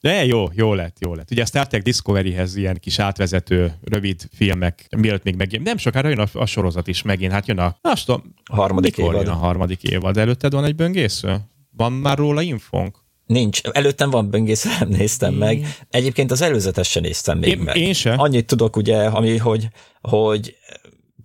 [0.00, 1.30] De jó, jó lett, jó lett.
[1.30, 6.08] Ugye a Star Trek Discoveryhez ilyen kis átvezető, rövid filmek, mielőtt még megint, nem sokára
[6.08, 9.26] jön a, a sorozat is megint, hát jön a, azt tudom, a harmadik mikor évad.
[9.26, 11.36] jön a harmadik évad, előtted van egy böngésző?
[11.70, 13.06] Van már róla infónk?
[13.26, 13.60] Nincs.
[13.62, 15.66] Előttem van böngésző, nem néztem meg.
[15.90, 17.76] Egyébként az előzetes sem néztem még én, meg.
[17.76, 18.18] Én sem.
[18.20, 19.68] Annyit tudok ugye, ami, hogy,
[20.00, 20.56] hogy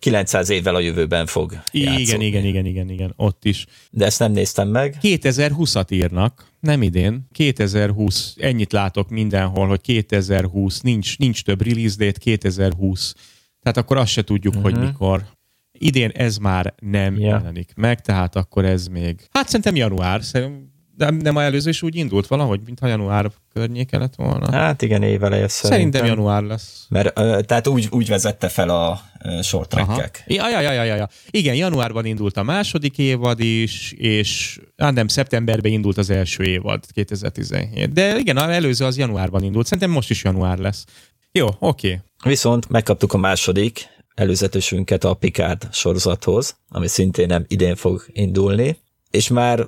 [0.03, 2.25] 900 évvel a jövőben fog Igen, játszódni.
[2.25, 3.65] igen, igen, igen, igen, ott is.
[3.91, 4.97] De ezt nem néztem meg.
[5.01, 12.19] 2020-at írnak, nem idén, 2020, ennyit látok mindenhol, hogy 2020, nincs, nincs több release date,
[12.19, 13.13] 2020.
[13.61, 14.69] Tehát akkor azt se tudjuk, uh-huh.
[14.69, 14.89] hogy mhm.
[14.89, 15.25] mikor.
[15.71, 17.39] Idén ez már nem yeah.
[17.39, 19.27] jelenik meg, tehát akkor ez még...
[19.31, 23.97] Hát szerintem január, szerintem de nem a előző is úgy indult valahogy, mintha január környéke
[23.97, 24.51] lett volna.
[24.51, 25.79] Hát igen, éveleje szerintem.
[25.79, 26.85] Szerintem január lesz.
[26.89, 27.13] Mert
[27.45, 29.01] tehát úgy, úgy vezette fel a
[29.41, 31.09] short track Ja, ja, ja, ja, ja.
[31.29, 36.83] Igen, januárban indult a második évad is, és hát nem, szeptemberben indult az első évad,
[36.93, 37.93] 2017.
[37.93, 39.65] De igen, az előző az januárban indult.
[39.65, 40.85] Szerintem most is január lesz.
[41.31, 41.87] Jó, oké.
[41.87, 41.99] Okay.
[42.23, 48.77] Viszont megkaptuk a második előzetesünket a Picard sorozathoz, ami szintén nem idén fog indulni,
[49.11, 49.67] és már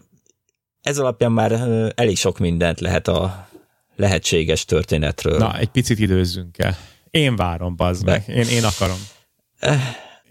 [0.85, 1.51] ez alapján már
[1.95, 3.47] elég sok mindent lehet a
[3.95, 5.37] lehetséges történetről.
[5.37, 6.77] Na, egy picit időzzünk el.
[7.09, 8.23] Én várom, bazd meg.
[8.27, 8.97] Én, én akarom.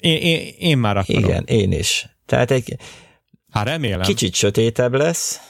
[0.00, 1.24] Én, én, én már akarom.
[1.24, 2.08] Igen, én is.
[2.26, 2.76] Tehát egy
[3.50, 4.00] Hát remélem.
[4.00, 5.40] kicsit sötétebb lesz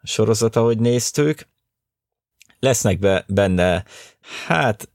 [0.00, 1.48] a sorozat, ahogy néztük.
[2.58, 3.84] Lesznek be, benne,
[4.46, 4.88] hát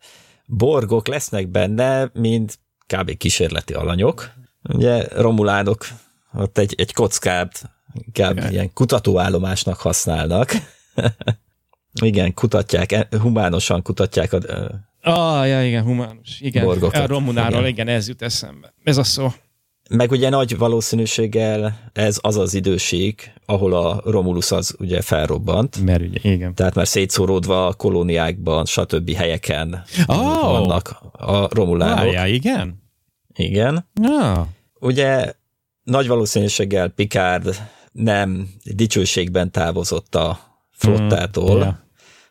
[0.45, 3.17] borgok lesznek benne, mint kb.
[3.17, 4.31] kísérleti alanyok.
[4.63, 5.87] Ugye romulánok
[6.33, 8.51] ott egy, egy kockát inkább Igen.
[8.51, 10.51] ilyen kutatóállomásnak használnak.
[12.01, 14.37] Igen, kutatják, e- humánosan kutatják a
[15.03, 16.39] Ah, ja, igen, humánus.
[16.39, 17.03] Igen, Borgokat.
[17.03, 17.67] a Romunáról, igen.
[17.67, 17.85] Igen.
[17.85, 18.73] igen, ez jut eszembe.
[18.83, 19.27] Ez a szó.
[19.89, 25.81] Meg ugye nagy valószínűséggel ez az az időség, ahol a Romulus az ugye felrobbant.
[25.83, 26.55] Mert ugye, igen.
[26.55, 29.13] Tehát már szétszóródva a kolóniákban, stb.
[29.13, 30.41] helyeken Oh.
[30.41, 31.97] vannak a romulánok.
[31.97, 32.83] Várjál, igen?
[33.33, 33.87] Igen.
[34.03, 34.45] Ah,
[34.79, 35.33] Ugye
[35.83, 37.55] nagy valószínűséggel Picard
[37.91, 40.39] nem dicsőségben távozott a
[40.71, 41.83] flottától, Mm, ja.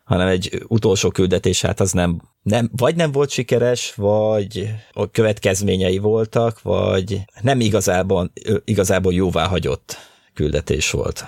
[0.05, 5.99] hanem egy utolsó küldetés, hát az nem, nem, vagy nem volt sikeres, vagy a következményei
[5.99, 8.33] voltak, vagy nem igazából,
[8.65, 9.97] igazából jóvá hagyott
[10.35, 11.25] küldetés volt.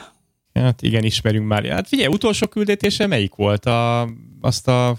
[0.54, 1.64] Hát igen, ismerünk már.
[1.64, 3.66] Hát figyelj, utolsó küldetése melyik volt?
[3.66, 4.08] A,
[4.40, 4.96] azt a...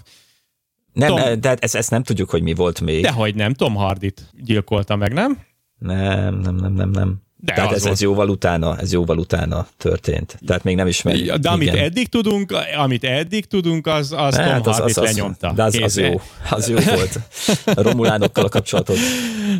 [0.92, 3.02] Nem, Tom- de ezt, ezt nem tudjuk, hogy mi volt még.
[3.02, 5.38] Dehogy nem, Tom Hardit gyilkolta meg, nem?
[5.78, 7.22] Nem, nem, nem, nem, nem.
[7.44, 10.38] De Tehát az ez, ez jóval utána, ez jóval utána történt.
[10.46, 11.34] Tehát még nem ismerjük.
[11.34, 11.84] De amit Igen.
[11.84, 15.52] eddig tudunk, amit eddig tudunk, az, az Tom Hát Hardit lenyomta.
[15.52, 17.20] De az, az jó, az jó volt.
[17.64, 18.96] A romulánokkal a kapcsolatot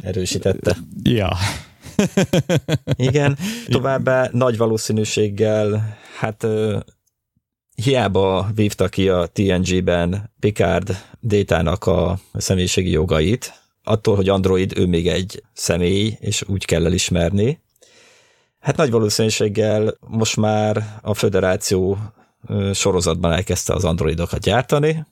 [0.02, 0.76] erősítette.
[1.02, 1.36] Ja.
[2.96, 3.38] Igen,
[3.68, 6.46] továbbá nagy valószínűséggel, hát
[7.74, 15.08] hiába vívta ki a TNG-ben Picard Détának a személyiségi jogait, attól, hogy android, ő még
[15.08, 17.62] egy személy, és úgy kell elismerni.
[18.64, 21.98] Hát nagy valószínűséggel most már a föderáció
[22.72, 25.06] sorozatban elkezdte az androidokat gyártani,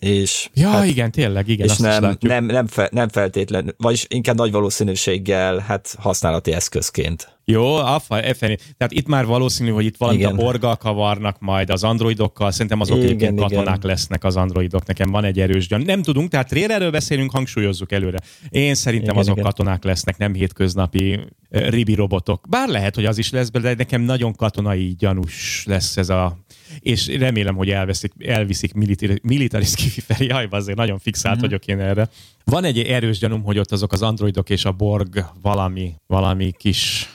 [0.00, 4.36] és Ja, hát, igen, tényleg, igen, és nem, nem, nem, fe, nem feltétlen, vagyis inkább
[4.36, 7.38] nagy valószínűséggel hát használati eszközként.
[7.44, 8.56] Jó, affa, efeni.
[8.76, 10.32] Tehát itt már valószínű, hogy itt valamit Igen.
[10.32, 15.24] a borgal kavarnak majd az androidokkal, szerintem azok Igen, katonák lesznek az androidok, nekem van
[15.24, 15.80] egy erős gyan.
[15.80, 18.18] Nem tudunk, tehát erről beszélünk, hangsúlyozzuk előre.
[18.48, 19.44] Én szerintem Igen, azok igen.
[19.44, 21.20] katonák lesznek, nem hétköznapi
[21.50, 22.46] ribi robotok.
[22.48, 26.38] Bár lehet, hogy az is lesz de nekem nagyon katonai gyanús lesz ez a
[26.78, 30.26] és remélem, hogy elveszik, elviszik militari, military skifi felé.
[30.26, 31.44] Jaj, azért nagyon fixált Mhm.
[31.44, 32.08] vagyok én erre.
[32.44, 37.08] Van egy erős gyanúm, hogy ott azok az androidok és a Borg valami, valami kis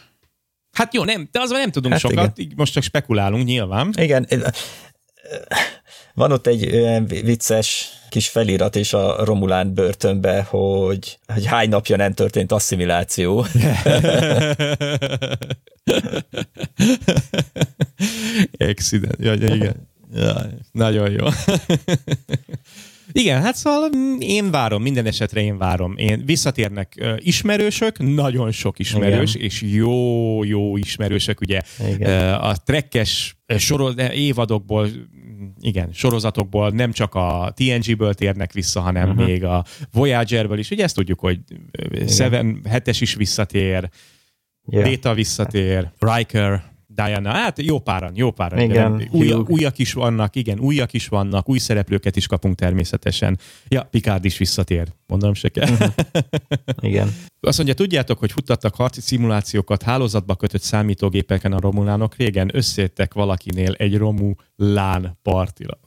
[0.72, 3.94] Hát jó, nem, de azon nem tudunk hát sokat, így most csak spekulálunk nyilván.
[3.98, 4.28] Igen,
[6.16, 6.70] van ott egy
[7.24, 13.46] vicces kis felirat is a Romulán börtönbe, hogy, hogy hány napja nem történt asszimiláció.
[18.58, 19.16] Accident.
[19.20, 19.88] Ja, ja, igen.
[20.14, 21.26] Ja, nagyon jó.
[23.12, 25.98] Igen, hát szóval mm, én várom, minden esetre én várom.
[25.98, 29.48] Én visszatérnek ö, ismerősök, nagyon sok ismerős, Igen.
[29.48, 31.62] és jó, jó ismerősök, ugye
[31.96, 32.10] Igen.
[32.10, 39.10] Ö, a trekkes soroz, évadokból, mm, igen, sorozatokból nem csak a TNG-ből térnek vissza, hanem
[39.10, 39.26] uh-huh.
[39.26, 40.72] még a Voyager-ből is.
[40.72, 41.40] Ugye ezt tudjuk, hogy
[41.72, 43.90] ö, Seven, hetes is visszatér,
[44.68, 44.82] Ja.
[44.82, 48.60] Data visszatér, Riker, Diana, hát jó páran, jó páran.
[48.60, 53.40] Igen, új, újak is vannak, igen, újak is vannak, új szereplőket is kapunk természetesen.
[53.68, 55.70] Ja, Picard is visszatér, mondanom se kell.
[55.70, 55.84] Mhm.
[56.80, 57.14] Igen.
[57.42, 63.74] Azt mondja, tudjátok, hogy futtattak harci szimulációkat hálózatba kötött számítógépeken a romulánok régen, összéttek valakinél
[63.78, 65.80] egy romulán partira.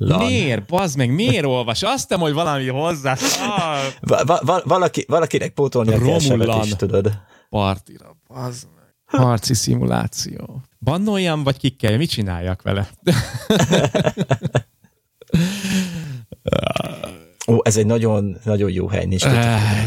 [0.00, 0.26] Lan.
[0.26, 0.66] Miért?
[0.66, 1.82] Bazd meg, miért olvas?
[1.82, 3.16] Azt nem, hogy valami hozzá.
[3.40, 6.64] Ah, Va- va- va- valaki, valakinek pótolni kell Romulan.
[6.64, 7.12] is, tudod.
[7.50, 8.77] partira, bazd meg.
[9.08, 10.62] Harci szimuláció.
[10.80, 11.96] Bannoljam, vagy kikkel?
[11.96, 12.88] Mit csináljak vele?
[17.48, 19.34] Ó, ez egy nagyon, nagyon jó hely, nincs mit.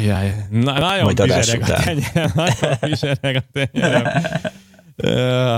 [0.06, 1.84] Jaj, na, nagyon Majd adás bizsereg a után.
[1.84, 2.32] tenyerem.
[2.36, 4.08] Nagyon bizsereg a tenyerem.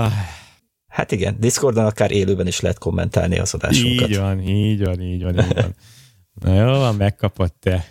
[0.88, 4.08] Hát igen, Discordon akár élőben is lehet kommentálni az adásunkat.
[4.08, 5.74] Így van, így van, így van, így van.
[6.34, 7.84] Na jó, van, megkapod te.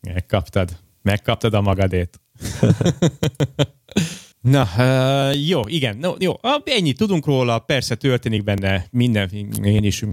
[0.00, 0.76] Megkaptad.
[1.02, 2.20] Megkaptad a magadét.
[4.40, 6.32] Na, uh, jó, igen, no, jó,
[6.64, 9.30] ennyit tudunk róla, persze történik benne minden,
[9.64, 10.04] én is.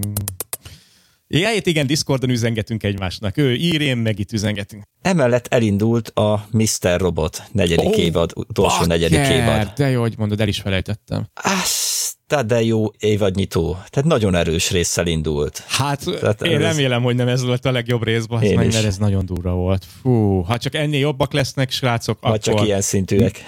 [1.27, 3.37] Ja, igen, Discordon üzengetünk egymásnak.
[3.37, 4.83] Ő ír, én meg itt üzengetünk.
[5.01, 6.99] Emellett elindult a Mr.
[6.99, 9.71] Robot negyedik Ó, évad, utolsó Bakker, negyedik évad.
[9.75, 11.27] De jó, hogy mondod, el is felejtettem.
[11.33, 13.71] Azt Tadeo évadnyitó.
[13.71, 15.63] Tehát nagyon erős résszel indult.
[15.67, 18.71] Hát Tehát én ez- remélem, hogy nem ez volt a legjobb rész, bassz Én meg,
[18.71, 19.85] mert ez nagyon durva volt.
[20.01, 22.65] Fú, ha csak ennél jobbak lesznek, srácok, csak akkor...
[22.65, 23.43] ilyen szintűek.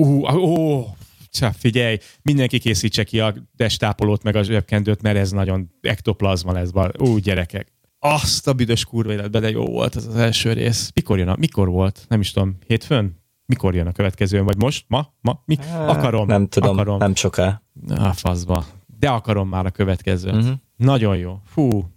[0.00, 0.84] Uh, ó,
[1.30, 6.70] csak figyelj, mindenki készítse ki a testápolót meg a zsebkendőt, mert ez nagyon ektoplazma lesz.
[6.70, 7.72] bar- Ú, gyerekek.
[7.98, 10.90] Azt a büdös kurva életben, de jó volt ez az első rész.
[10.94, 12.04] Mikor jön a, mikor volt?
[12.08, 13.22] Nem is tudom, hétfőn?
[13.46, 14.42] Mikor jön a következő?
[14.42, 14.84] Vagy most?
[14.88, 15.12] Ma?
[15.20, 15.42] Ma?
[15.44, 15.56] Mi?
[15.72, 16.26] Akarom.
[16.26, 16.98] Nem tudom, Akarom.
[16.98, 17.62] nem soká.
[17.88, 18.66] A faszba.
[18.98, 20.34] De akarom már a következőt.
[20.34, 20.52] Mhm.
[20.76, 21.40] Nagyon jó.
[21.44, 21.88] Fú.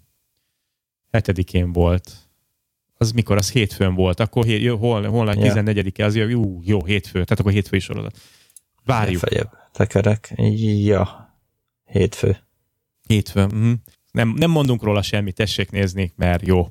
[1.12, 2.12] Hetedikén volt.
[2.98, 3.38] Az mikor?
[3.38, 4.20] Az hétfőn volt.
[4.20, 5.54] Akkor hé, hol, holnap Ja.
[5.54, 7.12] 14-e, az jó, jó, jó, hétfő.
[7.12, 8.18] Tehát akkor hétfői sorozat.
[8.86, 9.20] Várjuk.
[9.20, 10.34] Feljebb tekerek.
[10.84, 11.36] Ja.
[11.86, 12.38] Hétfő.
[13.08, 13.44] Hétfő.
[13.44, 13.72] Uh-huh.
[14.12, 16.68] Nem, nem mondunk róla semmit, tessék nézni, mert jó.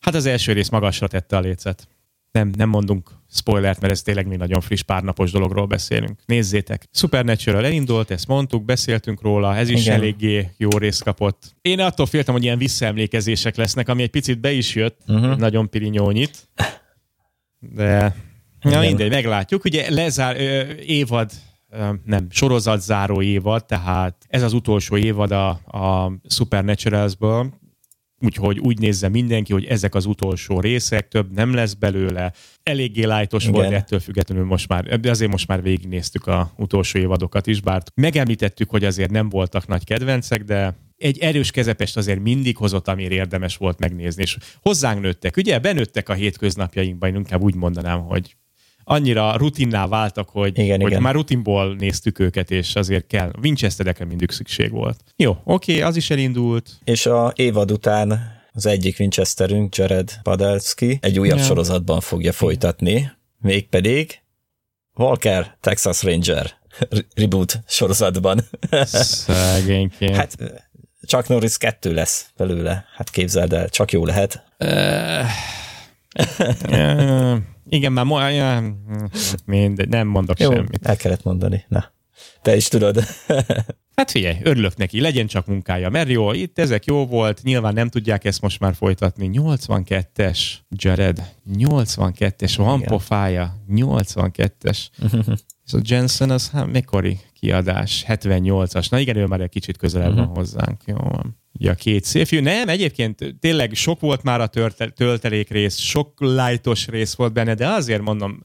[0.00, 1.88] Hát az első rész magasra tette a lécet.
[2.32, 6.20] Nem, nem mondunk spoilert, mert ez tényleg még nagyon friss, párnapos dologról beszélünk.
[6.26, 6.88] Nézzétek.
[6.92, 9.96] Supernatural elindult, ezt mondtuk, beszéltünk róla, ez is Igen.
[9.96, 11.56] eléggé jó részt kapott.
[11.62, 15.36] Én attól féltem, hogy ilyen visszaemlékezések lesznek, ami egy picit be is jött, Uh-huh.
[15.36, 16.48] nagyon pirinyónyit.
[17.58, 17.84] De
[18.62, 18.80] ja, Igen.
[18.80, 19.64] mindegy, meglátjuk.
[19.64, 21.30] Ugye lezár, ö, évad,
[21.68, 27.58] ö, nem, sorozatzáró évad, tehát ez az utolsó évad a, a Supernaturals-ből,
[28.20, 32.32] úgyhogy úgy nézze mindenki, hogy ezek az utolsó részek, több nem lesz belőle.
[32.62, 33.54] Eléggé lájtos Igen.
[33.54, 37.60] volt, de ettől függetlenül most már, de azért most már végignéztük a utolsó évadokat is,
[37.60, 42.88] bár megemlítettük, hogy azért nem voltak nagy kedvencek, de egy erős kezepest azért mindig hozott,
[42.88, 45.36] amire érdemes volt megnézni, és hozzánk nőttek.
[45.36, 48.36] Ugye benőttek a hétköznapjainkban, én inkább úgy mondanám, hogy
[48.90, 51.02] annyira rutinná váltak, hogy, Igen, hogy igen.
[51.02, 53.32] már rutinból néztük őket, és azért kell.
[53.42, 55.00] Winchesterekre mindig szükség volt.
[55.16, 56.70] Jó, oké, az is elindult.
[56.84, 61.44] És a évad után az egyik Winchesterünk, Jared Padelski, egy újabb Ja.
[61.44, 64.20] sorozatban fogja folytatni, mégpedig
[64.94, 66.50] Walker, Texas Ranger
[66.90, 68.40] re- reboot sorozatban.
[68.82, 70.16] Szegényként.
[70.16, 70.36] Hát,
[71.02, 72.84] csak Norris 2 lesz belőle.
[72.96, 74.44] Hát képzeld el, csak jó lehet.
[77.70, 78.76] Igen, már mo- ja,
[79.44, 80.86] mindegy, nem mondok Jó, semmit.
[80.86, 81.64] el kellett mondani.
[81.68, 81.92] Na,
[82.42, 83.04] te is tudod.
[83.94, 87.88] Hát figyelj, örülök neki, legyen csak munkája, mert jó, itt ezek jó volt, nyilván nem
[87.88, 89.30] tudják ezt most már folytatni.
[89.32, 94.86] 82-es, Jared, 82-es, van pofája, 82-es.
[95.66, 98.04] És a Jensen az hát mikori kiadás?
[98.08, 98.90] 78-as.
[98.90, 100.82] Na igen, ő már egy kicsit közelebb van hozzánk.
[100.86, 101.39] Jó van.
[101.60, 102.42] Ugye a két szép fiú.
[102.42, 107.54] Nem, egyébként tényleg sok volt már a törte- töltelék rész, sok lightos rész volt benne,
[107.54, 108.42] de azért mondom,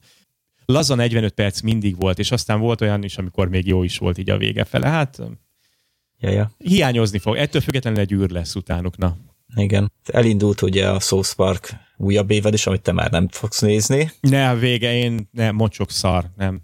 [0.64, 4.18] laza 45 perc mindig volt, és aztán volt olyan is, amikor még jó is volt
[4.18, 4.88] így a vége fele.
[4.88, 5.18] Hát
[6.18, 6.50] ja, ja.
[6.58, 7.36] hiányozni fog.
[7.36, 8.96] Ettől függetlenül egy űr lesz utánuk.
[8.96, 9.16] Na.
[9.54, 9.92] Igen.
[10.04, 14.12] Elindult ugye a South Park újabb évad is, amit te már nem fogsz nézni.
[14.20, 16.62] Ne, a vége, én nem, mocsok szar, nem.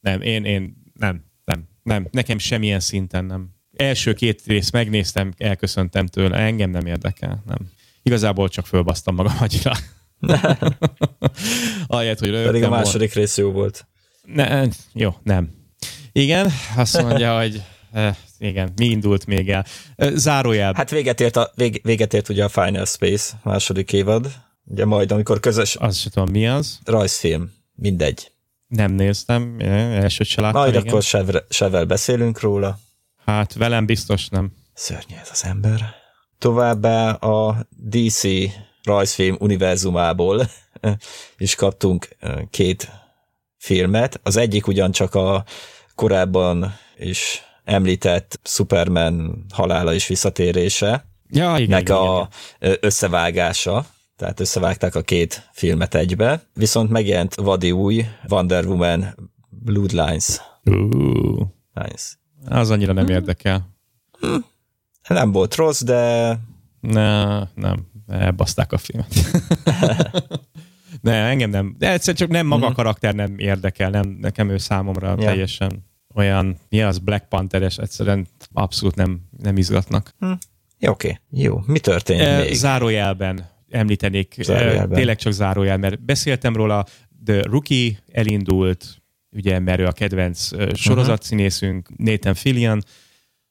[0.00, 2.08] Nem, én, én, nem, nem, nem.
[2.10, 3.50] Nekem semmilyen szinten nem.
[3.76, 7.58] Első két részt megnéztem, elköszöntem tőle, engem nem érdekel, nem.
[8.02, 9.72] Igazából csak fölbasztam magam agyra.
[11.86, 13.86] Ahelyett, hogy Pedig a második rész jó volt.
[14.22, 15.50] Ne, jó, nem.
[16.12, 17.62] Igen, azt mondja, hogy
[17.92, 19.64] eh, igen, mi indult még el.
[19.96, 20.72] Eh, Zárójel.
[20.76, 24.32] Hát véget ért, a, vég, véget ért ugye a Final Space második évad.
[24.64, 26.78] Ugye majd, amikor közös azt sem tudom, mi az.
[26.84, 28.30] rajzfilm, mindegy.
[28.66, 30.60] Nem néztem, eh, elsőt se láttam.
[30.60, 30.86] Majd igen.
[30.86, 32.78] akkor Sevre- Sevel beszélünk róla.
[33.24, 34.52] Hát velem biztos nem.
[34.74, 35.94] Szörnyű ez az ember.
[36.38, 38.22] Továbbá a DC
[38.82, 40.48] rajzfilm univerzumából
[41.36, 42.08] is kaptunk
[42.50, 42.90] két
[43.56, 44.20] filmet.
[44.22, 45.44] Az egyik ugyancsak a
[45.94, 52.28] korábban is említett Superman halála és visszatérése, Ja, igen, nek igen, a
[52.58, 53.86] ö, összevágása,
[54.16, 60.40] tehát összevágták a két filmet egybe, viszont megjelent vadi új Wonder Woman Bloodlines.
[60.62, 60.80] igen.
[60.82, 62.18] Ú, Lines.
[62.44, 63.68] Az annyira nem érdekel.
[65.08, 66.38] Nem volt rossz, de
[66.80, 69.14] Ne, nem, elbaszták a filmet.
[71.00, 71.74] ne, engem nem.
[71.78, 75.14] De egyszerűen csak nem maga a karakter nem érdekel, nem, nekem ő számomra Ja.
[75.16, 80.14] teljesen olyan, mi az Black Pantheres, egyszerűen abszolút nem, nem izgatnak.
[80.78, 81.20] Jó, oké.
[81.30, 81.60] Jó.
[81.66, 82.54] Mi történt E, még?
[82.54, 84.64] Zárójelben említenék, Zárójelben.
[84.66, 84.96] Zárójelben.
[84.98, 86.86] tényleg csak zárójel, mert beszéltem róla,
[87.24, 89.01] The Rookie elindult,
[89.32, 92.82] ugye, mert ő a kedvenc sorozatszínészünk, Nathan Fillion,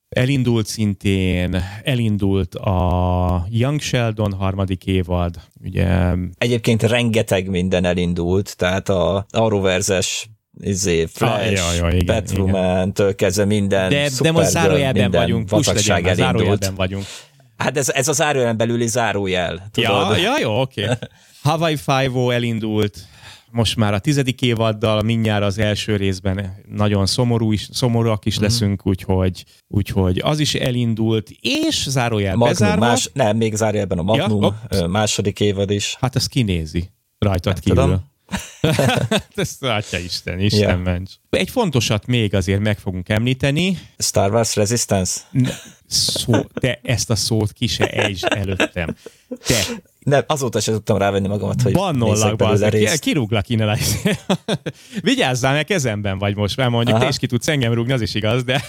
[0.09, 9.25] elindult szintén, elindult a Young Sheldon harmadik évad, ugye Egyébként rengeteg minden elindult, tehát a
[9.29, 10.29] Arrowverse-es
[10.59, 16.75] izé, Flash, Ah, Batwoman-től kezdve minden de, de most zárójelben minden vagyunk, push legyen, zárójelben
[16.75, 17.05] vagyunk.
[17.57, 20.17] Hát ez, ez a zárójelen belüli zárójel, tudod?
[20.17, 20.83] Ja, ja, jó, oké.
[20.83, 20.95] Okay.
[21.43, 23.05] Hawaii Five-O elindult,
[23.51, 28.87] most már a tizedik évaddal, mindjárt az első részben nagyon szomorú is, szomorúak is leszünk,
[28.87, 32.85] úgyhogy, úgyhogy az is elindult, és zárójel Magnum bezárva.
[32.85, 35.95] más, nem, még zárójelben a Magnum Ja, második évad is.
[35.99, 37.83] Hát ezt kinézi rajtad Nem kívül.
[37.83, 38.09] tudom.
[39.35, 40.81] ezt látja Isten, Isten yeah.
[40.83, 41.11] ments.
[41.29, 45.19] Egy fontosat még azért meg fogunk említeni, Star Wars Resistance?
[45.31, 45.49] Ne,
[45.87, 48.95] szó, de ezt a szót ki se ejtsd előttem.
[49.45, 49.63] Te,
[50.05, 52.99] Nem, azóta sem tudtam rávenni magamat, hogy bannollak belőle részt.
[52.99, 53.77] kirúglak innen
[55.01, 57.03] Vigyázzál, mert kezemben vagy most, mert mondjuk Aha.
[57.03, 58.63] te is ki tudsz engem rúgni, az is igaz, de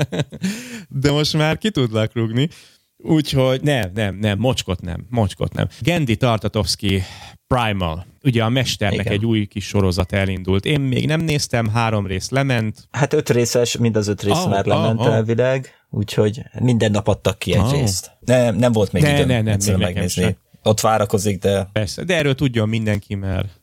[0.88, 2.48] de most már ki tudlak rúgni.
[2.96, 5.66] Úgyhogy nem, nem, nem, mocskot nem, mocskot nem.
[5.80, 7.02] Gendi Tartatovsky
[7.46, 9.12] Primal, ugye a Mesternek Igen.
[9.12, 10.64] egy új kis sorozat elindult.
[10.64, 12.88] Én még nem néztem, három rész lement.
[12.90, 15.14] Hát öt részes, mind az öt rész Ah, már lement ah.
[15.14, 17.72] elvileg, úgyhogy minden nap adtak ki egy Ah.
[17.72, 18.10] részt.
[18.20, 20.22] Nem, nem volt még Ne, időm ne, nem, egyszerűen megnézni.
[20.22, 20.36] sem.
[20.62, 23.60] Ott várakozik, de Persze, de erről tudjon mindenki, mert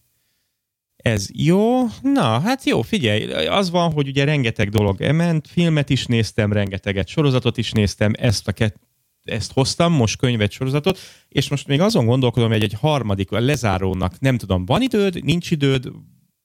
[0.98, 1.86] ez jó.
[2.02, 7.08] Na, hát jó, figyelj, az van, hogy ugye rengeteg dolog ement, filmet is néztem, rengeteget
[7.08, 8.76] sorozatot is néztem, ezt a kett,
[9.24, 11.00] ezt hoztam, most könyvet, sorozatot,
[11.30, 15.52] és most még azon gondolkodom, hogy egy harmadik, a lezárónak, nem tudom, van időd, nincs
[15.52, 15.92] időd,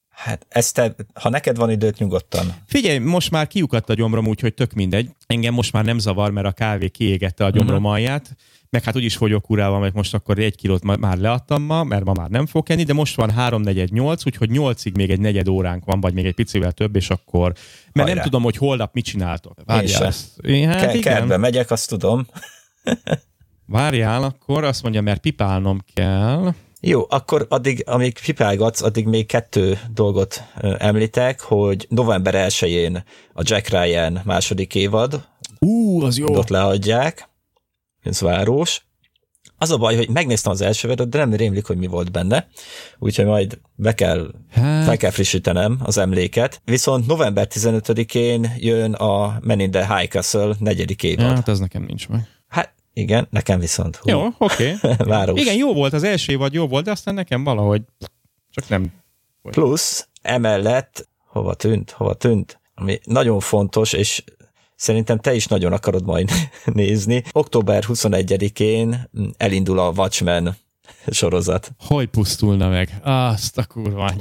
[0.08, 2.54] hát ezt te, ha neked van időt, nyugodtan.
[2.66, 5.10] Figyelj, most már kiukadt a gyomrom, úgyhogy tök mindegy.
[5.26, 8.36] Engem most már nem zavar, mert a kávé kiégette a gyomrom alját,
[8.72, 12.04] meg hát úgyis fogyok urával, mert most akkor egy kilót ma- már leadtam ma, mert
[12.04, 15.20] ma már nem fog enni, de most van 3 4 8, úgyhogy 8-ig még egy
[15.20, 17.52] negyed óránk van, vagy még egy picivel több, és akkor...
[17.92, 18.14] Mert Hajrá.
[18.14, 19.58] nem tudom, hogy holnap mit csináltok.
[19.64, 20.04] Várjál.
[20.04, 20.38] ezt.
[20.38, 21.14] Én, hát Ke- igen.
[21.14, 22.26] kertbe megyek, azt tudom.
[23.66, 26.52] Várjál, akkor azt mondja, mert pipálnom kell.
[26.80, 30.42] Jó, akkor addig, amíg pipálgatsz, addig még kettő dolgot
[30.78, 35.26] említek, hogy november 1-én a Jack Ryan második évad,
[35.58, 36.36] Ú, az jó.
[36.36, 37.28] ott leadják,
[38.02, 38.82] ez város.
[39.58, 42.46] Az a baj, hogy megnéztem az első évadot, de nem rémlik, hogy mi volt benne,
[42.98, 46.62] úgyhogy majd be kell, Hát, fel kell frissítenem az emléket.
[46.64, 51.34] Viszont november 15-én jön a Men in the High Castle negyedik évad.
[51.34, 52.28] hát az nekem nincs meg.
[52.48, 53.96] Hát igen, nekem viszont.
[53.96, 54.74] Hú, Jó, oké.
[54.82, 54.94] Okay.
[55.14, 55.40] Város.
[55.40, 57.82] Igen, jó volt, az első évad jó volt, de aztán nekem valahogy
[58.50, 58.92] csak nem
[59.42, 64.24] Plusz emellett, hova tűnt, hova tűnt, ami nagyon fontos, és
[64.82, 66.30] szerintem te is nagyon akarod majd
[66.64, 67.22] nézni.
[67.32, 70.56] Október 21-én elindul a Watchmen
[71.10, 71.72] sorozat.
[71.78, 73.00] Hogy pusztulna meg?
[73.02, 74.12] Azt a kurva.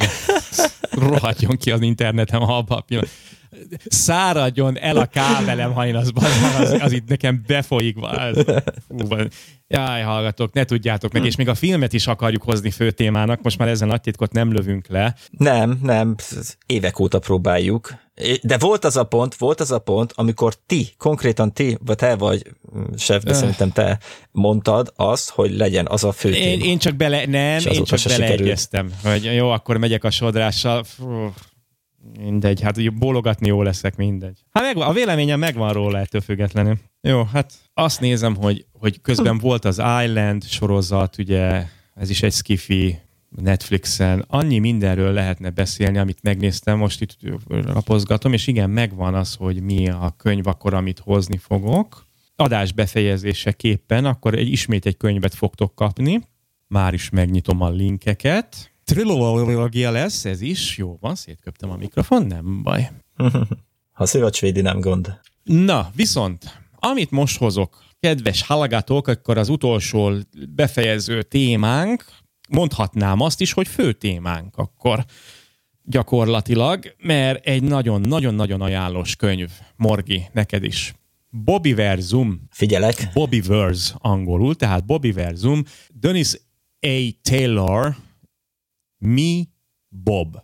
[0.91, 3.09] Rohadjon ki az interneten, ha abban a pillanat.
[3.85, 6.11] Száradjon el a kábelem, ha én az,
[6.79, 7.97] az, itt nekem befolyik.
[8.01, 8.45] Az,
[8.88, 9.29] fú, van.
[9.67, 13.57] Jaj, hallgatok, ne tudjátok meg, és még a filmet is akarjuk hozni fő témának, most
[13.57, 15.15] már ezen nagy titkot nem lövünk le.
[15.29, 16.15] Nem, nem,
[16.65, 17.93] évek óta próbáljuk.
[18.41, 22.15] De volt az a pont, volt az a pont, amikor ti, konkrétan ti, vagy te
[22.15, 22.51] vagy,
[22.97, 23.38] sef, de Öh.
[23.38, 23.99] szerintem te
[24.31, 26.71] mondtad azt, hogy legyen az a fő Én, téma.
[26.71, 30.83] én csak bele, nem, én csak beleegyeztem, hogy jó, akkor megyek a sodrással.
[30.83, 31.33] Fú,
[32.19, 34.40] mindegy, hát úgy bólogatni jó leszek, mindegy.
[34.52, 36.78] Hát megvan, a véleményem megvan róla ettől függetlenül.
[37.02, 41.65] Jó, hát azt nézem, hogy, hogy közben volt az Island sorozat, ugye
[41.95, 42.99] ez is egy skifi
[43.30, 44.26] Netflixen.
[44.28, 47.18] Annyi mindenről lehetne beszélni, amit megnéztem, most itt
[47.48, 52.06] lapozgatom, és igen, megvan az, hogy mi a könyv akkor, amit hozni fogok.
[52.36, 56.22] Adás befejezéseképpen akkor egy, ismét egy könyvet fogtok kapni.
[56.68, 58.70] Már is megnyitom a linkeket.
[58.91, 60.77] Trilógia lesz, ez is.
[60.77, 62.89] Jó van, szétköptem a mikrofon, nem baj.
[63.91, 65.19] Ha szívacsvédi nem gond.
[65.43, 70.11] Na, viszont, amit most hozok, kedves hallgatók, akkor az utolsó
[70.55, 72.05] befejező témánk,
[72.49, 75.05] mondhatnám azt is, hogy fő témánk akkor
[75.84, 80.93] gyakorlatilag, mert egy nagyon-nagyon-nagyon ajánlós könyv, Morgi, neked is.
[81.30, 83.09] Bobby Verzum, Figyelek.
[83.13, 85.63] Bobby Verse angolul, tehát Bobby Verzum,
[85.93, 86.34] Dennis
[86.80, 87.19] A.
[87.22, 87.95] Taylor,
[89.06, 89.49] Mi
[89.90, 90.38] Bob.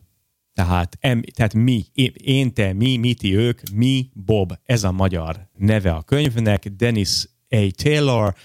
[0.54, 1.86] Tehát, em, tehát mi,
[2.24, 4.54] én- te, mi, mi, ti, ők, mi, Bob.
[4.64, 6.68] Ez a magyar neve a könyvnek.
[6.68, 7.72] Dennis A.
[7.76, 8.36] Taylor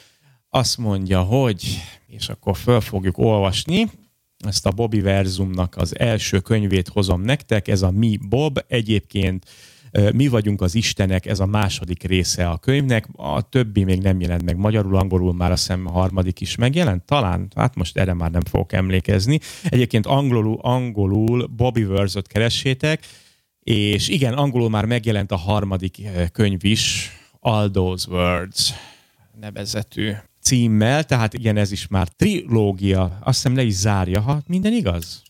[0.48, 3.90] azt mondja, hogy, és akkor föl fogjuk olvasni,
[4.46, 8.64] ezt a Bobby Verzumnak az első könyvét hozom nektek, ez a Mi Bob.
[8.68, 9.46] Egyébként
[10.14, 14.44] mi vagyunk az Istenek, ez a második része a könyvnek, a többi még nem jelent
[14.44, 18.30] meg magyarul, angolul már a szem a harmadik is megjelent, talán, hát most erre már
[18.30, 19.40] nem fogok emlékezni.
[19.64, 23.06] Egyébként angolul, angolul Bobby Verse-ot keressétek,
[23.60, 26.02] és igen, angolul már megjelent a harmadik
[26.32, 27.10] könyv is,
[27.40, 28.72] All Those Words
[29.40, 34.72] nevezetű címmel, tehát igen, ez is már trilógia, azt hiszem le is zárja, ha minden
[34.72, 35.22] igaz?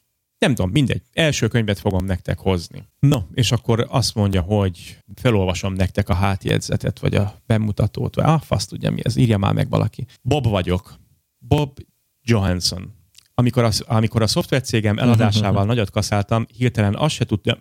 [0.42, 1.02] Nem tudom, mindegy.
[1.12, 2.88] Első könyvet fogom nektek hozni.
[2.98, 8.40] No, és akkor azt mondja, hogy felolvasom nektek a hátjegyzetet, vagy a bemutatót, vagy ah,
[8.40, 10.06] fasz tudja mi ez, írja már meg valaki.
[10.22, 10.94] Bob vagyok.
[11.38, 11.78] Bob
[12.22, 12.92] Johansson.
[13.34, 17.58] amikor a, amikor a szoftvercégem eladásával nagyot kaszáltam, hirtelen azt se, tudja,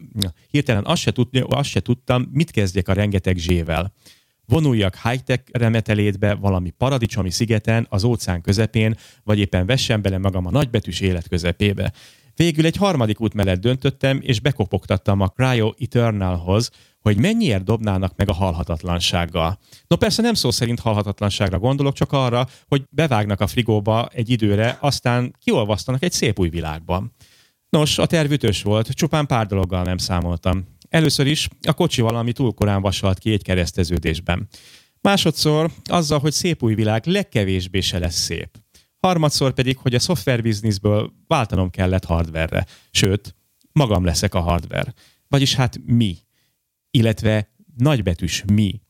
[0.50, 3.94] hirtelen azt se, tudja, azt se tudtam, mit kezdjek a rengeteg zsével.
[4.46, 10.52] Vonuljak high-tech remetelétbe valami paradicsomi szigeten, az óceán közepén, vagy éppen vessem bele magam a
[10.52, 11.94] nagybetűs élet közepébe.
[12.36, 18.30] Végül egy harmadik út mellett döntöttem, és bekopogtattam a Cryo Eternalhoz, hogy mennyiért dobnának meg
[18.30, 19.60] a halhatatlansággal.
[19.88, 24.78] No persze nem szó szerint halhatatlanságra gondolok, csak arra, hogy bevágnak a frigóba egy időre,
[24.80, 27.14] aztán kiolvasztanak egy szép új világban.
[27.70, 30.68] Nos, a terv ütős volt, csupán pár dologgal nem számoltam.
[30.90, 34.48] Először is a kocsi valami túl korán vasalt ki egy kereszteződésben.
[35.02, 38.50] Másodszor azzal, hogy szép új világ legkevésbé se lesz szép.
[39.02, 42.66] Harmadszor pedig, hogy a szoftver bizniszből váltanom kellett hardverre.
[42.92, 43.36] Sőt,
[43.72, 44.94] magam leszek a hardware.
[45.28, 46.18] Vagyis hát mi.
[46.92, 48.82] Illetve nagybetűs mi.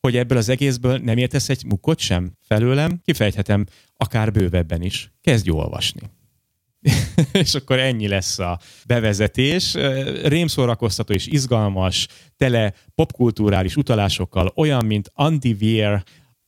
[0.00, 3.66] Hogy ebből az egészből nem értesz egy mukkot sem felőlem, kifejthetem
[3.96, 5.12] akár bővebben is.
[5.20, 6.00] Kezdj olvasni.
[7.32, 9.74] és akkor ennyi lesz a bevezetés.
[10.22, 16.02] Rémszórakoztató és izgalmas, tele popkulturális utalásokkal, olyan, mint Andy Weir.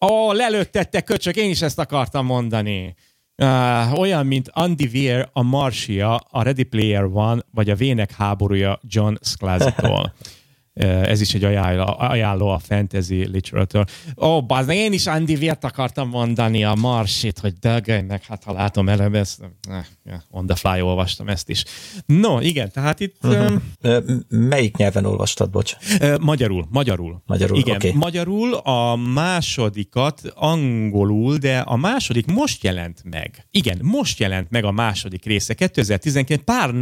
[0.06, 2.94] Ó, lelőttettek köcsök, én is ezt akartam mondani.
[3.42, 8.80] Uh, olyan, mint Andy Weir, a Marsia, a Ready Player One, vagy a Vének háborúja
[8.82, 10.12] John Scalzi-tól.
[10.74, 13.84] ez is egy ajánló, ajánló a fantasy literature.
[14.16, 18.52] Ó, oh, bazd, én is Andy Weir-t akartam mondani a Marsit, hogy dögölj hát ha
[18.52, 21.64] látom előbb ezt, eh, on the fly olvastam ezt is.
[22.06, 23.16] No, igen, tehát itt...
[23.22, 23.60] Uh-huh.
[23.82, 25.76] Um, Melyik nyelven olvastad, bocs?
[26.20, 27.22] Magyarul, magyarul.
[27.26, 27.92] Magyarul, Igen, okay.
[27.92, 33.46] magyarul a másodikat angolul, de a második most jelent meg.
[33.50, 36.74] Igen, most jelent meg a második része, 2019, pár,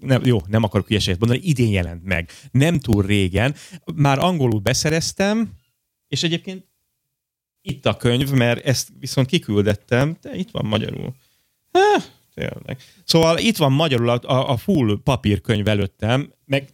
[0.00, 2.30] nem, jó, nem akarok hülyeséget mondani, idén jelent meg.
[2.50, 3.54] Nem túl régen.
[3.94, 5.50] Már angolul beszereztem,
[6.08, 6.68] és egyébként
[7.62, 11.14] itt a könyv, mert ezt viszont kiküldettem, de itt van magyarul.
[11.72, 12.04] Há,
[12.34, 12.78] tényleg.
[13.04, 16.68] Szóval itt van magyarul a, a full papírkönyv előttem, meg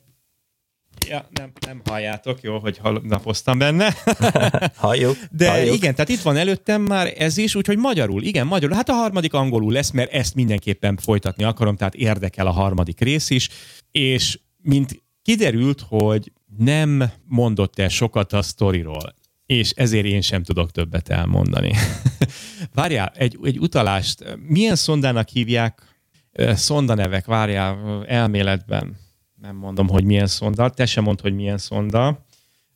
[1.08, 3.94] Ja, nem, nem halljátok, jó, hogy napoztam benne.
[4.76, 5.16] Halljuk.
[5.30, 5.74] De halljuk.
[5.74, 8.76] igen, tehát itt van előttem már ez is, úgyhogy magyarul, igen, magyarul.
[8.76, 13.30] Hát a harmadik angolul lesz, mert ezt mindenképpen folytatni akarom, tehát érdekel a harmadik rész
[13.30, 13.48] is,
[13.90, 19.14] és mint kiderült, hogy nem mondott el sokat a sztoriról,
[19.46, 21.72] és ezért én sem tudok többet elmondani.
[22.74, 25.82] Várjál, egy, egy utalást, milyen szondának hívják
[26.54, 28.96] szondanevek, várjál, elméletben
[29.46, 32.24] nem mondom, hogy milyen szonda, te sem mond, hogy milyen szonda.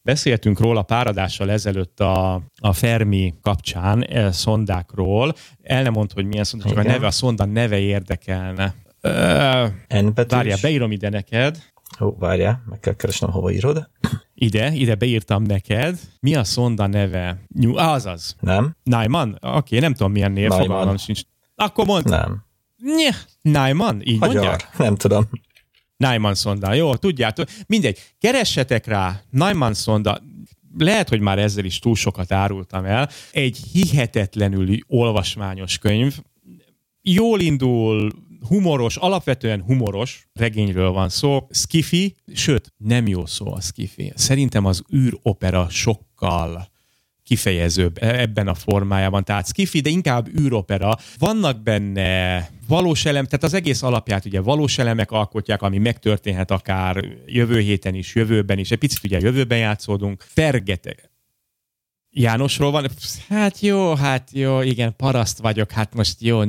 [0.03, 5.35] Beszéltünk róla páradással ezelőtt a, a Fermi kapcsán, e, szondákról.
[5.63, 8.75] El nem mond, hogy milyen szonda, csak a neve, a szonda neve érdekelne.
[9.89, 11.63] N Várjál, beírom ide neked.
[12.01, 13.91] Ó, várjál, meg kell keresnem, hova írod.
[14.35, 15.99] Ide, ide beírtam neked.
[16.21, 17.45] Mi a szonda neve?
[17.49, 18.37] New, azaz.
[18.41, 18.77] Nem?
[18.83, 19.39] Naiman?
[19.41, 21.21] Oké, okay, nem tudom milyen név, fogalmam sincs.
[21.55, 22.09] Akkor mondd.
[22.09, 22.45] Nem.
[22.77, 23.11] Nye,
[23.43, 24.01] Naiman?
[24.05, 24.35] Így Magyar.
[24.35, 24.79] mondják?
[24.79, 25.29] Nem tudom.
[26.01, 26.73] Naiman szonda.
[26.73, 27.49] Jó, tudjátok.
[27.67, 27.99] Mindegy.
[28.19, 30.23] Keressetek rá Naiman szonda.
[30.79, 33.09] Lehet, hogy már ezzel is túl sokat árultam el.
[33.33, 36.19] Egy hihetetlenül olvasmányos könyv.
[37.03, 38.13] Jól indul,
[38.49, 41.47] humoros, alapvetően humoros regényről van szó.
[41.51, 44.13] Skifi, sőt, nem jó szó a skifi.
[44.15, 46.70] Szerintem az űropera sokkal
[47.31, 49.25] kifejezőbb e- ebben a formájában.
[49.25, 50.97] Tehát skifi, de inkább űropera.
[51.19, 57.05] Vannak benne valós elem, tehát az egész alapját ugye valós elemek alkotják, ami megtörténhet akár
[57.27, 58.71] jövő héten is, jövőben is.
[58.71, 60.25] Egy picit ugye jövőben játszódunk.
[60.29, 61.11] Fergeteg.
[62.11, 62.89] Jánosról van,
[63.29, 66.43] hát jó, hát jó, igen, paraszt vagyok, hát most jó,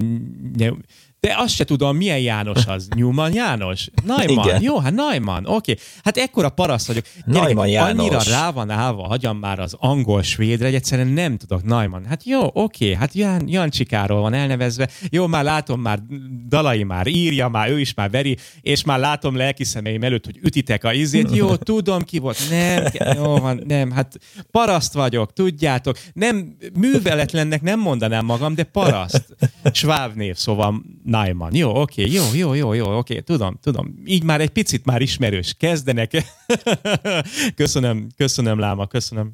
[1.21, 2.87] de azt se tudom, milyen János az.
[2.97, 3.89] Newman János?
[4.05, 4.47] Neumann.
[4.47, 4.61] Igen.
[4.61, 5.45] Jó, hát Neumann.
[5.45, 5.71] Oké.
[5.71, 5.83] Okay.
[6.03, 7.05] Hát ekkora paraszt vagyok.
[7.25, 7.99] Neumann János.
[7.99, 11.63] Annyira rá van állva, hagyjam már az angol svédre, hogy egyszerűen nem tudok.
[11.63, 12.05] Neumann.
[12.05, 12.53] Hát jó, oké.
[12.53, 12.93] Okay.
[12.93, 14.89] Hát Jan, Jancsikáról van elnevezve.
[15.09, 15.99] Jó, már látom, már
[16.47, 20.39] Dalai már írja, már ő is már veri, és már látom lelki szemeim előtt, hogy
[20.41, 21.35] ütitek a izét.
[21.35, 22.37] Jó, tudom ki volt.
[22.49, 22.85] Nem,
[23.15, 23.91] jó van, nem.
[23.91, 24.19] Hát
[24.51, 25.97] paraszt vagyok, tudjátok.
[26.13, 29.35] Nem, műveletlennek nem mondanám magam, de paraszt.
[29.71, 30.81] Sváv név, szóval
[31.11, 31.55] Naiman.
[31.55, 33.95] Jó, oké, jó, jó, jó, jó, oké, tudom, tudom.
[34.05, 35.55] Így már egy picit már ismerős.
[35.59, 36.11] Kezdenek.
[37.55, 39.31] köszönöm, köszönöm, Láma, köszönöm.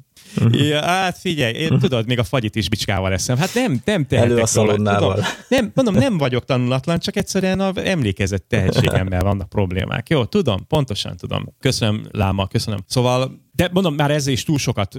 [0.50, 3.36] Ja, hát figyelj, én tudod, még a fagyit is bicskával eszem.
[3.36, 5.14] Hát nem, nem tehetek Elő a szalonnával.
[5.14, 10.08] Tudom, nem, mondom, nem vagyok tanulatlan, csak egyszerűen a emlékezett tehetségemmel vannak problémák.
[10.08, 11.54] Jó, tudom, pontosan tudom.
[11.60, 12.78] Köszönöm, Láma, köszönöm.
[12.86, 14.94] Szóval de mondom, már ezzel is túl sokat,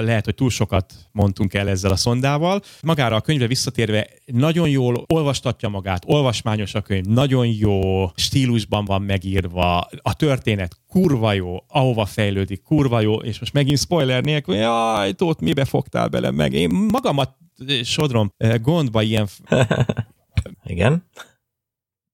[0.00, 2.62] lehet, hogy túl sokat mondtunk el ezzel a szondával.
[2.82, 9.02] Magára a könyvre visszatérve nagyon jól olvastatja magát, olvasmányos a könyv, nagyon jó stílusban van
[9.02, 15.12] megírva, a történet kurva jó, ahova fejlődik, kurva jó, és most megint spoiler nélkül, jaj,
[15.12, 16.52] Tóth, mibe fogtál bele meg?
[16.52, 17.36] Én magamat
[17.82, 19.28] sodrom gondba ilyen
[20.64, 21.04] Igen.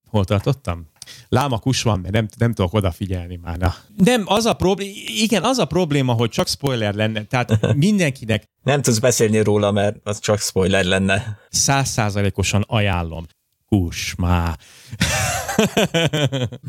[0.09, 0.93] Hol tartottam?
[1.29, 3.59] Lámakus van, mert nem, nem tudok odafigyelni már.
[3.59, 3.75] Na.
[3.97, 8.83] Nem, az a probléma, igen, az a probléma, hogy csak spoiler lenne, tehát mindenkinek Nem
[8.83, 11.39] tudsz beszélni róla, mert az csak spoiler lenne.
[11.49, 13.27] százszázalékosan ajánlom.
[13.75, 14.57] Kus, má.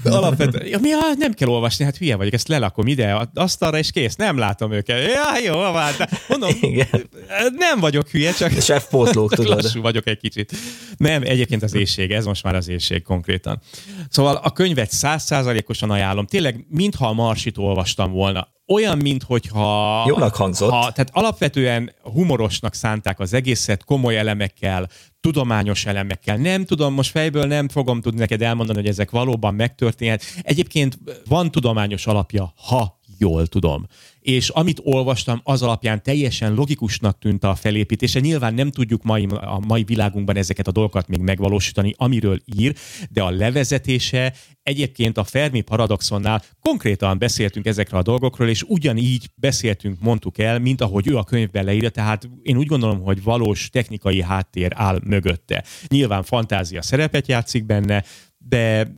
[0.03, 3.77] Alapvetően, ja, mi, ah, nem kell olvasni, hát hülye vagyok, ezt lelakom ide, a asztalra,
[3.77, 5.11] és kész, nem látom őket.
[5.11, 5.61] Ja, jó,
[5.97, 7.09] de mondom, Igen.
[7.51, 9.63] nem vagyok hülye, csak Chef pótlók, tudod.
[9.63, 10.51] lassú vagyok egy kicsit.
[10.97, 13.61] Nem, egyébként az éjség, ez most már az éjség konkrétan.
[14.09, 16.25] Szóval a könyvet százszázalékosan ajánlom.
[16.25, 18.47] Tényleg, mintha a Marsit olvastam volna.
[18.67, 20.03] Olyan, minthogyha...
[20.07, 20.69] Jónak hangzott.
[20.69, 24.89] Ha, tehát alapvetően humorosnak szánták az egészet, komoly elemekkel,
[25.19, 26.37] tudományos elemekkel.
[26.37, 30.23] Nem tudom, most fejből nem fogom tudni neked elmondani, hogy ezek valóban megtörténhet.
[30.41, 30.97] Egyébként
[31.27, 33.87] van tudományos alapja, ha jól tudom.
[34.19, 38.19] És amit olvastam, az alapján teljesen logikusnak tűnt a felépítése.
[38.19, 42.75] Nyilván nem tudjuk mai, a mai világunkban ezeket a dolgokat még megvalósítani, amiről ír,
[43.09, 44.33] de a levezetése
[44.63, 50.81] egyébként a Fermi paradoxonnál konkrétan beszéltünk ezekről a dolgokról, és ugyanígy beszéltünk, mondtuk el, mint
[50.81, 55.63] ahogy ő a könyvben leírja, tehát én úgy gondolom, hogy valós technikai háttér áll mögötte.
[55.87, 58.03] Nyilván fantázia szerepet játszik benne,
[58.37, 58.91] de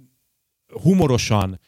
[0.82, 1.60] humorosan,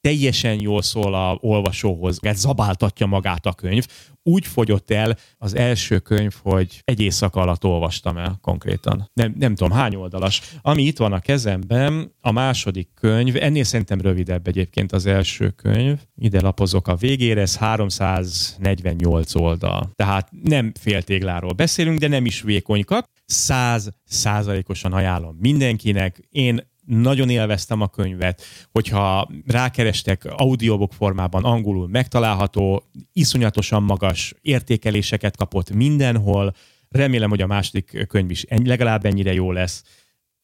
[0.00, 3.86] teljesen jól szól a olvasóhoz, mert zabáltatja magát a könyv.
[4.22, 9.10] Úgy fogyott el az első könyv, hogy egy éjszaka alatt olvastam el konkrétan.
[9.12, 10.42] Nem, nem tudom, hány oldalas.
[10.62, 15.98] Ami itt van a kezemben, a második könyv, ennél szerintem rövidebb egyébként az első könyv.
[16.16, 19.90] Ide lapozok a végére, ez 348 oldal.
[19.94, 23.06] Tehát nem féltégláról beszélünk, de nem is vékonykak.
[23.24, 26.20] Száz százalékosan ajánlom mindenkinek.
[26.30, 28.42] Én nagyon élveztem a könyvet,
[28.72, 32.82] hogyha rákerestek audiobook formában, angolul megtalálható,
[33.12, 36.54] iszonyatosan magas értékeléseket kapott mindenhol,
[36.88, 39.84] remélem, hogy a második könyv is ennyi, legalább ennyire jó lesz.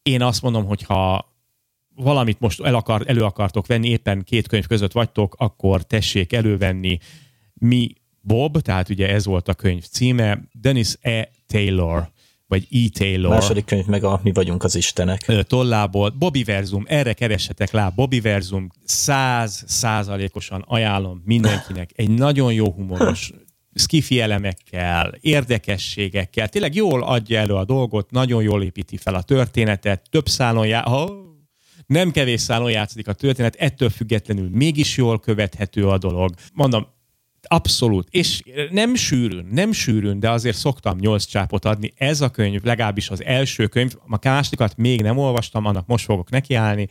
[0.03, 1.33] Én azt mondom, hogy ha
[1.95, 6.99] valamit most el akar, elő akartok venni, éppen két könyv között vagytok, akkor tessék elővenni
[7.55, 11.31] Mi Bob, tehát ugye ez volt a könyv címe, Dennis E.
[11.47, 12.13] Taylor
[12.55, 12.89] vagy E.
[12.99, 13.31] Taylor.
[13.31, 15.43] Második könyv meg a Mi vagyunk az Istenek.
[15.47, 16.11] Tollából.
[16.11, 21.91] Bobby Verzum, erre keressetek rá, Bobby Verzum, száz százalékosan ajánlom mindenkinek.
[21.95, 23.33] Egy nagyon jó humoros,
[23.85, 30.03] skifi elemekkel, érdekességekkel, tényleg jól adja elő a dolgot, nagyon jól építi fel a történetet,
[30.11, 30.85] több szálon já...
[30.87, 31.11] oh,
[31.87, 36.35] nem kevés szálon játszik a történet, ettől függetlenül mégis jól követhető a dolog.
[36.53, 36.87] Mondom,
[37.49, 38.09] Abszolút.
[38.11, 41.93] És nem sűrűn, nem sűrűn, de azért szoktam nyolc csápot adni.
[41.97, 46.31] Ez a könyv, legalábbis az első könyv, a másodikat még nem olvastam, annak most fogok
[46.31, 46.89] nekiállni.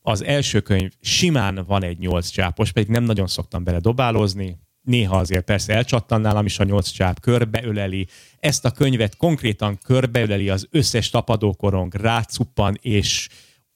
[0.00, 4.58] Az első könyv simán van egy nyolc csápos, pedig nem nagyon szoktam bele dobálózni.
[4.82, 8.06] Néha azért persze elcsattan nálam is a nyolc csáp, körbeöleli.
[8.38, 13.28] Ezt a könyvet konkrétan körbeöleli az összes tapadókorong, rácuppan, és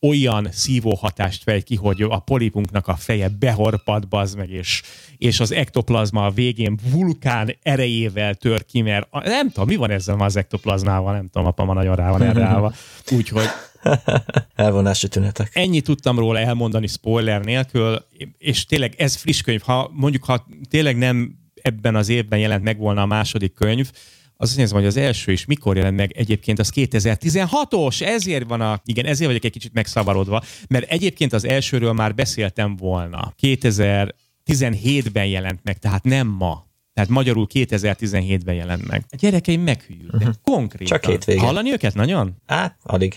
[0.08, 4.82] olyan szívó hatást fej ki, hogy a polipunknak a feje behorpad, bazd meg, és,
[5.18, 9.90] és az ektoplazma a végén vulkán erejével tör ki, mert a, nem tudom, mi van
[9.90, 12.72] ezzel az ektoplazmával, nem tudom, apa ma nagyon rá van erre állva.
[13.10, 13.46] Úgyhogy
[14.54, 15.50] Elvonási tünetek.
[15.52, 18.04] ennyit tudtam róla elmondani spoiler nélkül,
[18.38, 22.78] és tényleg ez friss könyv, ha mondjuk, ha tényleg nem ebben az évben jelent meg
[22.78, 23.90] volna a második könyv,
[24.36, 28.80] azt nézem, hogy az első is mikor jelent meg egyébként, az 2016-os, ezért van a,
[28.84, 33.34] igen, ezért vagyok egy kicsit megszavarodva, mert egyébként az elsőről már beszéltem volna.
[33.42, 36.66] 2017-ben jelent meg, tehát nem ma.
[36.92, 39.04] Tehát magyarul 2017-ben jelent meg.
[39.10, 40.28] A gyerekeim meghűltek.
[40.42, 40.86] Konkrétan.
[40.86, 41.40] Csak hétvége.
[41.40, 42.36] Hallani őket nagyon?
[42.46, 43.14] Á, alig.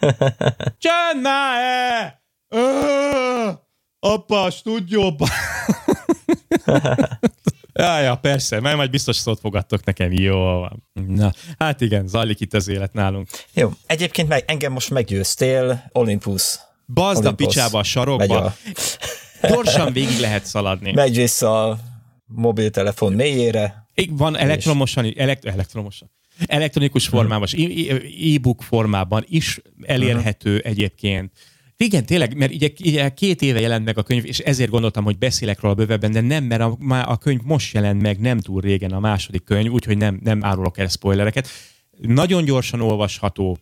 [0.84, 2.22] Csend már!
[3.98, 5.16] Apa, tudjon!
[7.78, 10.12] Ja, ja, persze, mert majd biztos szót fogadtok nekem.
[10.12, 10.64] Jó.
[10.92, 13.28] Na, hát igen, zajlik itt az élet nálunk.
[13.52, 16.58] Jó, egyébként meg, engem most meggyőztél, Olympus.
[16.86, 17.46] Bazd a Olympus.
[17.46, 18.44] picsába a sarokba.
[18.44, 18.54] a,
[19.48, 20.92] Gyorsan végig lehet szaladni.
[21.02, 21.78] megy vissza a
[22.24, 23.86] mobiltelefon mélyére.
[23.94, 26.10] Így Van elektromosan, elekt, elektromosan.
[26.46, 27.94] Elektronikus formában, és e-
[28.34, 31.32] e-book formában is elérhető egyébként.
[31.76, 35.18] Igen, tényleg, mert ugye, ugye két éve jelent meg a könyv, és ezért gondoltam, hogy
[35.18, 38.60] beszélek róla bővebben, de nem, mert a, már a könyv most jelent meg, nem túl
[38.60, 41.48] régen a második könyv, úgyhogy nem, nem árulok el spoilereket.
[42.00, 43.58] Nagyon gyorsan olvasható,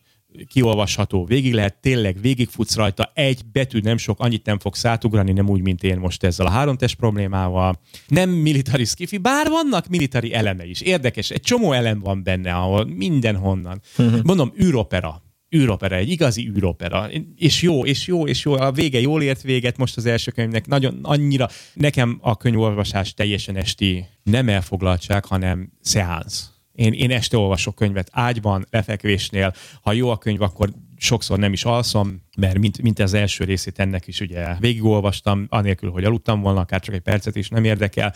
[0.49, 5.49] kiolvasható, végig lehet, tényleg végigfutsz rajta, egy betű nem sok, annyit nem fogsz átugrani, nem
[5.49, 7.81] úgy, mint én most ezzel a háromtest problémával.
[8.09, 10.81] Nem military skifi, bár vannak military eleme is.
[10.81, 13.81] Érdekes, egy csomó elem van benne, ahol mindenhonnan.
[14.23, 15.23] Mondom, űropera
[15.57, 17.09] űropera, egy igazi űropera.
[17.37, 18.53] És jó, és jó, és jó.
[18.53, 20.67] A vége jól ért véget most az első könyvnek.
[20.67, 26.51] Nagyon annyira, nekem a könyvolvasás teljesen esti nem elfoglaltság, hanem szeánsz.
[26.73, 29.55] Én, én este olvasok könyvet ágyban, lefekvésnél.
[29.83, 33.79] Ha jó a könyv, akkor sokszor nem is alszom, mert mint, mint az első részét
[33.79, 38.15] ennek is ugye végigolvastam, anélkül, hogy aludtam volna, akár csak egy percet is nem érdekel.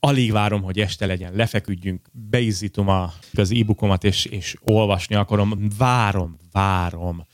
[0.00, 5.68] Alig várom, hogy este legyen, lefeküdjünk, beizzítom a, az e-bookomat, és, és olvasni akarom.
[5.78, 7.26] Várom, várom.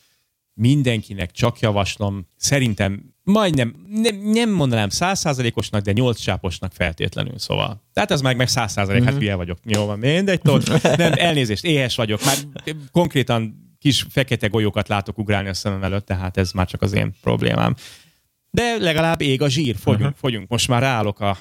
[0.53, 2.27] Mindenkinek csak javaslom.
[2.35, 7.83] Szerintem majdnem, nem, nem mondanám százszázalékosnak, de nyolc csáposnak feltétlenül, szóval.
[7.93, 9.21] Tehát ez meg meg száz százalék, hát mhm.
[9.21, 9.57] hülye vagyok.
[9.63, 10.41] Jó van, mindegy,
[10.97, 12.25] Nem, elnézést, éhes vagyok.
[12.25, 12.37] Már
[12.91, 17.13] konkrétan kis fekete golyókat látok ugrálni a szemem előtt, tehát ez már csak az én
[17.21, 17.75] problémám.
[18.49, 20.19] De legalább ég a zsír, fogyunk, uh-huh.
[20.19, 20.49] fogyunk.
[20.49, 21.37] Most már ráállok a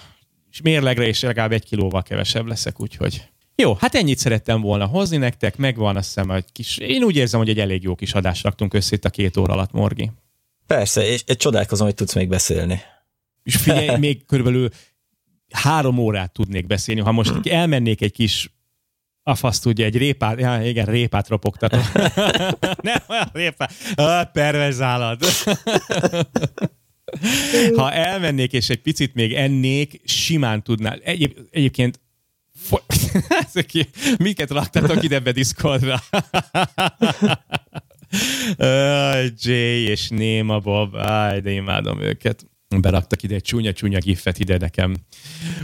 [0.60, 3.22] mérlegre, és legalább egy kilóval kevesebb leszek, úgyhogy
[3.58, 7.40] jó, hát ennyit szerettem volna hozni nektek, megvan azt hiszem egy kis, én úgy érzem,
[7.40, 10.10] hogy egy elég jó kis adást raktunk össze itt a két óra alatt, Morgi.
[10.66, 12.80] Persze, és egy csodálkozom, hogy tudsz még beszélni.
[13.42, 14.68] És figyelj, még körülbelül
[15.50, 18.50] három órát tudnék beszélni, ha most elmennék egy kis
[19.22, 21.80] a fasz tudja, egy répát, ja, igen, répát ropogtatok.
[22.80, 22.98] Nem
[23.32, 25.26] répát, ah, pervez állat.
[27.76, 30.98] Ha elmennék és egy picit még ennék, simán tudnál.
[30.98, 32.00] Egyéb, egyébként
[34.18, 36.02] Miket raktatok ide be Discordra?
[39.42, 44.96] Jay és Néma Bob, Áj, de imádom őket beraktak ide egy csúnya-csúnya gifet ide nekem.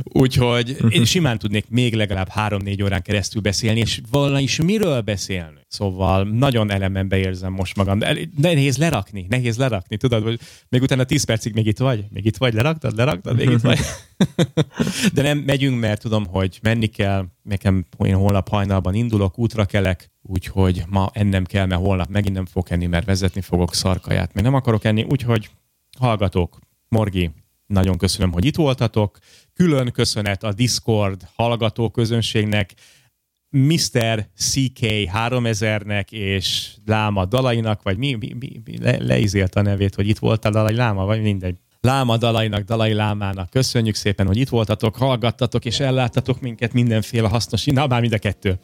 [0.02, 5.60] Úgyhogy én simán tudnék még legalább három-négy órán keresztül beszélni, és valami is miről beszélni.
[5.68, 7.98] Szóval nagyon elemembe érzem most magam.
[7.98, 12.24] De nehéz lerakni, nehéz lerakni, tudod, hogy még utána 10 percig még itt vagy, még
[12.24, 13.78] itt vagy, leraktad, leraktad, még itt vagy.
[15.14, 20.10] De nem megyünk, mert tudom, hogy menni kell, nekem én holnap hajnalban indulok, útra kelek,
[20.22, 24.44] úgyhogy ma ennem kell, mert holnap megint nem fogok enni, mert vezetni fogok szarkaját, meg
[24.44, 25.50] nem akarok enni, úgyhogy
[25.98, 26.58] hallgatók,
[26.92, 27.30] Morgi,
[27.66, 29.18] nagyon köszönöm, hogy itt voltatok.
[29.54, 32.74] Külön köszönet a Discord hallgató közönségnek,
[33.48, 34.26] Mr.
[34.36, 40.08] CK 3000-nek és Láma Dalainak, vagy mi, mi, mi, mi le, leizélt a nevét, hogy
[40.08, 41.56] itt volt a Dalai Láma, vagy mindegy.
[41.80, 47.64] Láma Dalainak, Dalai Lámának köszönjük szépen, hogy itt voltatok, hallgattatok és elláttatok minket mindenféle hasznos,
[47.64, 48.58] na már mind a kettő.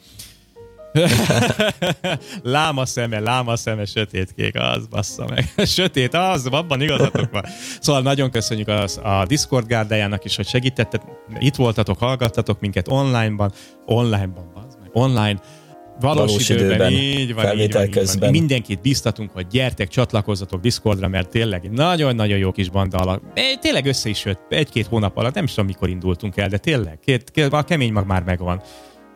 [2.43, 5.53] láma szeme, láma szeme, sötétkék, az bassza meg.
[5.67, 7.45] Sötét, az, abban igazatok van.
[7.79, 11.01] Szóval nagyon köszönjük az, a Discord gárdájának is, hogy segítettet.
[11.39, 13.51] Itt voltatok, hallgattatok minket onlineban,
[13.85, 15.39] onlineban, az meg, online,
[15.99, 18.29] valós, valós időben, időben, így van, így van, így van.
[18.29, 23.23] Mindenkit biztatunk, hogy gyertek, csatlakozzatok Discordra, mert tényleg nagyon-nagyon jó kis banda alatt.
[23.61, 26.99] Tényleg össze is jött egy-két hónap alatt, nem is tudom, mikor indultunk el, de tényleg,
[26.99, 28.61] két, két, a kemény mag már megvan.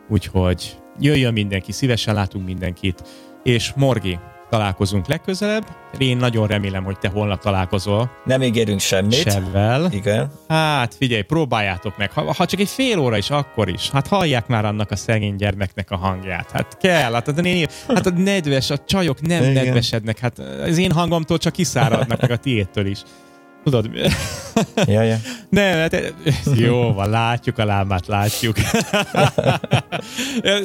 [0.08, 3.02] Úgyhogy jöjjön mindenki, szívesen látunk mindenkit.
[3.42, 4.18] És Morgi,
[4.50, 5.66] találkozunk legközelebb.
[5.98, 8.10] Én nagyon remélem, hogy te holnap találkozol.
[8.24, 9.30] Nem ígérünk semmit.
[9.30, 9.88] Semvel.
[9.90, 10.30] Igen.
[10.48, 12.12] Hát figyelj, próbáljátok meg.
[12.12, 13.90] Ha, ha csak egy fél óra is, akkor is.
[13.90, 16.50] Hát hallják már annak a szegény gyermeknek a hangját.
[16.50, 17.12] Hát kell.
[17.12, 19.64] Hát a, néni, hát a nedves, a csajok nem Igen.
[19.64, 20.18] nedvesednek.
[20.18, 23.02] Hát az én hangomtól csak kiszáradnak, meg a tiédtől is.
[23.64, 23.90] Tudod?
[24.86, 25.16] Ja, ja.
[25.48, 26.14] Nem, hát,
[26.54, 28.56] jó van, látjuk a lámát, látjuk.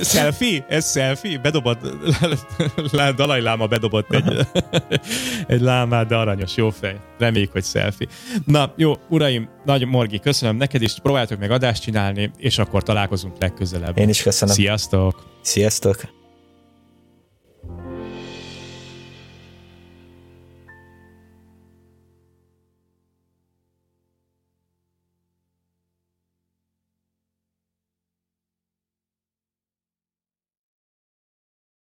[0.03, 0.65] selfie?
[0.69, 1.38] Ez selfie?
[1.38, 1.80] Bedobott,
[3.15, 4.47] Dalai Láma bedobott egy,
[5.47, 6.95] egy lámát, de aranyos, jó fej.
[7.17, 8.07] Reméljük, hogy selfie.
[8.45, 13.35] Na, jó, uraim, nagy Morgi, köszönöm neked is, próbáltok meg adást csinálni, és akkor találkozunk
[13.39, 13.97] legközelebb.
[13.97, 14.53] Én is köszönöm.
[14.53, 15.23] Sziasztok!
[15.41, 16.19] Sziasztok!